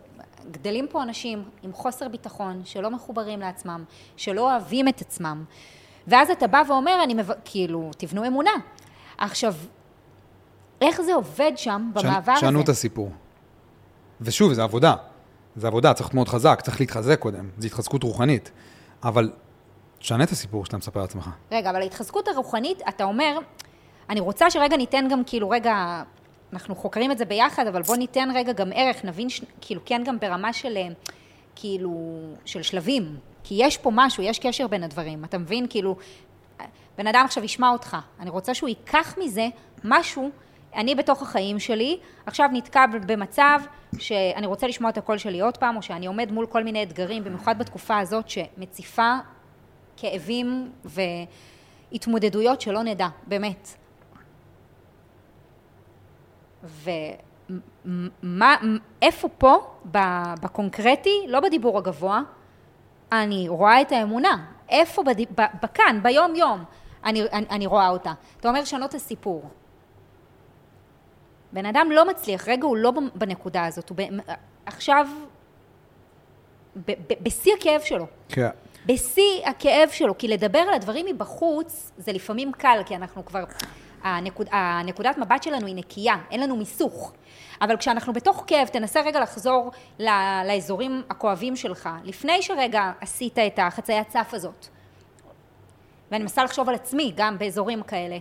גדלים 0.52 0.88
פה 0.88 1.04
אנשים 1.04 1.44
עם 1.64 1.74
חוסר 1.74 2.08
ביטחון, 2.08 2.62
שלא 2.66 2.92
מחוברים 2.92 3.40
לעצמם, 3.40 3.84
שלא 4.18 4.52
אוהבים 4.52 4.88
את 4.88 5.02
עצמם. 5.02 5.44
ואז 6.08 6.30
אתה 6.30 6.48
בא 6.48 6.64
ואומר, 6.68 7.04
אני 7.04 7.14
מב... 7.14 7.32
כאילו, 7.46 7.92
תבנו 7.98 8.28
אמונה. 8.28 8.52
עכשיו, 9.18 9.54
איך 10.82 11.02
זה 11.02 11.14
עובד 11.14 11.52
שם, 11.56 11.92
במעבר 11.94 12.32
הזה? 12.32 12.42
שנו 12.42 12.62
את 12.62 12.70
הסיפור. 12.70 13.12
ושוב, 14.22 14.54
זה 14.54 14.64
עבודה. 14.64 14.96
זה 15.56 15.68
עבודה, 15.68 15.94
צריך 15.94 16.08
להיות 16.08 16.14
מאוד 16.14 16.28
חזק, 16.28 16.62
צריך 16.62 16.80
להתחזק 16.80 17.20
קודם. 17.20 17.50
זו 17.58 17.68
התחזקות 17.68 18.04
רוחנית. 18.04 18.52
אבל 19.04 19.32
תשנה 20.00 20.24
את 20.24 20.32
הסיפור 20.32 20.66
שאתה 20.66 20.78
מספר 20.78 21.02
לעצמך. 21.02 21.30
רגע, 21.52 21.70
אבל 21.70 21.82
ההתחזקות 21.82 22.28
הרוחנית, 22.28 22.82
אתה 22.90 23.04
אומר, 23.04 23.38
אני 24.10 24.20
רוצה 24.20 24.50
שרגע 24.52 24.78
ניתן 24.78 25.08
גם 25.12 25.24
כאילו 25.26 25.50
רגע, 25.50 26.04
אנחנו 26.54 26.76
חוקרים 26.76 27.12
את 27.12 27.18
זה 27.18 27.26
ביחד, 27.26 27.68
אבל 27.68 27.82
בוא 27.82 27.96
ניתן 27.96 28.30
רגע 28.36 28.54
גם 28.54 28.70
ערך, 28.76 29.06
נבין 29.06 29.30
ש... 29.30 29.42
כאילו 29.62 29.82
כן 29.86 30.02
גם 30.06 30.20
ברמה 30.20 30.54
של 30.54 30.78
אה, 30.78 30.88
כאילו, 31.56 32.20
של 32.46 32.62
שלבים. 32.62 33.18
כי 33.44 33.56
יש 33.58 33.78
פה 33.78 33.92
משהו, 33.94 34.24
יש 34.24 34.40
קשר 34.40 34.68
בין 34.68 34.84
הדברים, 34.84 35.26
אתה 35.26 35.38
מבין? 35.38 35.66
כאילו, 35.70 35.96
בן 36.98 37.08
אדם 37.08 37.26
עכשיו 37.26 37.44
ישמע 37.44 37.70
אותך, 37.70 37.98
אני 38.20 38.30
רוצה 38.30 38.54
שהוא 38.54 38.70
ייקח 38.70 39.18
מזה 39.18 39.48
משהו, 39.84 40.30
אני 40.76 40.96
בתוך 40.96 41.22
החיים 41.22 41.60
שלי, 41.60 42.00
עכשיו 42.26 42.50
נתקע 42.54 42.86
במצב 43.06 43.60
שאני 43.98 44.48
רוצה 44.48 44.68
לשמוע 44.68 44.90
את 44.90 44.98
הקול 44.98 45.18
שלי 45.18 45.40
עוד 45.40 45.58
פעם, 45.58 45.78
או 45.78 45.82
שאני 45.82 46.06
עומד 46.06 46.32
מול 46.32 46.46
כל 46.46 46.64
מיני 46.64 46.84
אתגרים, 46.84 47.24
במיוחד 47.24 47.60
בתקופה 47.60 48.00
הזאת 48.00 48.30
שמציפה 48.30 49.16
כאבים 49.98 50.72
והתמודדויות 51.92 52.62
שלא 52.62 52.84
נדע, 52.84 53.08
באמת. 53.28 53.81
ומה, 56.64 58.56
איפה 59.02 59.30
פה, 59.38 59.76
בקונקרטי, 60.42 61.26
לא 61.28 61.40
בדיבור 61.40 61.78
הגבוה, 61.78 62.22
אני 63.12 63.50
רואה 63.50 63.82
את 63.82 63.92
האמונה. 63.92 64.46
איפה, 64.70 65.04
בד... 65.04 65.16
בכאן, 65.64 66.00
ביום 66.04 66.36
יום, 66.36 66.64
אני, 67.06 67.22
אני, 67.22 67.46
אני 67.50 67.66
רואה 67.66 67.90
אותה. 67.90 68.14
אתה 68.40 68.48
אומר 68.48 68.62
לשנות 68.62 68.90
את 68.90 68.96
הסיפור. 68.96 69.50
בן 71.52 71.66
אדם 71.66 71.88
לא 71.92 72.08
מצליח, 72.08 72.48
רגע 72.48 72.66
הוא 72.66 72.78
לא 72.78 72.94
בנקודה 73.16 73.66
הזאת, 73.66 73.90
הוא 73.90 73.98
ב, 73.98 74.02
עכשיו 74.66 75.08
בשיא 77.22 77.54
הכאב 77.60 77.82
שלו. 77.82 78.06
כן. 78.30 78.50
בשיא 78.86 79.46
הכאב 79.46 79.90
שלו, 79.90 80.18
כי 80.18 80.28
לדבר 80.28 80.60
על 80.60 80.74
הדברים 80.74 81.06
מבחוץ 81.06 81.92
זה 81.98 82.12
לפעמים 82.12 82.52
קל, 82.52 82.82
כי 82.86 82.96
אנחנו 82.96 83.26
כבר, 83.26 83.44
הנקוד, 84.04 84.48
הנקודת 84.52 85.18
מבט 85.18 85.44
שלנו 85.44 85.68
היא 85.68 85.76
נקייה, 85.76 86.16
אין 86.32 86.40
לנו 86.40 86.56
מיסוך. 86.56 87.14
אבל 87.62 87.78
כשאנחנו 87.78 88.14
בתוך 88.14 88.44
כאב, 88.48 88.68
תנסה 88.68 89.02
רגע 89.02 89.20
לחזור 89.20 89.72
ל, 90.00 90.10
לאזורים 90.48 91.02
הכואבים 91.10 91.56
שלך, 91.56 91.90
לפני 92.04 92.42
שרגע 92.42 92.92
עשית 93.02 93.40
את 93.40 93.60
החציית 93.62 94.12
סף 94.12 94.34
הזאת. 94.34 94.68
ואני 96.12 96.24
מנסה 96.24 96.44
לחשוב 96.44 96.70
על 96.70 96.76
עצמי, 96.76 97.14
גם 97.16 97.38
באזורים 97.38 97.84
כאלה. 97.84 98.18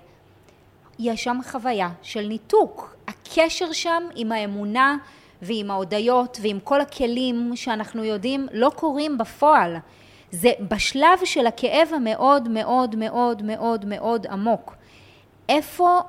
יש 0.99 1.25
שם 1.25 1.39
חוויה 1.51 1.89
של 2.03 2.27
ניתוק. 2.27 2.97
הקשר 3.09 3.73
שם 3.73 4.03
עם 4.15 4.33
האמונה 4.33 4.97
ועם 5.43 5.71
ההודיות 5.71 6.39
ועם 6.43 6.59
כל 6.65 6.81
הכלים 6.81 7.53
שאנחנו 7.57 8.05
יודעים 8.05 8.47
לא 8.53 8.71
קורים 8.77 9.19
בפועל. 9.19 9.77
זה 10.31 10.51
בשלב 10.61 11.19
של 11.25 11.47
הכאב 11.47 11.89
המאוד 11.95 12.49
מאוד 12.49 12.97
מאוד 12.97 13.43
מאוד 13.43 13.85
מאוד 13.85 14.27
עמוק. 14.27 14.75
איפה, 15.51 16.01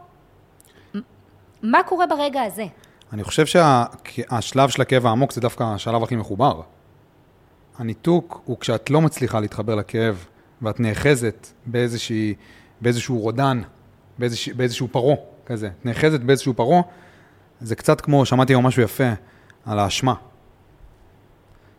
מה 1.61 1.83
קורה 1.83 2.07
ברגע 2.07 2.41
הזה? 2.41 2.65
אני 3.13 3.23
חושב 3.23 3.45
שהשלב 3.45 4.69
שה, 4.69 4.73
של 4.73 4.81
הכאב 4.81 5.05
העמוק 5.05 5.31
זה 5.31 5.41
דווקא 5.41 5.63
השלב 5.63 6.03
הכי 6.03 6.15
מחובר. 6.15 6.61
הניתוק 7.77 8.41
הוא 8.45 8.59
כשאת 8.59 8.89
לא 8.89 9.01
מצליחה 9.01 9.39
להתחבר 9.39 9.75
לכאב 9.75 10.25
ואת 10.61 10.79
נאחזת 10.79 11.47
באיזושהי, 11.65 12.35
באיזשהו 12.81 13.19
רודן 13.19 13.61
באיזשה, 14.19 14.53
באיזשהו 14.53 14.87
פרו 14.87 15.25
כזה. 15.45 15.67
את 15.67 15.85
נאחזת 15.85 16.19
באיזשהו 16.19 16.53
פרעה, 16.53 16.81
זה 17.61 17.75
קצת 17.75 18.01
כמו, 18.01 18.25
שמעתי 18.25 18.53
היום 18.53 18.67
משהו 18.67 18.83
יפה 18.83 19.09
על 19.65 19.79
האשמה 19.79 20.13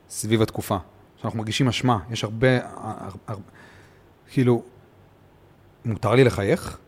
סביב 0.09 0.43
התקופה. 0.43 0.77
שאנחנו 1.17 1.39
מרגישים 1.39 1.69
אשמה, 1.69 1.99
יש 2.11 2.25
הרבה, 2.25 2.49
הר, 2.65 3.11
הר, 3.27 3.37
כאילו, 4.31 4.63
מותר 5.85 6.15
לי 6.15 6.25
לחייך? 6.25 6.79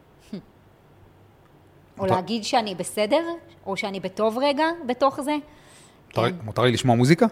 או 1.99 2.03
מותר- 2.03 2.15
להגיד 2.15 2.45
שאני 2.45 2.75
בסדר, 2.75 3.23
או 3.67 3.77
שאני 3.77 4.01
בטוב 4.01 4.39
רגע 4.39 4.65
בתוך 4.87 5.21
זה. 5.21 5.37
מותר, 6.09 6.31
כן. 6.31 6.37
מותר 6.45 6.63
לי 6.63 6.73
לשמוע 6.73 6.97
מוזיקה? 6.97 7.27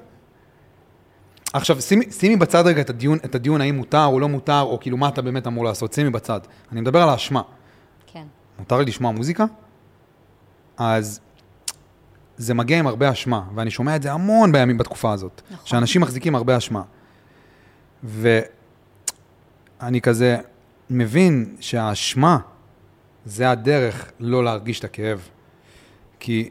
עכשיו, 1.52 1.80
שימי, 1.82 2.10
שימי 2.12 2.36
בצד 2.36 2.62
רגע 2.66 2.80
את 2.80 2.90
הדיון, 2.90 3.18
את 3.24 3.34
הדיון 3.34 3.60
האם 3.60 3.76
מותר 3.76 4.04
או 4.04 4.20
לא 4.20 4.28
מותר, 4.28 4.60
או 4.60 4.78
כאילו 4.80 4.96
מה 4.96 5.08
אתה 5.08 5.22
באמת 5.22 5.46
אמור 5.46 5.64
לעשות, 5.64 5.92
שימי 5.92 6.10
בצד. 6.10 6.40
אני 6.72 6.80
מדבר 6.80 7.02
על 7.02 7.08
האשמה. 7.08 7.42
כן. 8.06 8.24
מותר 8.58 8.78
לי 8.78 8.84
לשמוע 8.84 9.12
מוזיקה? 9.12 9.44
אז 10.76 11.20
זה 12.36 12.54
מגיע 12.54 12.78
עם 12.78 12.86
הרבה 12.86 13.10
אשמה, 13.10 13.42
ואני 13.54 13.70
שומע 13.70 13.96
את 13.96 14.02
זה 14.02 14.12
המון 14.12 14.52
בימים 14.52 14.78
בתקופה 14.78 15.12
הזאת. 15.12 15.42
נכון. 15.50 15.66
שאנשים 15.66 16.02
מחזיקים 16.02 16.34
הרבה 16.34 16.56
אשמה. 16.56 16.82
ואני 18.04 18.40
כזה 20.02 20.36
מבין 20.90 21.56
שהאשמה 21.60 22.38
זה 23.24 23.50
הדרך 23.50 24.12
לא 24.20 24.44
להרגיש 24.44 24.78
את 24.78 24.84
הכאב. 24.84 25.28
כי 26.20 26.48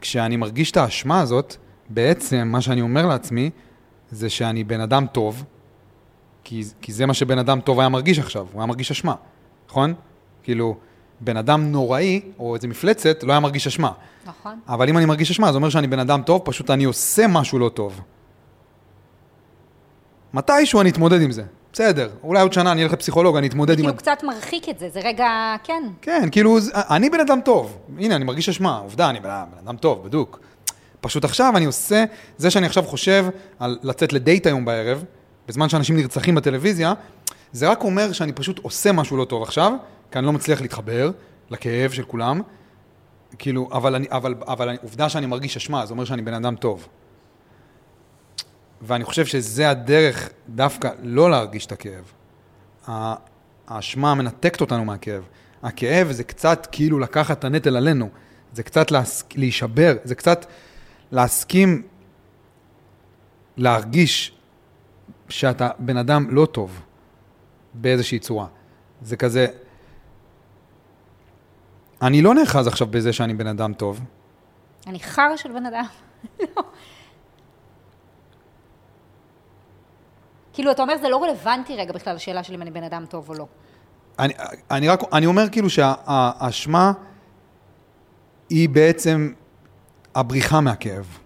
כשאני 0.00 0.36
מרגיש 0.36 0.70
את 0.70 0.76
האשמה 0.76 1.20
הזאת, 1.20 1.56
בעצם 1.88 2.48
מה 2.52 2.60
שאני 2.60 2.80
אומר 2.80 3.06
לעצמי 3.06 3.50
זה 4.10 4.30
שאני 4.30 4.64
בן 4.64 4.80
אדם 4.80 5.06
טוב, 5.12 5.44
כי, 6.44 6.62
כי 6.80 6.92
זה 6.92 7.06
מה 7.06 7.14
שבן 7.14 7.38
אדם 7.38 7.60
טוב 7.60 7.80
היה 7.80 7.88
מרגיש 7.88 8.18
עכשיו, 8.18 8.46
הוא 8.52 8.60
היה 8.60 8.66
מרגיש 8.66 8.90
אשמה, 8.90 9.14
נכון? 9.68 9.94
כאילו, 10.42 10.76
בן 11.20 11.36
אדם 11.36 11.72
נוראי, 11.72 12.20
או 12.38 12.54
איזה 12.54 12.68
מפלצת, 12.68 13.22
לא 13.22 13.32
היה 13.32 13.40
מרגיש 13.40 13.66
אשמה. 13.66 13.92
נכון. 14.26 14.60
אבל 14.68 14.88
אם 14.88 14.96
אני 14.96 15.04
מרגיש 15.04 15.30
אשמה, 15.30 15.52
זה 15.52 15.56
אומר 15.56 15.70
שאני 15.70 15.86
בן 15.86 15.98
אדם 15.98 16.22
טוב, 16.22 16.42
פשוט 16.44 16.70
אני 16.70 16.84
עושה 16.84 17.26
משהו 17.26 17.58
לא 17.58 17.68
טוב. 17.68 18.00
מתישהו 20.34 20.80
אני 20.80 20.90
אתמודד 20.90 21.22
עם 21.22 21.30
זה. 21.30 21.44
בסדר, 21.72 22.10
אולי 22.22 22.42
עוד 22.42 22.52
שנה 22.52 22.72
אני 22.72 22.84
אלך 22.84 22.92
לפסיכולוג, 22.92 23.36
אני 23.36 23.46
אתמודד 23.46 23.78
עם... 23.78 23.84
כאילו 23.84 23.96
קצת 23.96 24.18
מרחיק 24.22 24.68
את 24.68 24.78
זה, 24.78 24.88
זה 24.88 25.00
רגע, 25.00 25.56
כן. 25.64 25.82
כן, 26.02 26.28
כאילו, 26.32 26.58
אני 26.74 27.10
בן 27.10 27.20
אדם 27.20 27.40
טוב. 27.44 27.78
הנה, 27.98 28.16
אני 28.16 28.24
מרגיש 28.24 28.48
אשמה, 28.48 28.78
עובדה, 28.78 29.10
אני 29.10 29.20
בן 29.20 29.30
אדם 29.64 29.76
טוב, 29.76 30.04
בדוק. 30.04 30.40
פשוט 31.00 31.24
עכשיו 31.24 31.52
אני 31.56 31.64
עושה, 31.64 32.04
זה 32.36 32.50
שאני 32.50 32.66
עכשיו 32.66 32.82
חושב 32.82 33.26
על 33.58 33.78
לצאת 33.82 34.12
לדייט 34.12 34.46
היום 34.46 34.64
בערב, 34.64 35.04
בזמן 35.48 35.68
שאנשים 35.68 35.96
נרצחים 35.96 36.34
בטלוויזיה, 36.34 36.92
זה 37.52 37.68
רק 37.68 37.84
אומר 37.84 38.12
שאני 38.12 38.32
פשוט 38.32 38.58
עושה 38.58 38.92
משהו 38.92 39.16
לא 39.16 39.24
טוב 39.24 39.42
עכשיו, 39.42 39.72
כי 40.10 40.18
אני 40.18 40.26
לא 40.26 40.32
מצליח 40.32 40.60
להתחבר 40.60 41.10
לכאב 41.50 41.90
של 41.90 42.02
כולם. 42.02 42.40
כאילו, 43.38 43.68
אבל, 43.72 43.94
אני, 43.94 44.06
אבל, 44.10 44.34
אבל 44.46 44.76
עובדה 44.82 45.08
שאני 45.08 45.26
מרגיש 45.26 45.56
אשמה, 45.56 45.86
זה 45.86 45.92
אומר 45.92 46.04
שאני 46.04 46.22
בן 46.22 46.34
אדם 46.34 46.56
טוב. 46.56 46.88
ואני 48.82 49.04
חושב 49.04 49.26
שזה 49.26 49.70
הדרך 49.70 50.28
דווקא 50.48 50.90
לא 51.02 51.30
להרגיש 51.30 51.66
את 51.66 51.72
הכאב. 51.72 52.12
האשמה 53.68 54.14
מנתקת 54.14 54.60
אותנו 54.60 54.84
מהכאב. 54.84 55.24
הכאב 55.62 56.12
זה 56.12 56.24
קצת 56.24 56.66
כאילו 56.72 56.98
לקחת 56.98 57.38
את 57.38 57.44
הנטל 57.44 57.76
עלינו. 57.76 58.08
זה 58.52 58.62
קצת 58.62 58.90
להס... 58.90 59.24
להישבר, 59.34 59.96
זה 60.04 60.14
קצת 60.14 60.46
להסכים 61.12 61.82
להרגיש 63.56 64.32
שאתה 65.28 65.70
בן 65.78 65.96
אדם 65.96 66.26
לא 66.30 66.46
טוב 66.46 66.80
באיזושהי 67.74 68.18
צורה. 68.18 68.46
זה 69.02 69.16
כזה... 69.16 69.46
אני 72.02 72.22
לא 72.22 72.34
נאחז 72.34 72.66
עכשיו 72.66 72.86
בזה 72.86 73.12
שאני 73.12 73.34
בן 73.34 73.46
אדם 73.46 73.72
טוב. 73.72 74.00
אני 74.86 75.00
חרא 75.00 75.36
של 75.36 75.52
בן 75.52 75.66
אדם. 75.66 75.84
לא. 76.56 76.62
כאילו, 80.52 80.70
אתה 80.70 80.82
אומר, 80.82 80.94
זה 81.00 81.08
לא 81.08 81.24
רלוונטי 81.24 81.76
רגע 81.76 81.92
בכלל 81.92 82.14
לשאלה 82.14 82.42
שלי 82.42 82.56
אם 82.56 82.62
אני 82.62 82.70
בן 82.70 82.82
אדם 82.82 83.04
טוב 83.08 83.28
או 83.28 83.34
לא. 83.34 83.46
אני, 84.18 84.32
אני 84.70 84.88
רק, 84.88 85.00
אני 85.12 85.26
אומר 85.26 85.48
כאילו 85.48 85.70
שהאשמה 85.70 86.92
היא 88.50 88.68
בעצם 88.68 89.32
הבריחה 90.14 90.60
מהכאב. 90.60 91.18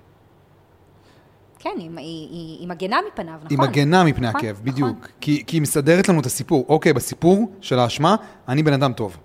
כן, 1.58 1.70
היא, 1.78 1.90
היא, 1.96 2.28
היא, 2.30 2.58
היא 2.60 2.68
מגנה 2.68 2.96
מפניו, 3.12 3.34
נכון? 3.34 3.46
היא 3.50 3.58
מגנה 3.58 4.04
מפני 4.04 4.28
נכון, 4.28 4.40
הכאב, 4.40 4.56
נכון. 4.56 4.72
בדיוק. 4.72 5.08
כי, 5.20 5.44
כי 5.46 5.56
היא 5.56 5.62
מסדרת 5.62 6.08
לנו 6.08 6.20
את 6.20 6.26
הסיפור. 6.26 6.64
אוקיי, 6.68 6.92
בסיפור 6.92 7.52
של 7.60 7.78
האשמה, 7.78 8.16
אני 8.48 8.62
בן 8.62 8.72
אדם 8.72 8.92
טוב. 8.92 9.16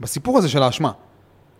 בסיפור 0.00 0.38
הזה 0.38 0.48
של 0.48 0.62
האשמה. 0.62 0.92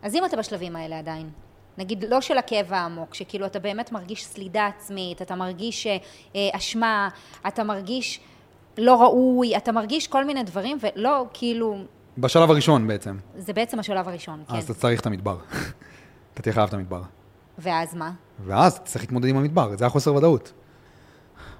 אז 0.02 0.14
אם 0.14 0.24
אתה 0.24 0.36
בשלבים 0.36 0.76
האלה 0.76 0.98
עדיין, 0.98 1.30
נגיד 1.78 2.04
לא 2.08 2.20
של 2.20 2.38
הכאב 2.38 2.72
העמוק, 2.72 3.14
שכאילו 3.14 3.46
אתה 3.46 3.58
באמת 3.58 3.92
מרגיש 3.92 4.24
סלידה 4.24 4.66
עצמית, 4.66 5.22
אתה 5.22 5.34
מרגיש 5.34 5.86
אה, 5.86 6.00
אשמה, 6.52 7.08
אתה 7.46 7.64
מרגיש 7.64 8.20
לא 8.78 9.02
ראוי, 9.02 9.56
אתה 9.56 9.72
מרגיש 9.72 10.08
כל 10.08 10.24
מיני 10.24 10.42
דברים, 10.42 10.78
ולא, 10.80 11.26
כאילו, 11.32 11.76
בשלב 12.18 12.50
הראשון 12.50 12.86
בעצם. 12.86 13.16
זה 13.36 13.52
בעצם 13.52 13.78
השלב 13.78 14.08
הראשון, 14.08 14.42
כן. 14.48 14.56
אז 14.56 14.64
אתה 14.64 14.74
צריך 14.74 15.00
את 15.00 15.06
המדבר. 15.06 15.36
אתה 16.34 16.42
תהיה 16.42 16.52
חייב 16.52 16.68
את 16.68 16.74
המדבר. 16.74 17.02
ואז 17.58 17.94
מה? 17.94 18.12
ואז 18.44 18.72
אתה 18.72 18.84
צריך 18.84 19.04
להתמודד 19.04 19.28
עם 19.28 19.36
המדבר, 19.36 19.76
זה 19.76 19.86
החוסר 19.86 20.14
ודאות. 20.14 20.52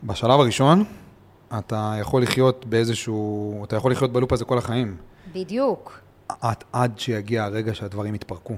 בשלב 0.03 0.41
הראשון, 0.41 0.85
אתה 1.59 1.95
יכול 2.01 2.23
לחיות 2.23 2.67
באיזשהו... 2.67 3.65
אתה 3.65 3.77
יכול 3.77 3.93
לחיות 3.93 4.13
בלופ 4.13 4.33
הזה 4.33 4.45
כל 4.45 4.59
החיים. 4.59 4.97
בדיוק. 5.33 6.01
עד, 6.41 6.65
עד 6.73 6.99
שיגיע 6.99 7.45
הרגע 7.45 7.75
שהדברים 7.75 8.15
יתפרקו. 8.15 8.55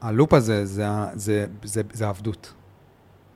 הלופ 0.00 0.32
הזה 0.34 0.66
זה, 0.66 0.88
ה- 0.88 1.08
זה, 1.14 1.46
זה, 1.62 1.82
זה 1.92 2.08
עבדות. 2.08 2.52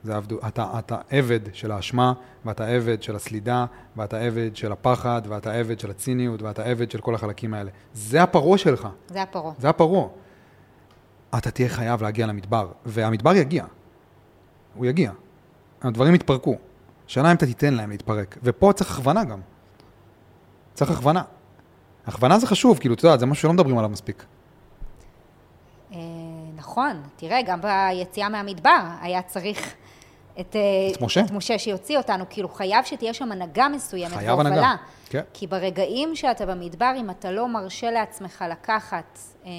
זה 0.03 0.15
עבדות. 0.15 0.39
אתה, 0.47 0.79
אתה 0.79 0.97
עבד 1.09 1.39
של 1.53 1.71
האשמה, 1.71 2.13
ואתה 2.45 2.67
עבד 2.67 3.01
של 3.03 3.15
הסלידה, 3.15 3.65
ואתה 3.97 4.19
עבד 4.19 4.55
של 4.55 4.71
הפחד, 4.71 5.21
ואתה 5.27 5.53
עבד 5.53 5.79
של 5.79 5.91
הציניות, 5.91 6.41
ואתה 6.41 6.63
עבד 6.63 6.91
של 6.91 7.01
כל 7.01 7.15
החלקים 7.15 7.53
האלה. 7.53 7.71
זה 7.93 8.23
הפרעה 8.23 8.57
שלך, 8.57 8.87
זה 9.07 9.21
הפרעה. 9.21 9.53
זה 9.59 9.69
הפרעה. 9.69 10.07
אתה 11.37 11.51
תהיה 11.51 11.69
חייב 11.69 12.03
להגיע 12.03 12.27
למדבר, 12.27 12.71
והמדבר 12.85 13.35
יגיע. 13.35 13.65
הוא 14.75 14.85
יגיע. 14.85 15.11
הדברים 15.81 16.15
יתפרקו. 16.15 16.55
השאלה 17.07 17.31
אם 17.31 17.35
אתה 17.35 17.45
תיתן 17.45 17.73
להם 17.73 17.89
להתפרק. 17.89 18.37
ופה 18.43 18.73
צריך 18.75 18.91
הכוונה 18.91 19.23
גם. 19.23 19.39
צריך 20.73 20.91
הכוונה. 20.91 21.23
הכוונה 22.07 22.39
זה 22.39 22.47
חשוב, 22.47 22.77
כאילו, 22.79 22.95
אתה 22.95 23.05
יודע, 23.07 23.17
זה 23.17 23.25
משהו 23.25 23.41
שלא 23.41 23.53
מדברים 23.53 23.77
עליו 23.77 23.89
מספיק. 23.89 24.25
נכון, 26.71 27.01
תראה, 27.15 27.41
גם 27.41 27.59
ביציאה 27.61 28.29
מהמדבר 28.29 28.79
היה 29.01 29.21
צריך 29.21 29.75
את, 30.39 30.55
אה, 30.55 30.61
את 30.95 31.01
משה. 31.01 31.21
את 31.21 31.31
משה 31.31 31.59
שיוציא 31.59 31.97
אותנו, 31.97 32.25
כאילו 32.29 32.49
חייב 32.49 32.85
שתהיה 32.85 33.13
שם 33.13 33.31
הנהגה 33.31 33.67
מסוימת 33.67 34.13
חייב 34.13 34.39
הנהגה. 34.39 34.75
כן. 35.09 35.21
כי 35.33 35.47
ברגעים 35.47 36.15
שאתה 36.15 36.45
במדבר, 36.45 36.91
אם 36.97 37.09
אתה 37.09 37.31
לא 37.31 37.47
מרשה 37.47 37.91
לעצמך 37.91 38.45
לקחת, 38.51 39.19
אה, 39.45 39.51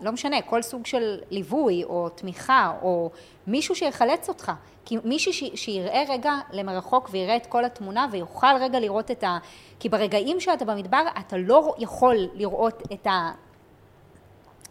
לא 0.00 0.12
משנה, 0.12 0.42
כל 0.42 0.62
סוג 0.62 0.86
של 0.86 1.18
ליווי 1.30 1.84
או 1.84 2.08
תמיכה, 2.08 2.72
או 2.82 3.10
מישהו 3.46 3.74
שיחלץ 3.74 4.28
אותך. 4.28 4.52
כי 4.84 4.96
מישהו 5.04 5.32
ש... 5.32 5.44
שיראה 5.54 6.02
רגע 6.08 6.32
למרחוק 6.52 7.08
ויראה 7.12 7.36
את 7.36 7.46
כל 7.46 7.64
התמונה 7.64 8.06
ויוכל 8.12 8.56
רגע 8.60 8.80
לראות 8.80 9.10
את 9.10 9.24
ה... 9.24 9.38
כי 9.80 9.88
ברגעים 9.88 10.40
שאתה 10.40 10.64
במדבר, 10.64 11.02
אתה 11.20 11.36
לא 11.36 11.74
יכול 11.78 12.16
לראות 12.34 12.82
את 12.92 13.06
ה... 13.06 13.30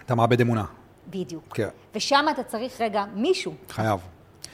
אתה 0.06 0.16
מאבד 0.16 0.42
אמונה. 0.42 0.79
בדיוק. 1.10 1.44
כן, 1.54 1.68
ושם 1.96 2.26
אתה 2.32 2.44
צריך 2.44 2.82
רגע 2.82 3.06
מישהו. 3.16 3.54
חייב. 3.70 4.00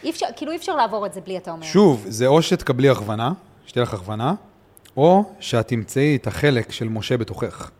אי 0.04 0.10
אפשר, 0.10 0.26
כאילו 0.36 0.52
אי 0.52 0.58
אפשר 0.58 0.76
לעבור 0.76 1.06
את 1.06 1.14
זה 1.14 1.22
בלי, 1.22 1.38
אתה 1.38 1.52
אומר. 1.52 1.66
שוב, 1.66 2.06
זה 2.08 2.28
או 2.28 2.42
שתקבלי 2.42 2.90
הכוונה, 2.90 3.34
שתהיה 3.66 3.84
לך 3.84 3.94
הכוונה, 3.94 4.34
או 4.98 5.34
שאת 5.40 5.68
תמצאי 5.68 6.16
את 6.16 6.28
החלק 6.28 6.72
של 6.72 6.90
משה 6.90 7.18
בתוכך. 7.18 7.72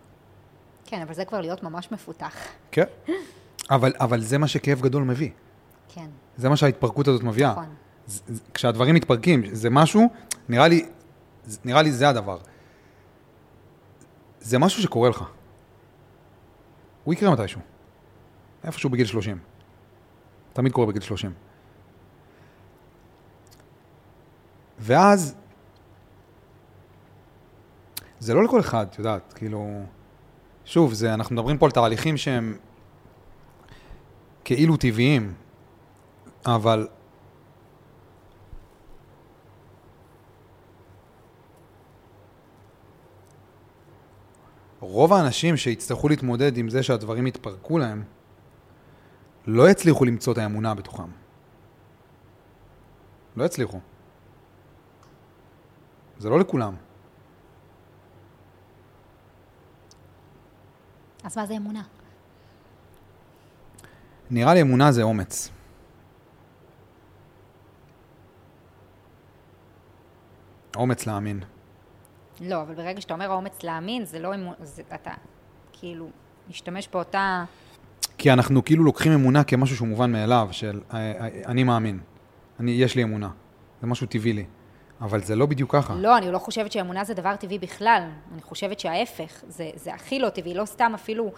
כן, 0.86 1.02
אבל 1.02 1.14
זה 1.14 1.26
כבר 1.26 1.42
להיות 1.42 1.64
ממש 1.64 1.92
מפותח. 1.92 2.34
כן. 2.72 2.84
אבל, 3.72 3.94
אבל 4.00 4.22
זה 4.22 4.38
מה 4.38 4.48
שכאב 4.48 4.82
גדול 4.82 5.04
מביא. 5.04 5.30
כן, 5.94 6.06
זה 6.38 6.50
מה 6.50 6.58
שההתפרקות 6.58 7.08
הזאת 7.08 7.24
מביאה. 7.24 7.52
נכון. 7.52 7.66
זה- 8.08 8.22
זה- 8.28 8.42
כשהדברים 8.54 8.96
מתפרקים, 8.96 9.44
זה 9.52 9.70
משהו, 9.70 10.10
נראה 10.50 10.68
לי, 10.68 10.86
זה- 11.46 11.60
נראה 11.66 11.82
לי 11.82 11.92
זה 11.92 12.10
הדבר. 12.10 12.38
זה 14.40 14.60
משהו 14.60 14.82
שקורה 14.84 15.10
לך. 15.10 15.24
הוא 17.04 17.14
יקרה 17.14 17.32
מתישהו. 17.34 17.62
איפשהו 18.66 18.90
בגיל 18.90 19.06
30. 19.06 19.38
תמיד 20.54 20.72
קורה 20.72 20.88
בגיל 20.88 21.02
30. 21.02 21.34
ואז, 24.80 25.36
זה 28.20 28.34
לא 28.34 28.44
לכל 28.44 28.60
אחד, 28.60 28.88
את 28.90 28.98
יודעת, 28.98 29.34
כאילו... 29.34 29.84
שוב, 30.66 30.94
זה, 30.94 31.14
אנחנו 31.14 31.36
מדברים 31.36 31.58
פה 31.58 31.66
על 31.66 31.72
תהליכים 31.72 32.18
שהם 32.18 32.58
כאילו 34.44 34.78
טבעיים, 34.78 35.34
אבל 36.46 36.88
רוב 44.80 45.14
האנשים 45.14 45.58
שיצטרכו 45.58 46.10
להתמודד 46.10 46.58
עם 46.58 46.70
זה 46.70 46.84
שהדברים 46.84 47.28
יתפרקו 47.28 47.78
להם, 47.78 48.04
לא 49.48 49.70
יצליחו 49.70 50.06
למצוא 50.06 50.34
את 50.34 50.38
האמונה 50.38 50.74
בתוכם. 50.74 51.10
לא 53.36 53.44
יצליחו. 53.44 53.80
זה 56.18 56.30
לא 56.30 56.40
לכולם. 56.40 56.76
אז 61.24 61.38
מה 61.38 61.46
זה 61.46 61.58
אמונה? 61.58 61.84
נראה 64.30 64.54
לי 64.54 64.62
אמונה 64.62 64.92
זה 64.92 65.04
אומץ. 65.04 65.50
אומץ 70.76 71.06
להאמין. 71.08 71.40
לא, 72.42 72.62
אבל 72.62 72.76
ברגע 72.76 73.02
שאתה 73.02 73.14
אומר 73.14 73.32
האומץ 73.32 73.64
להאמין, 73.64 74.06
זה 74.06 74.20
לא 74.20 74.36
אמונה, 74.36 74.56
זה, 74.64 74.84
אתה 74.94 75.12
כאילו 75.74 76.10
משתמש 76.50 76.88
באותה... 76.88 77.46
כי 78.18 78.34
אנחנו 78.34 78.66
כאילו 78.66 78.84
לוקחים 78.84 79.12
אמונה 79.12 79.44
כמשהו 79.44 79.76
שהוא 79.76 79.88
מובן 79.88 80.12
מאליו, 80.12 80.48
של 80.52 80.82
אה, 80.94 80.98
אה, 80.98 81.28
אני 81.46 81.64
מאמין, 81.64 82.00
אני, 82.60 82.72
יש 82.72 82.96
לי 82.96 83.04
אמונה, 83.04 83.30
זה 83.82 83.88
משהו 83.88 84.08
טבעי 84.08 84.34
לי. 84.34 84.46
אבל 85.02 85.22
זה 85.24 85.36
לא 85.36 85.46
בדיוק 85.46 85.72
ככה. 85.76 85.96
לא, 85.96 86.18
אני 86.18 86.32
לא 86.32 86.40
חושבת 86.40 86.72
שאמונה 86.72 87.04
זה 87.04 87.14
דבר 87.14 87.36
טבעי 87.36 87.60
בכלל. 87.60 88.02
אני 88.34 88.42
חושבת 88.42 88.80
שההפך, 88.80 89.44
זה, 89.48 89.70
זה 89.76 89.94
הכי 89.94 90.20
לא 90.20 90.30
טבעי. 90.30 90.54
לא 90.54 90.66
סתם 90.66 90.92
אפילו 90.96 91.32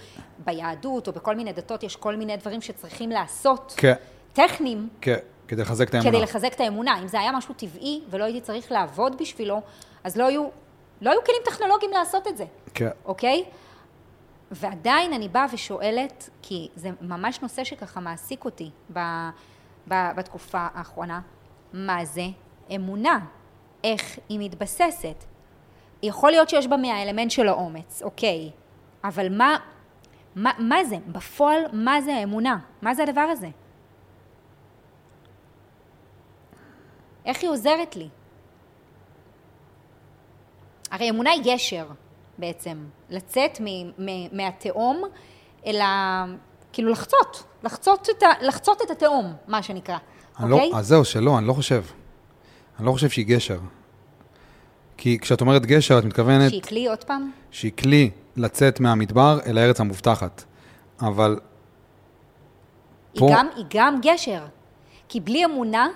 ביהדות 0.45 1.07
או 1.07 1.13
בכל 1.13 1.36
מיני 1.36 1.53
דתות 1.53 1.84
יש 1.84 1.95
כל 1.95 2.15
מיני 2.15 2.38
דברים 2.38 2.61
שצריכים 2.61 3.09
לעשות, 3.09 3.73
כן, 3.78 3.93
טכניים, 4.34 4.89
כן, 5.01 5.17
כדי 5.47 5.61
לחזק 5.61 5.89
את 5.89 5.93
האמונה. 5.93 6.11
כדי 6.11 6.21
לחזק 6.21 6.53
את 6.53 6.59
האמונה. 6.59 6.99
אם 7.01 7.07
זה 7.07 7.19
היה 7.19 7.32
משהו 7.32 7.53
טבעי 7.53 8.01
ולא 8.09 8.23
הייתי 8.23 8.41
צריך 8.41 8.71
לעבוד 8.71 9.21
בשבילו, 9.21 9.61
אז 10.03 10.17
לא 10.17 10.28
היו, 10.28 10.47
לא 11.01 11.11
היו 11.11 11.19
כלים 11.25 11.41
טכנולוגיים 11.45 11.91
לעשות 11.91 12.28
את 12.28 12.38
זה, 12.38 12.45
כן. 12.73 12.89
אוקיי? 13.05 13.43
ועדיין 14.52 15.14
אני 15.14 15.30
באה 15.30 15.45
ושואלת, 15.54 16.30
כי 16.41 16.68
זה 16.76 16.89
ממש 17.02 17.41
נושא 17.41 17.64
שככה 17.64 18.00
מעסיק 18.00 18.45
אותי 18.45 18.70
ב, 18.93 19.00
ב, 19.88 19.93
בתקופה 20.16 20.68
האחרונה, 20.74 21.22
מה 21.74 22.06
זה 22.06 22.26
אמונה? 22.76 23.20
איך 23.84 24.20
היא 24.30 24.39
מתבססת? 24.39 25.24
יכול 26.04 26.32
להיות 26.32 26.50
שיש 26.50 26.68
בה 26.68 26.78
מהאלמנט 26.78 27.32
של 27.32 27.48
האומץ, 27.48 28.02
אוקיי, 28.02 28.52
אבל 29.04 29.38
מה, 29.38 29.58
מה, 30.36 30.52
מה 30.60 30.84
זה? 30.84 30.98
בפועל, 31.08 31.62
מה 31.74 32.02
זה 32.02 32.16
האמונה? 32.16 32.60
מה 32.82 32.93
זה 32.93 33.04
הדבר 33.04 33.22
הזה? 33.22 33.50
איך 37.26 37.41
היא 37.41 37.50
עוזרת 37.50 37.95
לי? 37.95 38.10
הרי 40.91 41.10
אמונה 41.10 41.32
היא 41.32 41.41
גשר 41.45 41.88
בעצם, 42.38 42.77
לצאת 43.09 43.57
מ- 43.61 43.89
מ- 44.05 44.38
מהתהום 44.38 45.03
אל 45.65 45.81
ה... 45.81 46.25
כאילו 46.73 46.91
לחצות, 46.91 47.43
לחצות 47.63 48.07
את, 48.17 48.23
ה... 48.23 48.27
לחצות 48.41 48.81
את 48.81 48.91
התהום, 48.91 49.33
מה 49.47 49.63
שנקרא, 49.63 49.97
אני 50.39 50.51
אוקיי? 50.51 50.69
לא, 50.71 50.77
אז 50.77 50.88
זהו, 50.88 51.05
שלא, 51.05 51.38
אני 51.38 51.47
לא 51.47 51.53
חושב. 51.53 51.83
אני 52.79 52.85
לא 52.85 52.91
חושב 52.91 53.09
שהיא 53.09 53.25
גשר. 53.25 53.59
כי 54.97 55.19
כשאת 55.19 55.41
אומרת 55.41 55.65
גשר, 55.65 55.99
את 55.99 56.03
מתכוונת 56.03 56.49
שהיא 56.49 56.61
כלי 56.61 56.88
עוד 56.88 57.03
פעם? 57.03 57.31
שהיא 57.51 57.71
כלי 57.77 58.09
לצאת 58.35 58.79
מהמדבר 58.79 59.39
אל 59.45 59.57
הארץ 59.57 59.79
המובטחת. 59.79 60.43
אבל 61.01 61.39
היא 63.13 63.19
פה- 63.19 63.29
גם, 63.33 63.47
היא 63.55 63.65
גם 63.69 63.99
גשר. 64.01 64.45
כי 65.09 65.19
בלי 65.19 65.45
אמונה, 65.45 65.88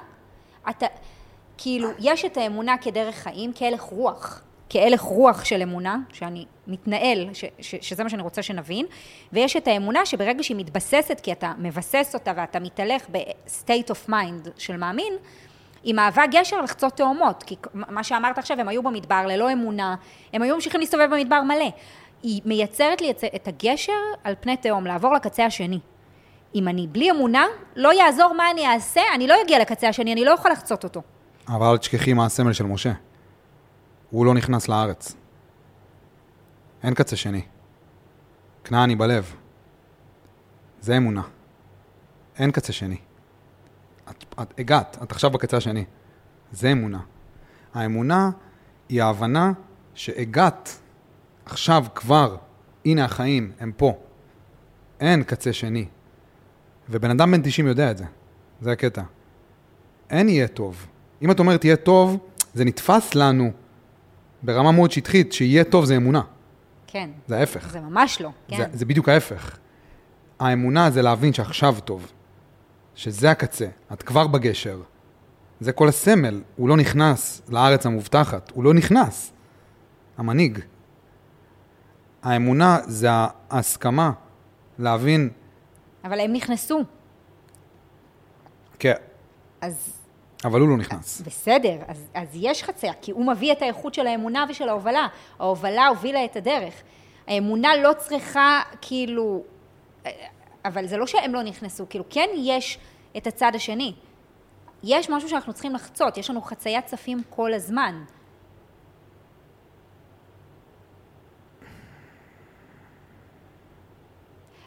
אתה, 0.70 0.86
כאילו, 1.58 1.90
יש 2.00 2.26
את 2.26 2.38
האמונה 2.38 2.76
כדרך 2.82 3.16
חיים, 3.16 3.52
כהלך 3.56 3.82
רוח. 3.82 4.42
כהלך 4.74 5.02
רוח 5.02 5.44
של 5.46 5.62
אמונה, 5.62 5.98
שאני 6.14 6.46
מתנהל, 6.68 7.30
ש, 7.34 7.46
ש, 7.60 7.76
שזה 7.82 8.04
מה 8.04 8.10
שאני 8.10 8.22
רוצה 8.22 8.42
שנבין, 8.42 8.86
ויש 9.34 9.58
את 9.58 9.68
האמונה 9.68 10.06
שברגע 10.06 10.44
שהיא 10.44 10.58
מתבססת, 10.58 11.20
כי 11.24 11.32
אתה 11.32 11.52
מבסס 11.58 12.12
אותה 12.14 12.32
ואתה 12.36 12.60
מתהלך 12.60 13.02
ב-state 13.12 13.92
of 13.92 14.10
mind 14.10 14.50
של 14.58 14.78
מאמין, 14.78 15.14
היא 15.84 15.94
מהווה 15.94 16.28
גשר 16.28 16.62
לחצות 16.62 16.94
תאומות, 16.98 17.44
כי 17.44 17.56
מה 17.74 18.04
שאמרת 18.04 18.38
עכשיו, 18.38 18.60
הם 18.60 18.68
היו 18.68 18.84
במדבר 18.84 19.26
ללא 19.28 19.52
אמונה, 19.54 19.96
הם 20.34 20.42
היו 20.42 20.56
ממשיכים 20.56 20.80
להסתובב 20.80 21.08
במדבר 21.12 21.42
מלא. 21.42 21.70
היא 22.24 22.42
מייצרת 22.46 23.02
לי 23.02 23.12
את- 23.12 23.48
הגשר 23.48 23.94
על 24.24 24.36
פני 24.40 24.58
תהום, 24.58 24.86
לעבור 24.88 25.14
לקצה 25.14 25.46
השני. 25.46 25.80
אם 26.56 26.68
אני 26.68 26.88
בלי 26.88 27.12
אמונה, 27.12 27.46
לא 27.76 27.94
יעזור 27.94 28.34
מה 28.34 28.52
אני 28.52 28.68
אעשה, 28.68 29.02
אני 29.16 29.28
לא 29.28 29.36
אגיע 29.46 29.60
לקצה 29.60 29.90
השני, 29.90 30.14
אני 30.14 30.26
לא 30.26 30.32
אוכל 30.34 30.50
לחצות 30.50 30.84
אותו. 30.84 31.02
אבל 31.48 31.66
אל 31.68 31.78
תשכחי 31.78 32.14
מה 32.14 32.26
הסמל 32.26 32.54
של 32.54 32.64
משה. 32.66 32.92
הוא 34.12 34.26
לא 34.26 34.34
נכנס 34.34 34.68
לארץ. 34.68 35.16
אין 36.84 36.94
קצה 36.94 37.16
שני. 37.16 37.42
כנעני 38.64 38.96
בלב. 38.96 39.36
זה 40.82 40.98
אמונה. 40.98 41.22
אין 42.38 42.52
קצה 42.52 42.74
שני. 42.74 42.98
את, 44.10 44.26
את 44.42 44.60
הגעת, 44.60 44.98
את 45.04 45.12
עכשיו 45.12 45.30
בקצה 45.30 45.58
השני. 45.58 45.86
זה 46.52 46.72
אמונה. 46.72 47.00
האמונה 47.74 48.30
היא 48.90 49.04
ההבנה 49.04 49.52
שהגעת 49.94 50.80
עכשיו 51.46 51.86
כבר, 51.96 52.38
הנה 52.86 53.06
החיים, 53.06 53.52
הם 53.60 53.72
פה. 53.78 53.98
אין 55.00 55.24
קצה 55.24 55.54
שני. 55.54 55.86
ובן 56.90 57.12
אדם 57.12 57.32
בן 57.32 57.42
90 57.42 57.68
יודע 57.68 57.92
את 57.92 57.98
זה. 57.98 58.06
זה 58.62 58.72
הקטע. 58.72 59.02
אין 60.10 60.30
יהיה 60.30 60.48
טוב. 60.48 60.88
אם 61.22 61.32
את 61.32 61.40
אומרת 61.40 61.66
יהיה 61.66 61.76
טוב, 61.76 62.18
זה 62.54 62.66
נתפס 62.66 63.16
לנו 63.16 63.52
ברמה 64.44 64.72
מאוד 64.72 64.92
שטחית, 64.92 65.34
שיהיה 65.34 65.64
טוב 65.64 65.86
זה 65.86 65.98
אמונה. 65.98 66.22
כן. 66.88 67.10
זה 67.28 67.38
ההפך. 67.38 67.70
זה 67.72 67.80
ממש 67.80 68.22
לא, 68.22 68.30
כן. 68.48 68.58
זה, 68.58 68.66
זה 68.74 68.86
בדיוק 68.86 69.10
ההפך. 69.10 69.58
האמונה 70.40 70.92
זה 70.92 71.02
להבין 71.02 71.34
שעכשיו 71.34 71.76
טוב, 71.86 72.12
שזה 72.96 73.32
הקצה, 73.32 73.68
את 73.94 74.04
כבר 74.04 74.28
בגשר. 74.28 74.82
זה 75.60 75.72
כל 75.72 75.88
הסמל, 75.88 76.42
הוא 76.56 76.70
לא 76.70 76.78
נכנס 76.78 77.42
לארץ 77.50 77.86
המובטחת, 77.86 78.52
הוא 78.54 78.64
לא 78.64 78.74
נכנס. 78.74 79.32
המנהיג. 80.18 80.60
האמונה 82.24 82.78
זה 82.88 83.08
ההסכמה 83.50 84.12
להבין, 84.80 85.30
אבל 86.04 86.20
הם 86.20 86.34
נכנסו, 86.34 86.84
כן, 88.80 88.94
אז 89.62 90.01
אבל 90.46 90.62
הוא 90.62 90.70
לא 90.70 90.78
נכנס. 90.78 91.22
בסדר, 91.22 91.78
אז, 91.88 92.10
אז 92.14 92.28
יש 92.34 92.64
חצייה, 92.64 92.94
כי 93.02 93.12
הוא 93.12 93.28
מביא 93.28 93.52
את 93.52 93.62
האיכות 93.62 93.94
של 93.94 94.08
האמונה 94.08 94.46
ושל 94.50 94.70
ההובלה. 94.70 95.08
ההובלה 95.40 95.88
הובילה 95.88 96.26
את 96.26 96.36
הדרך. 96.36 96.74
האמונה 97.28 97.76
לא 97.84 97.94
צריכה, 97.98 98.62
כאילו... 98.82 99.44
אבל 100.66 100.88
זה 100.88 100.98
לא 100.98 101.08
שהם 101.08 101.34
לא 101.34 101.44
נכנסו, 101.44 101.86
כאילו, 101.90 102.06
כן 102.10 102.30
יש 102.36 102.80
את 103.18 103.28
הצד 103.28 103.52
השני. 103.56 103.94
יש 104.84 105.10
משהו 105.10 105.30
שאנחנו 105.30 105.54
צריכים 105.54 105.74
לחצות, 105.74 106.18
יש 106.18 106.30
לנו 106.30 106.42
חציית 106.42 106.86
צפים 106.86 107.22
כל 107.30 107.54
הזמן. 107.54 108.04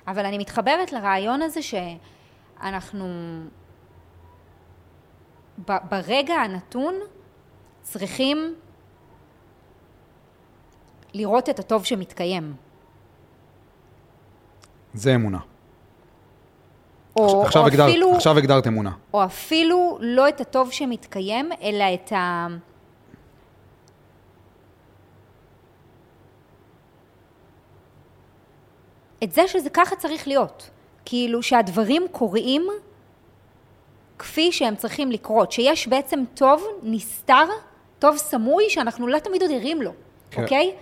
אבל 0.07 0.27
אני 0.27 0.39
מתחברת 0.39 0.93
לרעיון 0.93 1.43
הזה 1.43 1.61
שאנחנו 1.63 3.07
ברגע 5.59 6.35
הנתון 6.35 6.95
צריכים 7.83 8.55
לראות 11.15 11.49
את 11.49 11.59
הטוב 11.59 11.85
שמתקיים. 11.85 12.55
זה 14.95 15.15
אמונה. 15.15 15.39
או, 17.17 17.43
עכשיו, 17.43 17.63
או, 17.63 17.67
הגדרת, 17.67 17.89
אפילו, 17.89 18.15
עכשיו 18.15 18.39
הגדרת 18.39 18.67
אמונה. 18.67 18.91
או 19.15 19.25
אפילו 19.25 19.99
לא 20.01 20.29
את 20.29 20.41
הטוב 20.41 20.73
שמתקיים, 20.73 21.51
אלא 21.63 21.85
את 21.95 22.13
ה... 22.13 22.47
את 29.25 29.33
זה 29.33 29.49
שזה 29.49 29.71
ככה 29.71 29.97
צריך 29.97 30.29
להיות. 30.29 30.71
כאילו 31.05 31.43
שהדברים 31.43 32.03
קורים 32.13 32.67
כפי 34.19 34.53
שהם 34.53 34.77
צריכים 34.77 35.11
לקרות, 35.11 35.53
שיש 35.53 35.89
בעצם 35.89 36.25
טוב 36.35 36.67
נסתר, 36.83 37.45
טוב 37.99 38.17
סמוי, 38.17 38.71
שאנחנו 38.71 39.07
לא 39.07 39.19
תמיד 39.19 39.43
עוד 39.43 39.51
ערים 39.51 39.83
לו, 39.83 39.93
כן. 40.31 40.43
אוקיי? 40.43 40.75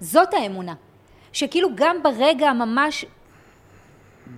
זאת 0.00 0.34
האמונה. 0.34 0.74
שכאילו 1.32 1.68
גם 1.74 2.02
ברגע 2.02 2.48
הממש 2.48 3.04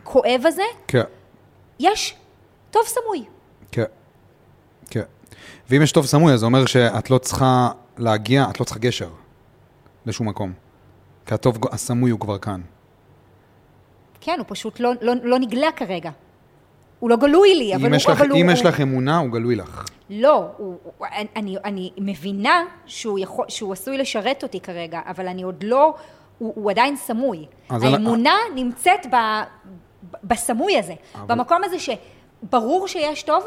כואב 0.05 0.43
הזה, 0.45 0.63
כן, 0.89 1.03
יש 1.79 2.17
טוב 2.71 2.83
סמוי. 2.87 3.25
כן, 3.73 3.85
כן. 4.91 5.03
ואם 5.71 5.83
יש 5.83 5.93
טוב 5.93 6.07
סמוי, 6.07 6.33
אז 6.33 6.41
זה 6.41 6.47
אומר 6.47 6.67
שאת 6.67 7.11
לא 7.11 7.19
צריכה 7.19 7.71
להגיע, 7.99 8.47
את 8.51 8.61
לא 8.61 8.65
צריכה 8.65 8.81
גשר 8.81 9.09
לשום 10.07 10.29
מקום. 10.29 10.53
כי 11.27 11.35
הטוב 11.35 11.59
הסמוי 11.71 12.11
הוא 12.11 12.21
כבר 12.21 12.39
כאן. 12.39 12.61
כן, 14.21 14.35
הוא 14.39 14.47
פשוט 14.49 14.81
לא, 14.81 14.93
לא, 15.01 15.13
לא 15.23 15.39
נגלה 15.39 15.73
כרגע. 15.77 16.11
הוא 17.03 17.11
לא 17.11 17.17
גלוי 17.17 17.55
לי, 17.55 17.75
אבל 17.75 17.87
הוא... 17.89 17.97
לך, 17.97 18.09
אבל 18.11 18.33
אם 18.37 18.45
הוא, 18.47 18.53
יש 18.53 18.61
הוא, 18.61 18.69
לך 18.69 18.81
אמונה, 18.81 19.19
הוא 19.19 19.31
גלוי 19.31 19.57
לך. 19.57 19.85
לא, 20.11 20.47
הוא, 20.57 20.77
הוא, 20.99 21.07
אני, 21.37 21.57
אני 21.65 21.91
מבינה 21.99 22.63
שהוא, 22.87 23.19
יכול, 23.19 23.45
שהוא 23.49 23.73
עשוי 23.73 23.99
לשרת 23.99 24.43
אותי 24.43 24.61
כרגע, 24.61 25.01
אבל 25.07 25.29
אני 25.29 25.43
עוד 25.43 25.65
לא, 25.65 25.95
הוא, 26.39 26.53
הוא 26.57 26.71
עדיין 26.71 26.97
סמוי. 26.97 27.47
אז 27.69 27.85
אני- 27.85 27.93
האמונה 27.93 28.35
נמצאת 28.55 29.07
ב, 29.07 29.15
ב- 30.11 30.17
בסמוי 30.25 30.79
הזה, 30.79 30.95
אבל- 31.15 31.25
במקום 31.35 31.65
הזה 31.65 31.77
שברור 31.79 32.89
שיש 32.89 33.23
טוב, 33.23 33.45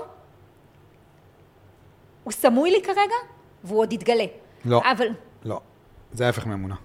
הוא 2.24 2.32
סמוי 2.34 2.72
לי 2.72 2.82
כרגע, 2.84 3.16
והוא 3.64 3.80
עוד 3.80 3.94
יתגלה. 3.94 4.26
לא. 4.66 4.82
אבל 4.92 5.08
לא. 5.46 5.60
זה 6.14 6.26
ההפך 6.26 6.46
מאמונה. 6.48 6.76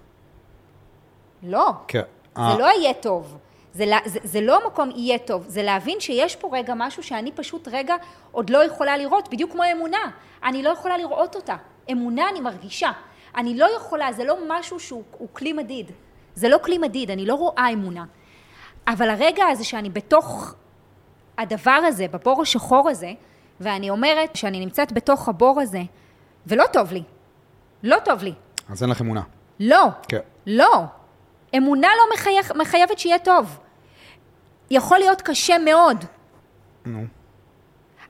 לא, 1.43 1.71
כן. 1.87 2.01
זה 2.35 2.41
אה, 2.41 2.57
לא 2.59 2.65
יהיה 2.79 2.93
טוב. 2.93 3.37
זה, 3.73 3.85
לה- 3.85 3.99
זה, 4.05 4.19
זה 4.23 4.41
לא 4.41 4.67
מקום 4.67 4.89
יהיה 4.95 5.17
טוב, 5.17 5.45
זה 5.47 5.63
להבין 5.63 5.99
שיש 5.99 6.35
פה 6.35 6.49
רגע 6.53 6.73
משהו 6.77 7.03
שאני 7.03 7.31
פשוט 7.31 7.67
רגע 7.71 7.95
עוד 8.31 8.49
לא 8.49 8.63
יכולה 8.63 8.97
לראות, 8.97 9.29
בדיוק 9.29 9.51
כמו 9.51 9.63
אמונה. 9.71 9.97
אני 10.43 10.63
לא 10.63 10.69
יכולה 10.69 10.97
לראות 10.97 11.35
אותה. 11.35 11.55
אמונה 11.91 12.29
אני 12.29 12.39
מרגישה. 12.41 12.91
אני 13.35 13.57
לא 13.57 13.67
יכולה, 13.77 14.13
זה 14.13 14.23
לא 14.23 14.37
משהו 14.49 14.79
שהוא 14.79 15.03
הוא 15.17 15.27
כלי 15.33 15.53
מדיד. 15.53 15.91
זה 16.35 16.49
לא 16.49 16.57
כלי 16.63 16.77
מדיד, 16.77 17.11
אני 17.11 17.25
לא 17.25 17.35
רואה 17.35 17.67
אמונה. 17.73 18.03
אבל 18.87 19.09
הרגע 19.09 19.45
הזה 19.45 19.63
שאני 19.63 19.89
בתוך 19.89 20.55
הדבר 21.37 21.71
הזה, 21.87 22.07
בבור 22.07 22.41
השחור 22.41 22.89
הזה, 22.89 23.11
ואני 23.59 23.89
אומרת 23.89 24.35
שאני 24.35 24.59
נמצאת 24.59 24.91
בתוך 24.93 25.29
הבור 25.29 25.61
הזה, 25.61 25.81
ולא 26.47 26.63
טוב 26.73 26.93
לי. 26.93 27.03
לא 27.83 27.97
טוב 28.05 28.23
לי. 28.23 28.33
אז 28.69 28.83
אין 28.83 28.89
לך 28.89 29.01
אמונה. 29.01 29.21
לא. 29.59 29.87
כן. 30.07 30.19
לא. 30.45 30.83
אמונה 31.57 31.87
לא 31.87 32.15
מחייך, 32.15 32.51
מחייבת 32.55 32.99
שיהיה 32.99 33.19
טוב. 33.19 33.59
יכול 34.71 34.99
להיות 34.99 35.21
קשה 35.21 35.57
מאוד, 35.57 36.05
נו. 36.85 37.05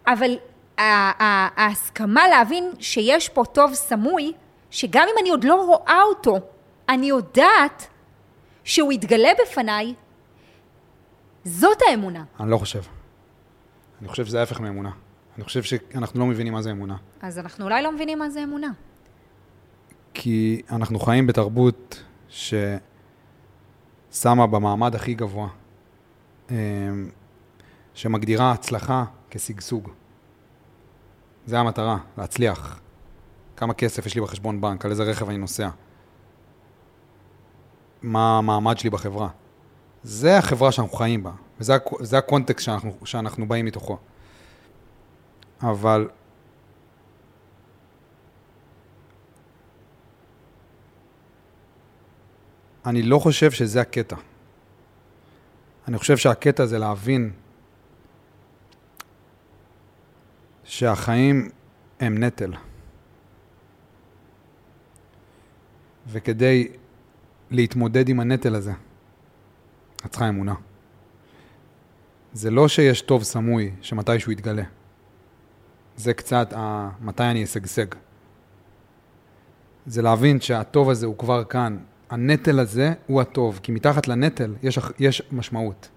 אבל 0.07 0.37
ההסכמה 0.77 2.27
להבין 2.27 2.71
שיש 2.79 3.29
פה 3.29 3.43
טוב 3.45 3.73
סמוי, 3.73 4.33
שגם 4.71 5.07
אם 5.13 5.15
אני 5.21 5.29
עוד 5.29 5.43
לא 5.43 5.65
רואה 5.65 6.01
אותו, 6.09 6.37
אני 6.89 7.05
יודעת 7.05 7.87
שהוא 8.63 8.93
יתגלה 8.93 9.29
בפניי, 9.41 9.93
זאת 11.43 11.77
האמונה. 11.89 12.23
אני 12.39 12.51
לא 12.51 12.57
חושב. 12.57 12.81
אני 14.01 14.07
חושב 14.07 14.25
שזה 14.25 14.39
ההפך 14.39 14.59
מאמונה. 14.59 14.91
אני 15.35 15.43
חושב 15.43 15.63
שאנחנו 15.63 16.19
לא 16.19 16.25
מבינים 16.25 16.53
מה 16.53 16.61
זה 16.61 16.71
אמונה. 16.71 16.95
אז 17.21 17.39
אנחנו 17.39 17.65
אולי 17.65 17.81
לא 17.81 17.91
מבינים 17.91 18.19
מה 18.19 18.29
זה 18.29 18.43
אמונה. 18.43 18.71
כי 20.13 20.61
אנחנו 20.71 20.99
חיים 20.99 21.27
בתרבות 21.27 22.03
ששמה 24.11 24.47
במעמד 24.47 24.95
הכי 24.95 25.13
גבוה, 25.13 25.47
אמ, 26.51 26.55
שמגדירה 27.93 28.51
הצלחה 28.51 29.03
כשגשוג. 29.29 29.89
זה 31.45 31.59
המטרה, 31.59 31.97
להצליח. 32.17 32.79
כמה 33.55 33.73
כסף 33.73 34.05
יש 34.05 34.15
לי 34.15 34.21
בחשבון 34.21 34.61
בנק, 34.61 34.85
על 34.85 34.91
איזה 34.91 35.03
רכב 35.03 35.29
אני 35.29 35.37
נוסע. 35.37 35.69
מה 38.01 38.37
המעמד 38.37 38.77
שלי 38.77 38.89
בחברה. 38.89 39.29
זה 40.03 40.37
החברה 40.37 40.71
שאנחנו 40.71 40.97
חיים 40.97 41.23
בה, 41.23 41.31
וזה 41.59 41.75
הקו- 41.75 42.05
זה 42.05 42.17
הקונטקסט 42.17 42.65
שאנחנו, 42.65 42.91
שאנחנו 43.05 43.47
באים 43.47 43.65
מתוכו. 43.65 43.97
אבל 45.63 46.09
אני 52.85 53.01
לא 53.01 53.19
חושב 53.19 53.51
שזה 53.51 53.81
הקטע. 53.81 54.15
אני 55.87 55.97
חושב 55.97 56.17
שהקטע 56.17 56.65
זה 56.65 56.79
להבין 56.79 57.31
שהחיים 60.63 61.49
הם 61.99 62.23
נטל. 62.23 62.53
וכדי 66.07 66.67
להתמודד 67.51 68.09
עם 68.09 68.19
הנטל 68.19 68.55
הזה, 68.55 68.73
את 70.05 70.11
צריכה 70.11 70.29
אמונה. 70.29 70.55
זה 72.33 72.51
לא 72.51 72.67
שיש 72.67 73.01
טוב 73.01 73.23
סמוי 73.23 73.71
שמתישהו 73.81 74.31
יתגלה. 74.31 74.63
זה 75.95 76.13
קצת 76.13 76.53
ה... 76.53 76.89
מתי 77.01 77.23
אני 77.23 77.43
אשגשג. 77.43 77.85
זה 79.85 80.01
להבין 80.01 80.41
שהטוב 80.41 80.89
הזה 80.89 81.05
הוא 81.05 81.17
כבר 81.17 81.43
כאן. 81.43 81.77
הנטל 82.11 82.59
הזה 82.59 82.93
הוא 83.07 83.21
הטוב, 83.21 83.59
כי 83.63 83.71
מתחת 83.71 84.07
לנטל 84.07 84.55
יש, 84.63 84.79
יש 84.99 85.21
משמעות. 85.31 85.89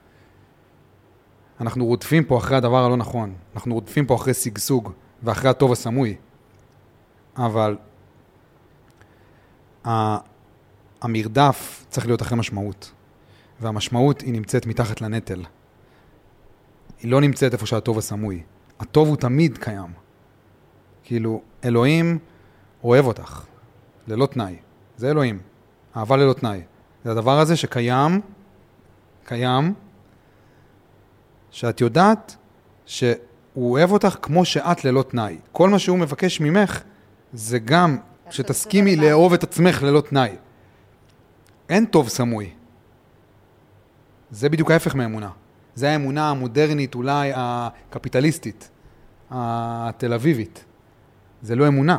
אנחנו 1.61 1.87
רודפים 1.87 2.25
פה 2.25 2.39
אחרי 2.39 2.57
הדבר 2.57 2.85
הלא 2.85 2.97
נכון. 2.97 3.35
אנחנו 3.55 3.75
רודפים 3.75 4.07
פה 4.07 4.15
אחרי 4.15 4.35
שגשוג 4.35 4.93
ואחרי 5.23 5.51
הטוב 5.51 5.73
הסמוי. 5.73 6.17
אבל 7.37 7.77
המרדף 11.03 11.87
צריך 11.89 12.07
להיות 12.07 12.23
אחרי 12.23 12.39
משמעות. 12.39 12.93
והמשמעות 13.61 14.21
היא 14.21 14.33
נמצאת 14.33 14.67
מתחת 14.67 15.01
לנטל. 15.01 15.43
היא 16.99 17.11
לא 17.11 17.21
נמצאת 17.21 17.53
איפה 17.53 17.67
שהטוב 17.67 17.99
הסמוי. 17.99 18.43
הטוב 18.81 19.09
הוא 19.09 19.17
תמיד 19.17 19.59
קיים. 19.59 19.93
כאילו, 21.05 21.43
אלוהים 21.65 22.19
אוהב 22.85 23.07
אותך, 23.07 23.45
ללא 24.07 24.27
תנאי. 24.27 24.57
זה 24.97 25.11
אלוהים. 25.11 25.54
אהבה 25.97 26.17
ללא 26.17 26.33
תנאי. 26.33 26.61
זה 27.05 27.11
הדבר 27.11 27.39
הזה 27.39 27.57
שקיים, 27.57 28.21
קיים, 29.25 29.75
שאת 31.51 31.81
יודעת 31.81 32.37
שהוא 32.87 33.17
אוהב 33.57 33.91
אותך 33.91 34.17
כמו 34.23 34.45
שאת 34.45 34.85
ללא 34.85 35.03
תנאי. 35.03 35.39
כל 35.53 35.69
מה 35.69 35.79
שהוא 35.79 35.99
מבקש 35.99 36.41
ממך 36.41 36.83
זה 37.33 37.59
גם 37.59 37.97
שתסכימי. 38.31 38.97
לאהוב 38.97 39.33
את 39.33 39.43
עצמך 39.43 39.83
ללא 39.83 40.01
תנאי. 40.01 40.31
אין 41.69 41.85
טוב 41.85 42.09
סמוי. 42.09 42.51
זה 44.31 44.49
בדיוק 44.49 44.71
ההפך 44.71 44.95
מאמונה. 44.95 45.31
זה 45.75 45.91
האמונה 45.91 46.31
המודרנית, 46.31 46.95
אולי 46.95 47.33
הקפיטליסטית, 47.35 48.71
התל 49.31 50.13
אביבית. 50.13 50.65
זה 51.43 51.57
לא 51.57 51.69
אמונה. 51.69 51.99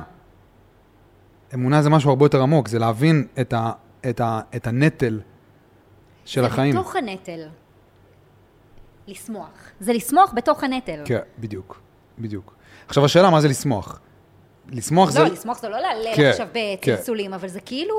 אמונה 1.53 1.81
זה 1.81 1.89
משהו 1.89 2.09
הרבה 2.09 2.25
יותר 2.25 2.41
עמוק, 2.41 2.67
זה 2.67 2.79
להבין 2.79 3.27
את, 3.41 3.53
ה, 3.53 3.71
את, 4.09 4.19
ה, 4.19 4.41
את 4.55 4.67
הנטל 4.67 5.21
של 6.25 6.45
החיים. 6.45 6.73
זה 6.73 6.79
בתוך 6.79 6.95
הנטל. 6.95 7.47
לשמוח. 9.07 9.71
זה 9.79 9.93
לשמוח 9.93 10.33
בתוך 10.35 10.63
הנטל. 10.63 11.01
כן, 11.05 11.19
בדיוק, 11.39 11.81
בדיוק. 12.19 12.55
עכשיו 12.87 13.05
השאלה, 13.05 13.29
מה 13.29 13.41
זה 13.41 13.47
לשמוח? 13.47 13.99
לשמוח 14.69 15.11
זה... 15.11 15.19
לא, 15.19 15.25
לשמוח 15.25 15.61
זה 15.61 15.69
לא 15.69 15.79
להלל 15.79 16.15
כן, 16.15 16.29
עכשיו 16.29 16.47
כן. 16.53 16.75
בצלצולים, 16.81 17.33
אבל 17.33 17.47
זה 17.47 17.59
כאילו... 17.59 17.95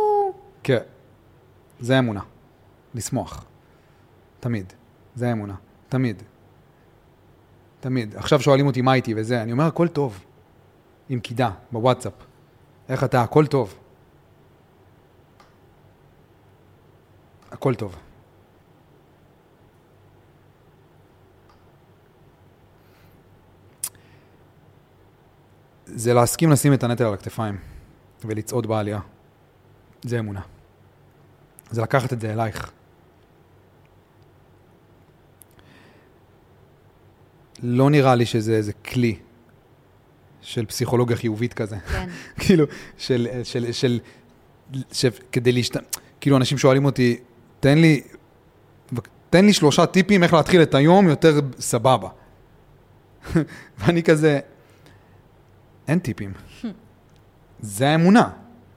כן, 0.62 0.78
זה 1.80 1.98
אמונה. 1.98 2.20
לשמוח. 2.94 3.44
תמיד. 4.40 4.72
זה 5.14 5.32
אמונה. 5.32 5.54
תמיד. 5.88 6.22
תמיד. 7.80 8.16
עכשיו 8.16 8.40
שואלים 8.40 8.66
אותי 8.66 8.82
מה 8.82 8.94
איתי 8.94 9.14
וזה, 9.16 9.42
אני 9.42 9.52
אומר, 9.52 9.64
הכל 9.64 9.88
טוב. 9.88 10.24
עם 11.08 11.20
קידה, 11.20 11.50
בוואטסאפ. 11.72 12.12
איך 12.88 13.04
אתה? 13.04 13.22
הכל 13.22 13.46
טוב. 13.46 13.78
הכל 17.56 17.74
טוב. 17.74 17.96
זה 25.86 26.14
להסכים 26.14 26.50
לשים 26.50 26.72
את 26.72 26.84
הנטל 26.84 27.04
על 27.04 27.14
הכתפיים 27.14 27.56
ולצעוד 28.24 28.66
בעלייה. 28.66 29.00
זה 30.02 30.18
אמונה. 30.18 30.40
זה 31.70 31.82
לקחת 31.82 32.12
את 32.12 32.20
זה 32.20 32.32
אלייך. 32.32 32.72
לא 37.62 37.90
נראה 37.90 38.14
לי 38.14 38.26
שזה 38.26 38.56
איזה 38.56 38.72
כלי 38.72 39.18
של 40.40 40.66
פסיכולוגיה 40.66 41.16
חיובית 41.16 41.54
כזה. 41.54 41.78
כן. 41.78 42.08
כאילו, 42.42 42.64
של, 42.98 43.28
של, 43.44 43.72
של, 43.72 43.98
של, 44.92 45.10
כדי 45.32 45.52
להשת... 45.52 45.76
כאילו, 46.20 46.36
אנשים 46.36 46.58
שואלים 46.58 46.84
אותי, 46.84 47.20
תן 47.60 47.78
לי, 47.78 48.02
תן 49.30 49.44
לי 49.44 49.52
שלושה 49.52 49.86
טיפים 49.86 50.22
איך 50.22 50.32
להתחיל 50.32 50.62
את 50.62 50.74
היום 50.74 51.08
יותר 51.08 51.40
סבבה. 51.58 52.08
ואני 53.78 54.02
כזה, 54.02 54.40
אין 55.88 55.98
טיפים. 55.98 56.32
זה 57.60 57.88
האמונה, 57.88 58.30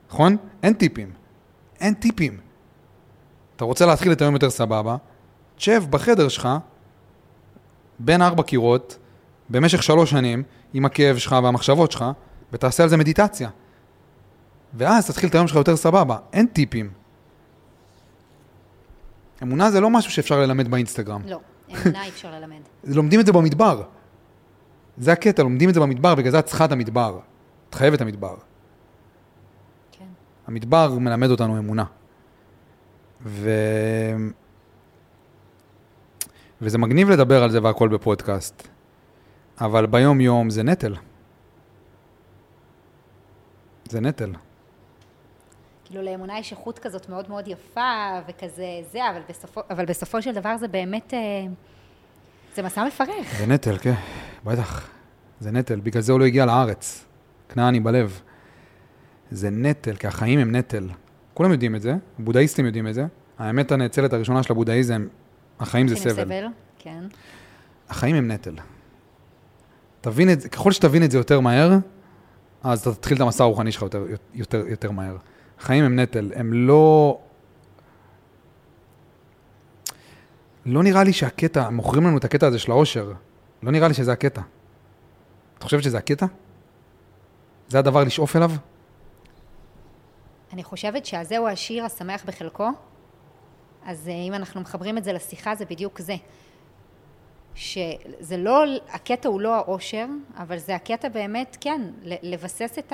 נכון? 0.09 0.37
אין 0.63 0.73
טיפים. 0.73 1.11
אין 1.79 1.93
טיפים. 1.93 2.37
אתה 3.55 3.65
רוצה 3.65 3.85
להתחיל 3.85 4.11
את 4.11 4.21
היום 4.21 4.33
יותר 4.33 4.49
סבבה, 4.49 4.95
תשב 5.55 5.83
בחדר 5.89 6.27
שלך, 6.27 6.49
בין 7.99 8.21
ארבע 8.21 8.43
קירות, 8.43 8.97
במשך 9.49 9.83
שלוש 9.83 10.09
שנים, 10.09 10.43
עם 10.73 10.85
הכאב 10.85 11.17
שלך 11.17 11.35
והמחשבות 11.43 11.91
שלך, 11.91 12.05
ותעשה 12.53 12.83
על 12.83 12.89
זה 12.89 12.97
מדיטציה. 12.97 13.49
ואז 14.73 15.07
תתחיל 15.07 15.29
את 15.29 15.35
היום 15.35 15.47
שלך 15.47 15.57
יותר 15.57 15.75
סבבה. 15.75 16.17
אין 16.33 16.47
טיפים. 16.47 16.98
אמונה 19.43 19.71
זה 19.71 19.81
לא 19.81 19.89
משהו 19.89 20.11
שאפשר 20.11 20.39
ללמד 20.39 20.67
באינסטגרם. 20.67 21.21
לא, 21.25 21.39
אמונה 21.69 22.03
אי 22.03 22.09
אפשר 22.09 22.31
ללמד. 22.31 22.59
לומדים 22.95 23.19
את 23.19 23.25
זה 23.25 23.31
במדבר. 23.31 23.83
זה 24.97 25.11
הקטע, 25.11 25.43
לומדים 25.43 25.69
את 25.69 25.73
זה 25.73 25.79
במדבר, 25.79 26.15
בגלל 26.15 26.31
זה 26.31 26.39
את 26.39 26.45
צריכה 26.45 26.65
את 26.65 26.71
המדבר. 26.71 27.19
את 27.69 27.75
חייבת 27.75 27.95
את 27.95 28.01
המדבר. 28.01 28.35
כן. 29.91 30.05
המדבר 30.47 30.99
מלמד 30.99 31.29
אותנו 31.29 31.57
אמונה. 31.57 31.85
ו... 33.25 33.49
וזה 36.61 36.77
מגניב 36.77 37.09
לדבר 37.09 37.43
על 37.43 37.49
זה 37.49 37.63
והכל 37.63 37.89
בפודקאסט, 37.89 38.67
אבל 39.61 39.85
ביום-יום 39.85 40.49
זה 40.49 40.63
נטל. 40.63 40.95
זה 43.89 43.99
נטל. 43.99 44.31
כאילו 45.89 46.01
לאמונה 46.01 46.39
יש 46.39 46.51
איכות 46.51 46.79
כזאת 46.79 47.09
מאוד 47.09 47.29
מאוד 47.29 47.47
יפה 47.47 48.19
וכזה 48.27 48.65
זה, 48.91 49.09
אבל 49.09 49.21
בסופו, 49.29 49.61
אבל 49.69 49.85
בסופו 49.85 50.21
של 50.21 50.33
דבר 50.33 50.57
זה 50.57 50.67
באמת, 50.67 51.13
אה, 51.13 51.19
זה 52.55 52.63
מסע 52.63 52.85
מפרך. 52.85 53.35
זה 53.37 53.45
נטל, 53.45 53.77
כן, 53.77 53.93
בטח. 54.43 54.89
זה 55.39 55.51
נטל, 55.51 55.79
בגלל 55.79 56.01
זה 56.01 56.11
הוא 56.11 56.19
לא 56.19 56.25
הגיע 56.25 56.45
לארץ. 56.45 57.05
כנעני 57.49 57.79
בלב. 57.79 58.21
זה 59.31 59.49
נטל, 59.49 59.95
כי 59.95 60.07
החיים 60.07 60.39
הם 60.39 60.55
נטל. 60.55 60.89
כולם 61.33 61.51
יודעים 61.51 61.75
את 61.75 61.81
זה, 61.81 61.95
בודהיסטים 62.19 62.65
יודעים 62.65 62.87
את 62.87 62.93
זה. 62.93 63.05
האמת 63.39 63.71
הנאצלת 63.71 64.13
הראשונה 64.13 64.43
של 64.43 64.53
הבודהיזם, 64.53 65.07
החיים 65.59 65.87
זה 65.87 65.95
סבל. 65.95 66.13
סבל, 66.13 66.45
כן. 66.79 67.03
החיים 67.89 68.15
הם 68.15 68.31
נטל. 68.31 68.55
תבין 70.01 70.31
את 70.31 70.41
זה, 70.41 70.49
ככל 70.49 70.71
שתבין 70.71 71.03
את 71.03 71.11
זה 71.11 71.17
יותר 71.17 71.39
מהר, 71.39 71.71
אז 72.63 72.81
אתה 72.81 72.93
תתחיל 72.93 73.17
את 73.17 73.21
המסע 73.21 73.43
הרוחני 73.43 73.71
שלך 73.71 73.81
יותר, 73.81 74.05
יותר, 74.33 74.63
יותר 74.67 74.91
מהר. 74.91 75.17
החיים 75.59 75.83
הם 75.83 75.99
נטל, 75.99 76.31
הם 76.35 76.53
לא... 76.53 77.19
לא 80.65 80.83
נראה 80.83 81.03
לי 81.03 81.13
שהקטע, 81.13 81.69
מוכרים 81.69 82.03
לנו 82.03 82.17
את 82.17 82.25
הקטע 82.25 82.47
הזה 82.47 82.59
של 82.59 82.71
העושר. 82.71 83.13
לא 83.63 83.71
נראה 83.71 83.87
לי 83.87 83.93
שזה 83.93 84.11
הקטע. 84.11 84.41
את 85.57 85.63
חושבת 85.63 85.83
שזה 85.83 85.97
הקטע? 85.97 86.25
זה 87.67 87.79
הדבר 87.79 88.03
לשאוף 88.03 88.35
אליו? 88.35 88.51
אני 90.53 90.63
חושבת 90.63 91.05
שהזהו 91.05 91.47
השיר 91.47 91.85
השמח 91.85 92.25
בחלקו, 92.25 92.69
אז 93.85 94.07
אה, 94.07 94.13
אם 94.13 94.33
אנחנו 94.33 94.61
מחברים 94.61 94.97
את 94.97 95.03
זה 95.03 95.13
לשיחה, 95.13 95.55
זה 95.55 95.65
בדיוק 95.65 95.99
זה. 95.99 96.15
שזה 97.55 98.37
לא, 98.37 98.63
הקטע 98.89 99.29
הוא 99.29 99.41
לא 99.41 99.55
האושר, 99.55 100.05
אבל 100.37 100.57
זה 100.57 100.75
הקטע 100.75 101.09
באמת, 101.09 101.57
כן, 101.61 101.81
לבסס 102.03 102.79
את 102.79 102.93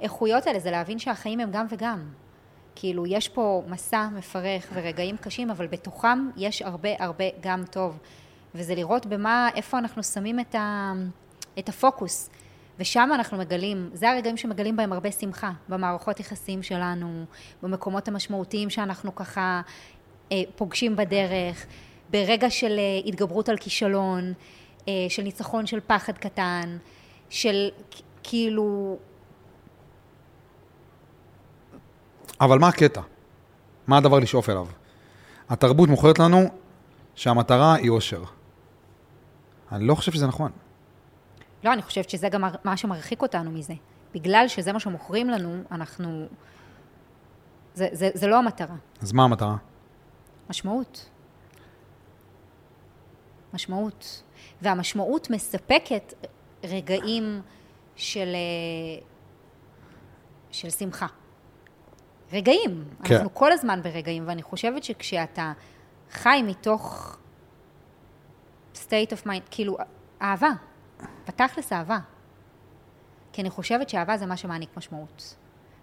האיכויות 0.00 0.46
האלה, 0.46 0.58
זה 0.58 0.70
להבין 0.70 0.98
שהחיים 0.98 1.40
הם 1.40 1.50
גם 1.50 1.66
וגם. 1.70 2.08
כאילו, 2.74 3.06
יש 3.06 3.28
פה 3.28 3.62
מסע 3.68 4.08
מפרך 4.16 4.66
ורגעים 4.74 5.16
קשים, 5.16 5.50
אבל 5.50 5.66
בתוכם 5.66 6.30
יש 6.36 6.62
הרבה 6.62 6.88
הרבה 6.98 7.24
גם 7.40 7.64
טוב. 7.70 7.98
וזה 8.54 8.74
לראות 8.74 9.06
במה, 9.06 9.48
איפה 9.54 9.78
אנחנו 9.78 10.02
שמים 10.02 10.40
את, 10.40 10.54
ה, 10.54 10.92
את 11.58 11.68
הפוקוס. 11.68 12.30
ושם 12.78 13.10
אנחנו 13.14 13.38
מגלים, 13.38 13.90
זה 13.92 14.10
הרגעים 14.10 14.36
שמגלים 14.36 14.76
בהם 14.76 14.92
הרבה 14.92 15.12
שמחה, 15.12 15.50
במערכות 15.68 16.20
יחסים 16.20 16.62
שלנו, 16.62 17.24
במקומות 17.62 18.08
המשמעותיים 18.08 18.70
שאנחנו 18.70 19.14
ככה 19.14 19.60
אה, 20.32 20.42
פוגשים 20.56 20.96
בדרך, 20.96 21.66
ברגע 22.10 22.50
של 22.50 22.78
אה, 22.78 23.00
התגברות 23.06 23.48
על 23.48 23.56
כישלון, 23.56 24.32
אה, 24.88 24.92
של 25.08 25.22
ניצחון 25.22 25.66
של 25.66 25.80
פחד 25.86 26.18
קטן, 26.18 26.78
של 27.30 27.68
כאילו... 28.22 28.98
אבל 32.40 32.58
מה 32.58 32.68
הקטע? 32.68 33.00
מה 33.86 33.98
הדבר 33.98 34.18
לשאוף 34.18 34.50
אליו? 34.50 34.66
התרבות 35.48 35.88
מוכרת 35.88 36.18
לנו 36.18 36.40
שהמטרה 37.14 37.74
היא 37.74 37.90
אושר. 37.90 38.22
אני 39.72 39.86
לא 39.86 39.94
חושב 39.94 40.12
שזה 40.12 40.26
נכון. 40.26 40.50
לא, 41.64 41.72
אני 41.72 41.82
חושבת 41.82 42.10
שזה 42.10 42.28
גם 42.28 42.44
מה 42.64 42.76
שמרחיק 42.76 43.22
אותנו 43.22 43.50
מזה. 43.50 43.74
בגלל 44.14 44.48
שזה 44.48 44.72
מה 44.72 44.80
שמוכרים 44.80 45.30
לנו, 45.30 45.62
אנחנו... 45.70 46.26
זה, 47.74 47.88
זה, 47.92 48.10
זה 48.14 48.26
לא 48.26 48.38
המטרה. 48.38 48.76
אז 49.02 49.12
מה 49.12 49.24
המטרה? 49.24 49.56
משמעות. 50.50 51.10
משמעות. 53.54 54.22
והמשמעות 54.62 55.30
מספקת 55.30 56.14
רגעים 56.64 57.42
של, 57.96 58.28
אה, 58.34 59.02
של 60.50 60.70
שמחה. 60.70 61.06
רגעים. 62.32 62.84
כן. 63.04 63.14
אנחנו 63.14 63.34
כל 63.34 63.52
הזמן 63.52 63.82
ברגעים, 63.82 64.24
ואני 64.26 64.42
חושבת 64.42 64.84
שכשאתה 64.84 65.52
חי 66.10 66.42
מתוך 66.46 67.16
state 68.74 69.12
of 69.12 69.26
mind, 69.26 69.48
כאילו, 69.50 69.76
אהבה. 70.22 70.50
בתכלס 71.28 71.72
אהבה. 71.72 71.98
כי 73.32 73.42
אני 73.42 73.50
חושבת 73.50 73.88
שאהבה 73.88 74.16
זה 74.16 74.26
מה 74.26 74.36
שמעניק 74.36 74.76
משמעות. 74.76 75.36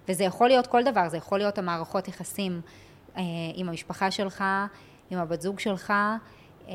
וזה 0.08 0.24
יכול 0.24 0.48
להיות 0.48 0.68
כל 0.68 0.84
דבר, 0.84 1.10
זה 1.10 1.18
יכול 1.18 1.38
להיות 1.38 1.58
המערכות 1.58 2.08
יחסים 2.08 2.62
אה, 3.18 3.22
עם 3.56 3.70
המשפחה 3.70 4.12
שלך, 4.12 4.44
עם 5.10 5.20
הבת 5.20 5.42
זוג 5.42 5.60
שלך, 5.60 5.94
אה, 6.68 6.74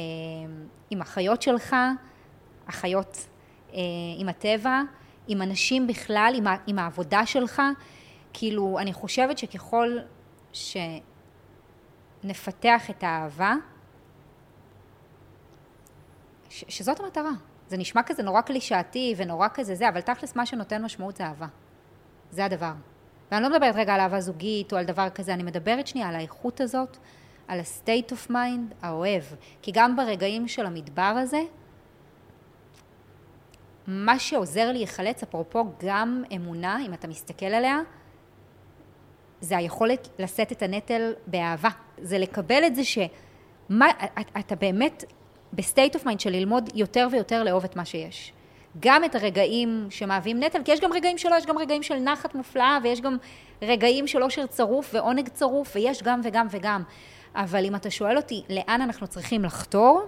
עם 0.90 1.02
החיות 1.02 1.42
שלך, 1.42 1.76
החיות 2.68 3.26
אה, 3.74 3.78
עם 4.18 4.28
הטבע, 4.28 4.80
עם 5.28 5.42
אנשים 5.42 5.86
בכלל, 5.86 6.32
עם, 6.36 6.44
עם 6.66 6.78
העבודה 6.78 7.26
שלך. 7.26 7.62
כאילו, 8.32 8.78
אני 8.78 8.92
חושבת 8.92 9.38
שככל 9.38 9.98
שנפתח 12.22 12.90
את 12.90 13.04
האהבה, 13.04 13.54
ש, 16.48 16.64
שזאת 16.68 17.00
המטרה. 17.00 17.30
זה 17.68 17.76
נשמע 17.76 18.02
כזה 18.02 18.22
נורא 18.22 18.40
קלישאתי 18.40 19.14
ונורא 19.16 19.48
כזה 19.54 19.74
זה, 19.74 19.88
אבל 19.88 20.00
תכלס 20.00 20.36
מה 20.36 20.46
שנותן 20.46 20.84
משמעות 20.84 21.16
זה 21.16 21.24
אהבה. 21.24 21.46
זה 22.30 22.44
הדבר. 22.44 22.72
ואני 23.30 23.42
לא 23.42 23.50
מדברת 23.50 23.74
רגע 23.76 23.94
על 23.94 24.00
אהבה 24.00 24.20
זוגית 24.20 24.72
או 24.72 24.78
על 24.78 24.84
דבר 24.84 25.10
כזה, 25.10 25.34
אני 25.34 25.42
מדברת 25.42 25.86
שנייה 25.86 26.08
על 26.08 26.14
האיכות 26.14 26.60
הזאת, 26.60 26.96
על 27.48 27.60
ה-state 27.60 28.12
of 28.12 28.30
mind 28.30 28.74
האוהב. 28.82 29.22
כי 29.62 29.70
גם 29.74 29.96
ברגעים 29.96 30.48
של 30.48 30.66
המדבר 30.66 31.02
הזה, 31.02 31.40
מה 33.86 34.18
שעוזר 34.18 34.66
לי 34.66 34.72
להיחלץ, 34.72 35.22
אפרופו 35.22 35.64
גם 35.84 36.22
אמונה, 36.36 36.78
אם 36.86 36.94
אתה 36.94 37.08
מסתכל 37.08 37.46
עליה, 37.46 37.78
זה 39.40 39.56
היכולת 39.56 40.08
לשאת 40.18 40.52
את 40.52 40.62
הנטל 40.62 41.12
באהבה. 41.26 41.68
זה 41.98 42.18
לקבל 42.18 42.62
את 42.66 42.76
זה 42.76 42.84
ש... 42.84 42.98
אתה 44.38 44.56
באמת 44.56 45.04
ב 45.52 45.59
state 45.59 45.94
of 45.94 46.06
mind 46.06 46.20
של 46.20 46.30
ללמוד 46.30 46.70
יותר 46.74 47.08
ויותר 47.12 47.42
לאהוב 47.42 47.64
את 47.64 47.76
מה 47.76 47.84
שיש. 47.84 48.32
גם 48.80 49.04
את 49.04 49.14
הרגעים 49.14 49.86
שמהווים 49.90 50.42
נטל, 50.42 50.62
כי 50.64 50.72
יש 50.72 50.80
גם 50.80 50.92
רגעים 50.92 51.18
שלא, 51.18 51.34
יש 51.34 51.46
גם 51.46 51.58
רגעים 51.58 51.82
של 51.82 51.94
נחת 51.94 52.34
מופלאה, 52.34 52.78
ויש 52.82 53.00
גם 53.00 53.16
רגעים 53.62 54.06
של 54.06 54.22
אושר 54.22 54.46
צרוף 54.46 54.90
ועונג 54.94 55.28
צרוף, 55.28 55.72
ויש 55.74 56.02
גם 56.02 56.20
וגם 56.24 56.46
וגם. 56.50 56.82
אבל 57.34 57.64
אם 57.64 57.74
אתה 57.74 57.90
שואל 57.90 58.16
אותי 58.16 58.42
לאן 58.48 58.80
אנחנו 58.80 59.06
צריכים 59.06 59.44
לחתור, 59.44 60.02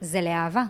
זה 0.00 0.20
לאהבה. 0.20 0.62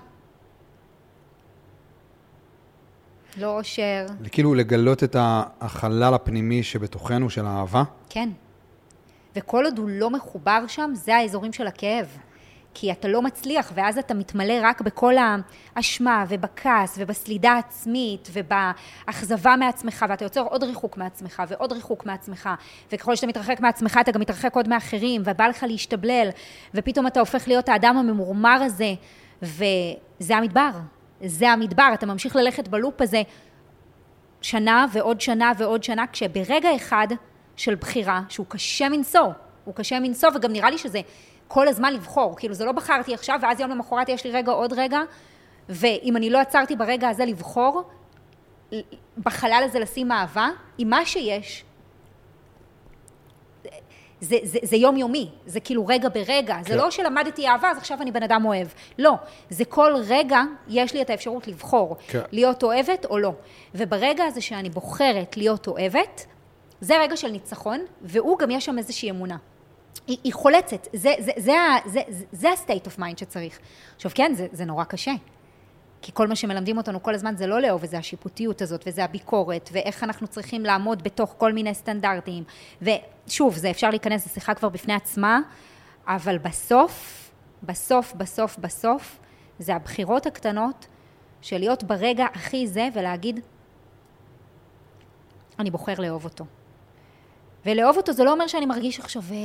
לא 3.38 3.58
אושר. 3.58 4.06
כאילו 4.32 4.54
לגלות 4.54 5.04
את 5.04 5.16
החלל 5.60 6.14
הפנימי 6.14 6.62
שבתוכנו 6.62 7.30
של 7.30 7.46
האהבה? 7.46 7.82
כן. 8.08 8.28
וכל 9.36 9.64
עוד 9.64 9.78
הוא 9.78 9.88
לא 9.88 10.10
מחובר 10.10 10.64
שם, 10.68 10.90
זה 10.94 11.16
האזורים 11.16 11.52
של 11.52 11.66
הכאב. 11.66 12.06
כי 12.78 12.92
אתה 12.92 13.08
לא 13.08 13.22
מצליח, 13.22 13.72
ואז 13.74 13.98
אתה 13.98 14.14
מתמלא 14.14 14.54
רק 14.62 14.80
בכל 14.80 15.14
האשמה 15.76 16.24
ובכעס 16.28 16.96
ובסלידה 16.98 17.52
העצמית 17.52 18.28
ובאכזבה 18.32 19.56
מעצמך, 19.56 20.04
ואתה 20.08 20.24
יוצר 20.24 20.40
עוד 20.40 20.64
ריחוק 20.64 20.96
מעצמך 20.96 21.42
ועוד 21.48 21.72
ריחוק 21.72 22.06
מעצמך, 22.06 22.50
וככל 22.92 23.16
שאתה 23.16 23.26
מתרחק 23.26 23.60
מעצמך 23.60 23.98
אתה 24.00 24.12
גם 24.12 24.20
מתרחק 24.20 24.54
עוד 24.54 24.68
מאחרים, 24.68 25.22
ובא 25.24 25.46
לך 25.46 25.62
להשתבלל, 25.68 26.28
ופתאום 26.74 27.06
אתה 27.06 27.20
הופך 27.20 27.48
להיות 27.48 27.68
האדם 27.68 27.96
הממורמר 27.96 28.62
הזה, 28.62 28.94
וזה 29.42 30.36
המדבר. 30.36 30.70
זה 31.24 31.50
המדבר, 31.50 31.90
אתה 31.94 32.06
ממשיך 32.06 32.36
ללכת 32.36 32.68
בלופ 32.68 33.00
הזה 33.00 33.22
שנה 34.42 34.86
ועוד 34.92 35.20
שנה 35.20 35.52
ועוד 35.58 35.84
שנה, 35.84 36.04
כשברגע 36.12 36.76
אחד 36.76 37.06
של 37.56 37.74
בחירה 37.74 38.20
שהוא 38.28 38.46
קשה 38.48 38.88
מנשוא, 38.88 39.30
הוא 39.64 39.74
קשה 39.74 40.00
מנשוא, 40.00 40.28
וגם 40.34 40.52
נראה 40.52 40.70
לי 40.70 40.78
שזה 40.78 41.00
כל 41.48 41.68
הזמן 41.68 41.92
לבחור, 41.92 42.36
כאילו 42.36 42.54
זה 42.54 42.64
לא 42.64 42.72
בחרתי 42.72 43.14
עכשיו, 43.14 43.38
ואז 43.42 43.60
יום 43.60 43.70
למחרת 43.70 44.08
יש 44.08 44.24
לי 44.24 44.30
רגע 44.30 44.52
עוד 44.52 44.72
רגע, 44.72 45.00
ואם 45.68 46.16
אני 46.16 46.30
לא 46.30 46.38
עצרתי 46.38 46.76
ברגע 46.76 47.08
הזה 47.08 47.24
לבחור, 47.24 47.82
בחלל 49.18 49.62
הזה 49.64 49.78
לשים 49.78 50.12
אהבה, 50.12 50.48
עם 50.78 50.90
מה 50.90 51.06
שיש, 51.06 51.64
זה, 54.20 54.36
זה, 54.42 54.58
זה 54.62 54.76
יומיומי, 54.76 55.28
זה 55.46 55.60
כאילו 55.60 55.86
רגע 55.86 56.08
ברגע, 56.08 56.54
כן. 56.54 56.62
זה 56.64 56.76
לא 56.76 56.90
שלמדתי 56.90 57.48
אהבה, 57.48 57.70
אז 57.70 57.78
עכשיו 57.78 57.98
אני 58.02 58.12
בן 58.12 58.22
אדם 58.22 58.44
אוהב. 58.44 58.66
לא, 58.98 59.12
זה 59.50 59.64
כל 59.64 59.94
רגע 60.06 60.42
יש 60.68 60.94
לי 60.94 61.02
את 61.02 61.10
האפשרות 61.10 61.48
לבחור, 61.48 61.96
כן. 62.08 62.20
להיות 62.32 62.62
אוהבת 62.62 63.04
או 63.04 63.18
לא. 63.18 63.32
וברגע 63.74 64.24
הזה 64.24 64.40
שאני 64.40 64.70
בוחרת 64.70 65.36
להיות 65.36 65.66
אוהבת, 65.66 66.26
זה 66.80 66.98
רגע 66.98 67.16
של 67.16 67.28
ניצחון, 67.28 67.84
והוא 68.02 68.38
גם 68.38 68.50
יש 68.50 68.64
שם 68.64 68.78
איזושהי 68.78 69.10
אמונה. 69.10 69.36
היא, 70.06 70.18
היא 70.24 70.32
חולצת, 70.32 70.88
זה, 70.92 71.14
זה, 71.18 71.32
זה, 71.36 71.52
זה, 71.86 72.00
זה, 72.08 72.24
זה 72.32 72.50
ה-state 72.50 72.86
of 72.86 72.98
mind 72.98 73.16
שצריך. 73.16 73.58
עכשיו 73.96 74.10
כן, 74.14 74.32
זה, 74.34 74.46
זה 74.52 74.64
נורא 74.64 74.84
קשה. 74.84 75.12
כי 76.02 76.12
כל 76.14 76.26
מה 76.26 76.36
שמלמדים 76.36 76.76
אותנו 76.76 77.02
כל 77.02 77.14
הזמן 77.14 77.36
זה 77.36 77.46
לא 77.46 77.60
לאהוב, 77.60 77.80
וזה 77.84 77.98
השיפוטיות 77.98 78.62
הזאת, 78.62 78.84
וזה 78.86 79.04
הביקורת, 79.04 79.70
ואיך 79.72 80.04
אנחנו 80.04 80.26
צריכים 80.26 80.64
לעמוד 80.64 81.02
בתוך 81.02 81.34
כל 81.38 81.52
מיני 81.52 81.74
סטנדרטים. 81.74 82.44
ושוב, 82.82 83.56
זה 83.56 83.70
אפשר 83.70 83.90
להיכנס 83.90 84.26
לשיחה 84.26 84.54
כבר 84.54 84.68
בפני 84.68 84.94
עצמה, 84.94 85.40
אבל 86.06 86.38
בסוף, 86.38 87.30
בסוף, 87.62 88.12
בסוף, 88.14 88.58
בסוף, 88.58 89.18
זה 89.58 89.74
הבחירות 89.74 90.26
הקטנות 90.26 90.86
של 91.42 91.58
להיות 91.58 91.84
ברגע 91.84 92.26
הכי 92.34 92.66
זה 92.66 92.88
ולהגיד, 92.94 93.40
אני 95.58 95.70
בוחר 95.70 95.94
לאהוב 95.98 96.24
אותו. 96.24 96.44
ולאהוב 97.66 97.96
אותו 97.96 98.12
זה 98.12 98.24
לא 98.24 98.32
אומר 98.32 98.46
שאני 98.46 98.66
מרגיש 98.66 99.00
עכשיו, 99.00 99.22
אה, 99.30 99.36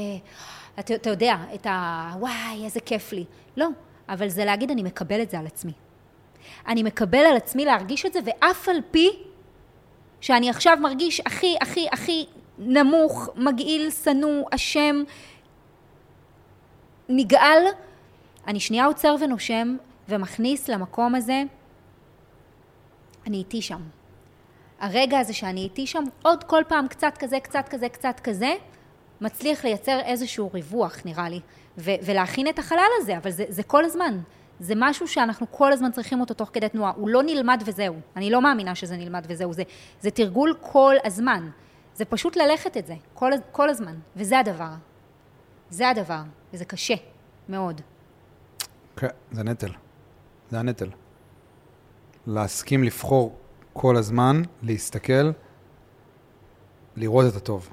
אתה, 0.80 0.96
אתה 0.96 1.10
יודע, 1.10 1.36
את 1.56 1.66
ה... 1.66 2.14
וואי, 2.20 2.66
איזה 2.66 2.80
כיף 2.80 3.14
לי. 3.14 3.26
לא, 3.58 3.68
אבל 4.10 4.30
זה 4.30 4.46
להגיד, 4.46 4.72
אני 4.72 4.84
מקבל 4.84 5.22
את 5.22 5.30
זה 5.30 5.40
על 5.40 5.46
עצמי. 5.46 5.72
אני 6.68 6.84
מקבל 6.84 7.26
על 7.26 7.38
עצמי 7.38 7.66
להרגיש 7.66 8.06
את 8.06 8.14
זה, 8.14 8.20
ואף 8.26 8.70
על 8.70 8.78
פי 8.92 9.10
שאני 10.22 10.50
עכשיו 10.50 10.78
מרגיש 10.82 11.22
הכי, 11.26 11.56
הכי, 11.62 11.88
הכי 11.92 12.26
נמוך, 12.58 13.30
מגעיל, 13.36 13.92
שנוא, 13.92 14.46
אשם, 14.52 15.04
נגעל, 17.10 17.64
אני 18.48 18.60
שנייה 18.60 18.86
עוצר 18.86 19.16
ונושם 19.20 19.76
ומכניס 20.10 20.70
למקום 20.70 21.16
הזה, 21.16 21.44
אני 23.28 23.38
איתי 23.38 23.62
שם. 23.62 23.82
הרגע 24.80 25.20
הזה 25.20 25.34
שאני 25.34 25.62
איתי 25.62 25.88
שם, 25.88 26.04
עוד 26.22 26.44
כל 26.44 26.64
פעם 26.68 26.88
קצת 26.88 27.14
כזה, 27.20 27.40
קצת 27.40 27.70
כזה, 27.70 27.90
קצת 27.90 28.20
כזה, 28.24 28.54
מצליח 29.22 29.66
לייצר 29.66 30.00
איזשהו 30.00 30.50
ריווח, 30.54 30.98
נראה 31.06 31.30
לי, 31.30 31.40
ולהכין 31.78 32.48
את 32.48 32.60
החלל 32.60 32.90
הזה, 33.02 33.18
אבל 33.18 33.32
זה, 33.32 33.46
זה 33.50 33.64
כל 33.64 33.86
הזמן. 33.86 34.20
זה 34.62 34.74
משהו 34.78 35.08
שאנחנו 35.08 35.48
כל 35.52 35.74
הזמן 35.74 35.92
צריכים 35.92 36.22
אותו 36.22 36.34
תוך 36.34 36.50
כדי 36.54 36.70
תנועה. 36.70 36.92
הוא 36.96 37.10
לא 37.10 37.24
נלמד 37.24 37.64
וזהו. 37.66 37.96
אני 38.16 38.30
לא 38.30 38.42
מאמינה 38.42 38.76
שזה 38.76 38.98
נלמד 38.98 39.26
וזהו. 39.30 39.54
זה, 39.54 39.64
זה 40.02 40.12
תרגול 40.12 40.56
כל 40.60 40.96
הזמן. 41.06 41.50
זה 41.96 42.06
פשוט 42.06 42.36
ללכת 42.36 42.78
את 42.78 42.88
זה, 42.88 42.96
כל, 43.14 43.32
כל 43.52 43.70
הזמן. 43.70 43.96
וזה 44.16 44.40
הדבר. 44.40 44.70
זה 45.70 45.90
הדבר. 45.90 46.22
וזה 46.54 46.66
קשה, 46.66 46.94
מאוד. 47.50 47.82
כן, 48.96 49.08
זה 49.32 49.44
נטל. 49.44 49.72
זה 50.50 50.60
הנטל. 50.60 50.90
להסכים 52.28 52.84
לבחור 52.84 53.36
כל 53.74 53.98
הזמן, 53.98 54.42
להסתכל, 54.62 55.32
לראות 56.96 57.26
את 57.32 57.36
הטוב. 57.36 57.70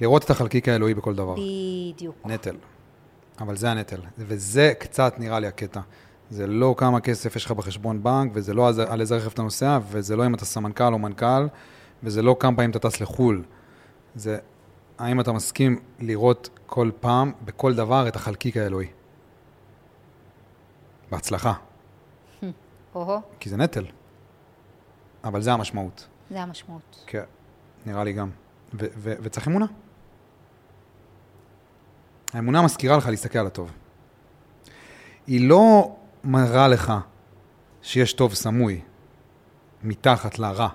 לראות 0.00 0.24
את 0.24 0.30
החלקיק 0.30 0.68
האלוהי 0.68 0.94
בכל 0.94 1.14
דבר. 1.14 1.34
בדיוק. 1.34 2.16
נטל. 2.24 2.56
אבל 3.40 3.56
זה 3.56 3.70
הנטל. 3.70 4.00
וזה 4.18 4.72
קצת 4.78 5.14
נראה 5.18 5.40
לי 5.40 5.46
הקטע. 5.46 5.80
זה 6.32 6.46
לא 6.46 6.74
כמה 6.78 7.00
כסף 7.00 7.36
יש 7.36 7.44
לך 7.44 7.52
בחשבון 7.52 8.02
בנק, 8.02 8.32
וזה 8.34 8.54
לא 8.54 8.70
על 8.88 9.00
איזה 9.00 9.16
רכב 9.16 9.30
אתה 9.30 9.42
נוסע, 9.42 9.78
וזה 9.88 10.16
לא 10.16 10.26
אם 10.26 10.34
אתה 10.34 10.44
סמנכ"ל 10.44 10.92
או 10.92 10.98
מנכ"ל, 10.98 11.46
וזה 12.02 12.22
לא 12.22 12.36
כמה 12.40 12.56
פעמים 12.56 12.70
אתה 12.70 12.78
טס 12.78 13.00
לחו"ל. 13.00 13.42
זה 14.14 14.38
האם 14.98 15.20
אתה 15.20 15.32
מסכים 15.32 15.80
לראות 15.98 16.48
כל 16.66 16.90
פעם, 17.00 17.32
בכל 17.44 17.74
דבר, 17.74 18.08
את 18.08 18.16
החלקיק 18.16 18.56
האלוהי. 18.56 18.86
בהצלחה. 21.10 21.52
כי 23.40 23.48
זה 23.50 23.56
נטל. 23.56 23.86
אבל 25.24 25.42
זה 25.42 25.52
המשמעות. 25.52 26.08
זה 26.30 26.40
המשמעות. 26.40 27.04
כן, 27.06 27.24
נראה 27.86 28.04
לי 28.04 28.12
גם. 28.12 28.30
ו- 28.74 28.86
ו- 28.96 29.14
וצריך 29.22 29.48
אמונה. 29.48 29.66
האמונה 32.32 32.62
מזכירה 32.62 32.96
לך 32.96 33.06
להסתכל 33.06 33.38
על 33.38 33.46
הטוב. 33.46 33.72
היא 35.26 35.48
לא 35.48 35.96
מראה 36.24 36.68
לך 36.68 36.92
שיש 37.82 38.12
טוב 38.12 38.34
סמוי 38.34 38.80
מתחת 39.82 40.38
לרע. 40.38 40.68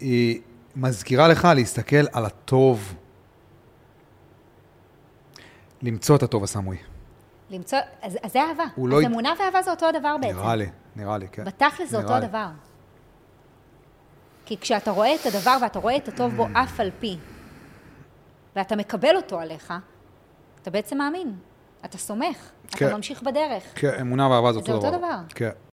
היא 0.00 0.40
מזכירה 0.76 1.28
לך 1.28 1.48
להסתכל 1.54 2.06
על 2.12 2.26
הטוב, 2.26 2.94
למצוא 5.82 6.16
את 6.16 6.22
הטוב 6.22 6.44
הסמוי. 6.44 6.76
למצוא, 7.50 7.78
אז, 8.02 8.18
אז 8.22 8.32
זה 8.32 8.40
אהבה. 8.42 8.64
הוא 8.74 8.88
אז 8.88 8.92
לא 8.92 9.06
אמונה 9.06 9.32
ואהבה 9.38 9.62
זה 9.62 9.70
אותו 9.70 9.86
הדבר 9.86 10.16
בעצם. 10.20 10.38
נראה 10.38 10.56
לי, 10.56 10.66
נראה 10.96 11.18
לי, 11.18 11.28
כן. 11.28 11.44
בתכלס 11.44 11.90
זה 11.90 11.96
אותו 11.96 12.08
לי. 12.08 12.16
הדבר. 12.16 12.46
כי 14.46 14.56
כשאתה 14.56 14.90
רואה 14.90 15.14
את 15.14 15.26
הדבר 15.26 15.56
ואתה 15.62 15.78
רואה 15.78 15.96
את 15.96 16.08
הטוב 16.08 16.34
בו 16.34 16.46
אף 16.52 16.80
על 16.80 16.90
פי, 17.00 17.16
ואתה 18.56 18.76
מקבל 18.76 19.16
אותו 19.16 19.40
עליך, 19.40 19.74
אתה 20.62 20.70
בעצם 20.70 20.98
מאמין. 20.98 21.36
אתה 21.84 21.98
סומך. 21.98 22.36
כן. 22.70 22.86
אתה 22.86 22.96
ממשיך 22.96 23.22
בדרך. 23.22 23.62
כן, 23.74 24.00
אמונה 24.00 24.30
ואהבה 24.30 24.52
זה 24.52 24.60
זה 24.60 24.72
אותו 24.72 24.78
דבר. 24.78 24.86
אותו 24.86 24.98
דבר. 24.98 25.16
כן, 25.34 25.50